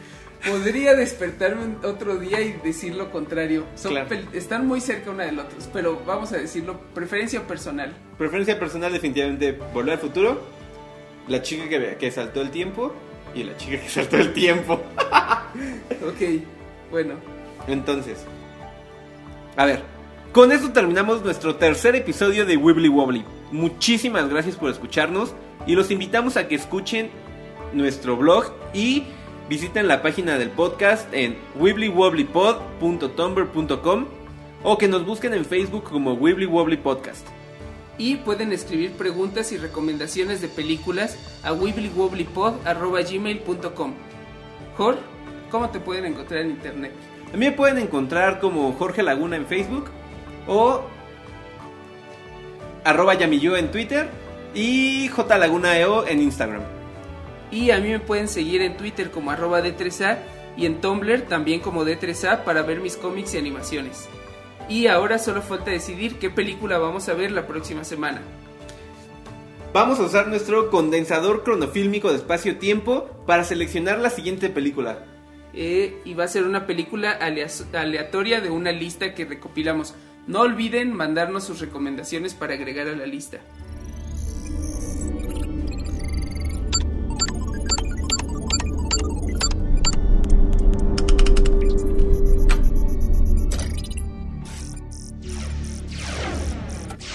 podría 0.47 0.93
despertarme 0.93 1.75
otro 1.87 2.17
día 2.17 2.41
y 2.41 2.53
decir 2.63 2.95
lo 2.95 3.11
contrario. 3.11 3.63
Son 3.75 3.91
Claro. 3.91 4.09
pel- 4.09 4.27
están 4.33 4.67
muy 4.67 4.81
cerca 4.81 5.09
una 5.11 5.23
del 5.25 5.39
otro, 5.39 5.57
pero 5.73 6.01
vamos 6.05 6.31
a 6.33 6.37
decirlo, 6.37 6.79
preferencia 6.93 7.47
personal. 7.47 7.93
Preferencia 8.17 8.59
personal 8.59 8.91
definitivamente 8.93 9.53
Volver 9.73 9.93
al 9.93 9.99
futuro, 9.99 10.41
La 11.27 11.41
chica 11.41 11.67
que, 11.69 11.95
que 11.99 12.11
saltó 12.11 12.41
el 12.41 12.51
tiempo 12.51 12.93
y 13.33 13.43
La 13.43 13.55
chica 13.57 13.81
que 13.81 13.89
saltó 13.89 14.17
el 14.17 14.33
tiempo. 14.33 14.73
Ok, 16.05 16.41
bueno. 16.91 17.15
Entonces, 17.67 18.25
a 19.55 19.65
ver, 19.65 19.81
con 20.31 20.51
esto 20.51 20.71
terminamos 20.71 21.23
nuestro 21.23 21.55
tercer 21.55 21.95
episodio 21.95 22.45
de 22.45 22.57
Wibbly 22.57 22.89
Wobbly. 22.89 23.25
muchísimas 23.51 24.29
gracias 24.29 24.55
por 24.55 24.69
escucharnos 24.69 25.33
y 25.65 25.73
los 25.75 25.89
invitamos 25.91 26.37
a 26.37 26.47
que 26.47 26.55
escuchen 26.55 27.09
nuestro 27.73 28.15
blog 28.17 28.53
y 28.73 29.03
visiten 29.49 29.87
la 29.87 30.01
página 30.01 30.37
del 30.37 30.49
podcast 30.49 31.13
en 31.13 31.37
wibblywobblypod.tumblr.com 31.55 34.05
o 34.63 34.77
que 34.77 34.87
nos 34.87 35.05
busquen 35.05 35.33
en 35.33 35.43
Facebook 35.45 35.83
como 35.85 36.13
Wibbly 36.13 36.45
Wobbly 36.45 36.77
Podcast. 36.77 37.27
Y 37.97 38.17
pueden 38.17 38.53
escribir 38.53 38.91
preguntas 38.91 39.51
y 39.51 39.57
recomendaciones 39.57 40.39
de 40.41 40.49
películas 40.49 41.17
a 41.43 41.53
wibblywobblypod.gmail.com 41.53 43.93
Jorge, 44.75 44.99
¿cómo 45.49 45.69
te 45.69 45.79
pueden 45.79 46.05
encontrar 46.05 46.41
en 46.41 46.51
internet? 46.51 46.91
A 47.33 47.37
mí 47.37 47.45
me 47.45 47.51
pueden 47.51 47.77
encontrar 47.77 48.39
como 48.39 48.73
Jorge 48.73 49.03
Laguna 49.03 49.35
en 49.35 49.45
Facebook 49.45 49.89
o 50.47 50.81
arroba 52.83 53.15
Yamillo 53.15 53.57
en 53.57 53.69
Twitter 53.69 54.09
y 54.53 55.09
jlagunaeo 55.09 56.07
en 56.07 56.21
Instagram. 56.21 56.61
Y 57.51 57.71
a 57.71 57.79
mí 57.79 57.89
me 57.89 57.99
pueden 57.99 58.27
seguir 58.27 58.61
en 58.61 58.77
Twitter 58.77 59.11
como 59.11 59.31
arroba 59.31 59.61
D3A 59.61 60.17
y 60.57 60.65
en 60.65 60.81
Tumblr 60.81 61.23
también 61.23 61.59
como 61.59 61.85
D3A 61.85 62.43
para 62.43 62.61
ver 62.61 62.79
mis 62.79 62.97
cómics 62.97 63.33
y 63.33 63.37
animaciones. 63.37 64.07
Y 64.69 64.87
ahora 64.87 65.19
solo 65.19 65.41
falta 65.41 65.71
decidir 65.71 66.15
qué 66.19 66.29
película 66.29 66.77
vamos 66.77 67.07
a 67.07 67.13
ver 67.13 67.31
la 67.31 67.47
próxima 67.47 67.83
semana. 67.83 68.21
Vamos 69.73 69.99
a 69.99 70.03
usar 70.03 70.27
nuestro 70.27 70.69
condensador 70.69 71.43
cronofílmico 71.43 72.09
de 72.09 72.17
espacio-tiempo 72.17 73.09
para 73.25 73.43
seleccionar 73.43 73.99
la 73.99 74.09
siguiente 74.09 74.49
película. 74.49 75.05
Eh, 75.59 76.01
y 76.05 76.13
va 76.13 76.25
a 76.25 76.27
ser 76.27 76.43
una 76.43 76.67
película 76.67 77.09
alea- 77.11 77.47
aleatoria 77.73 78.41
de 78.41 78.51
una 78.51 78.71
lista 78.71 79.15
que 79.15 79.25
recopilamos. 79.25 79.95
No 80.27 80.41
olviden 80.41 80.93
mandarnos 80.93 81.45
sus 81.45 81.59
recomendaciones 81.59 82.35
para 82.35 82.53
agregar 82.53 82.87
a 82.87 82.95
la 82.95 83.07
lista. 83.07 83.39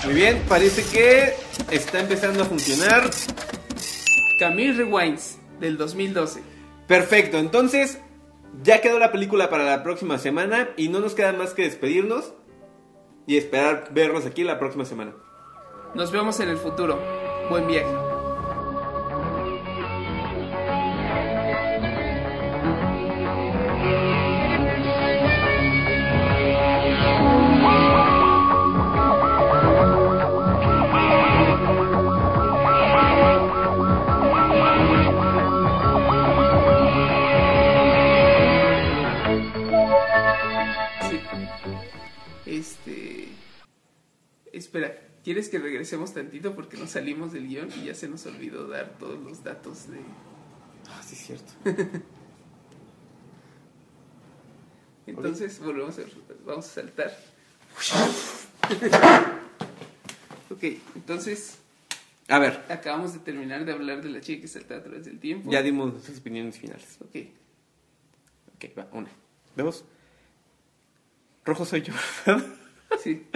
Muy 0.04 0.14
bien, 0.14 0.42
parece 0.48 0.82
que 0.84 1.32
está 1.70 2.00
empezando 2.00 2.42
a 2.42 2.46
funcionar. 2.46 3.08
Camille 4.38 4.72
Rewinds 4.72 5.36
del 5.60 5.76
2012. 5.76 6.40
Perfecto, 6.88 7.38
entonces 7.38 7.98
ya 8.62 8.80
quedó 8.80 8.98
la 8.98 9.12
película 9.12 9.48
para 9.48 9.64
la 9.64 9.82
próxima 9.82 10.18
semana 10.18 10.70
y 10.76 10.88
no 10.88 11.00
nos 11.00 11.14
queda 11.14 11.32
más 11.32 11.54
que 11.54 11.62
despedirnos 11.62 12.34
y 13.26 13.36
esperar 13.36 13.88
vernos 13.92 14.26
aquí 14.26 14.44
la 14.44 14.58
próxima 14.58 14.84
semana. 14.84 15.14
Nos 15.94 16.12
vemos 16.12 16.40
en 16.40 16.48
el 16.48 16.58
futuro. 16.58 16.98
Buen 17.48 17.66
viaje. 17.66 18.11
Regresemos 45.82 46.14
tantito 46.14 46.54
porque 46.54 46.76
nos 46.76 46.90
salimos 46.90 47.32
del 47.32 47.48
guion 47.48 47.68
y 47.76 47.86
ya 47.86 47.94
se 47.94 48.06
nos 48.06 48.24
olvidó 48.26 48.68
dar 48.68 48.96
todos 49.00 49.18
los 49.20 49.42
datos 49.42 49.90
de. 49.90 49.98
Ah, 50.88 51.02
sí, 51.04 51.16
es 51.16 51.26
cierto. 51.26 51.52
Entonces 55.08 55.58
volvemos 55.58 55.98
a, 55.98 56.02
vamos 56.46 56.66
a 56.66 56.68
saltar. 56.68 57.12
ok, 60.50 60.62
entonces 60.94 61.58
A 62.28 62.38
ver, 62.38 62.64
acabamos 62.68 63.12
de 63.14 63.18
terminar 63.18 63.64
de 63.64 63.72
hablar 63.72 64.02
de 64.02 64.10
la 64.10 64.20
chica 64.20 64.42
que 64.42 64.48
salta 64.48 64.76
a 64.76 64.82
través 64.82 65.04
del 65.06 65.18
tiempo. 65.18 65.50
ya 65.50 65.62
dimos 65.62 65.92
nuestras 65.92 66.18
opiniones 66.18 66.58
finales. 66.58 66.98
Ok, 67.00 67.16
Ok, 68.54 68.66
va, 68.78 68.88
una. 68.92 69.08
Dos. 69.56 69.84
Rojo 71.44 71.64
soy 71.64 71.82
yo, 71.82 71.92
¿verdad? 72.26 72.46
sí. 73.02 73.26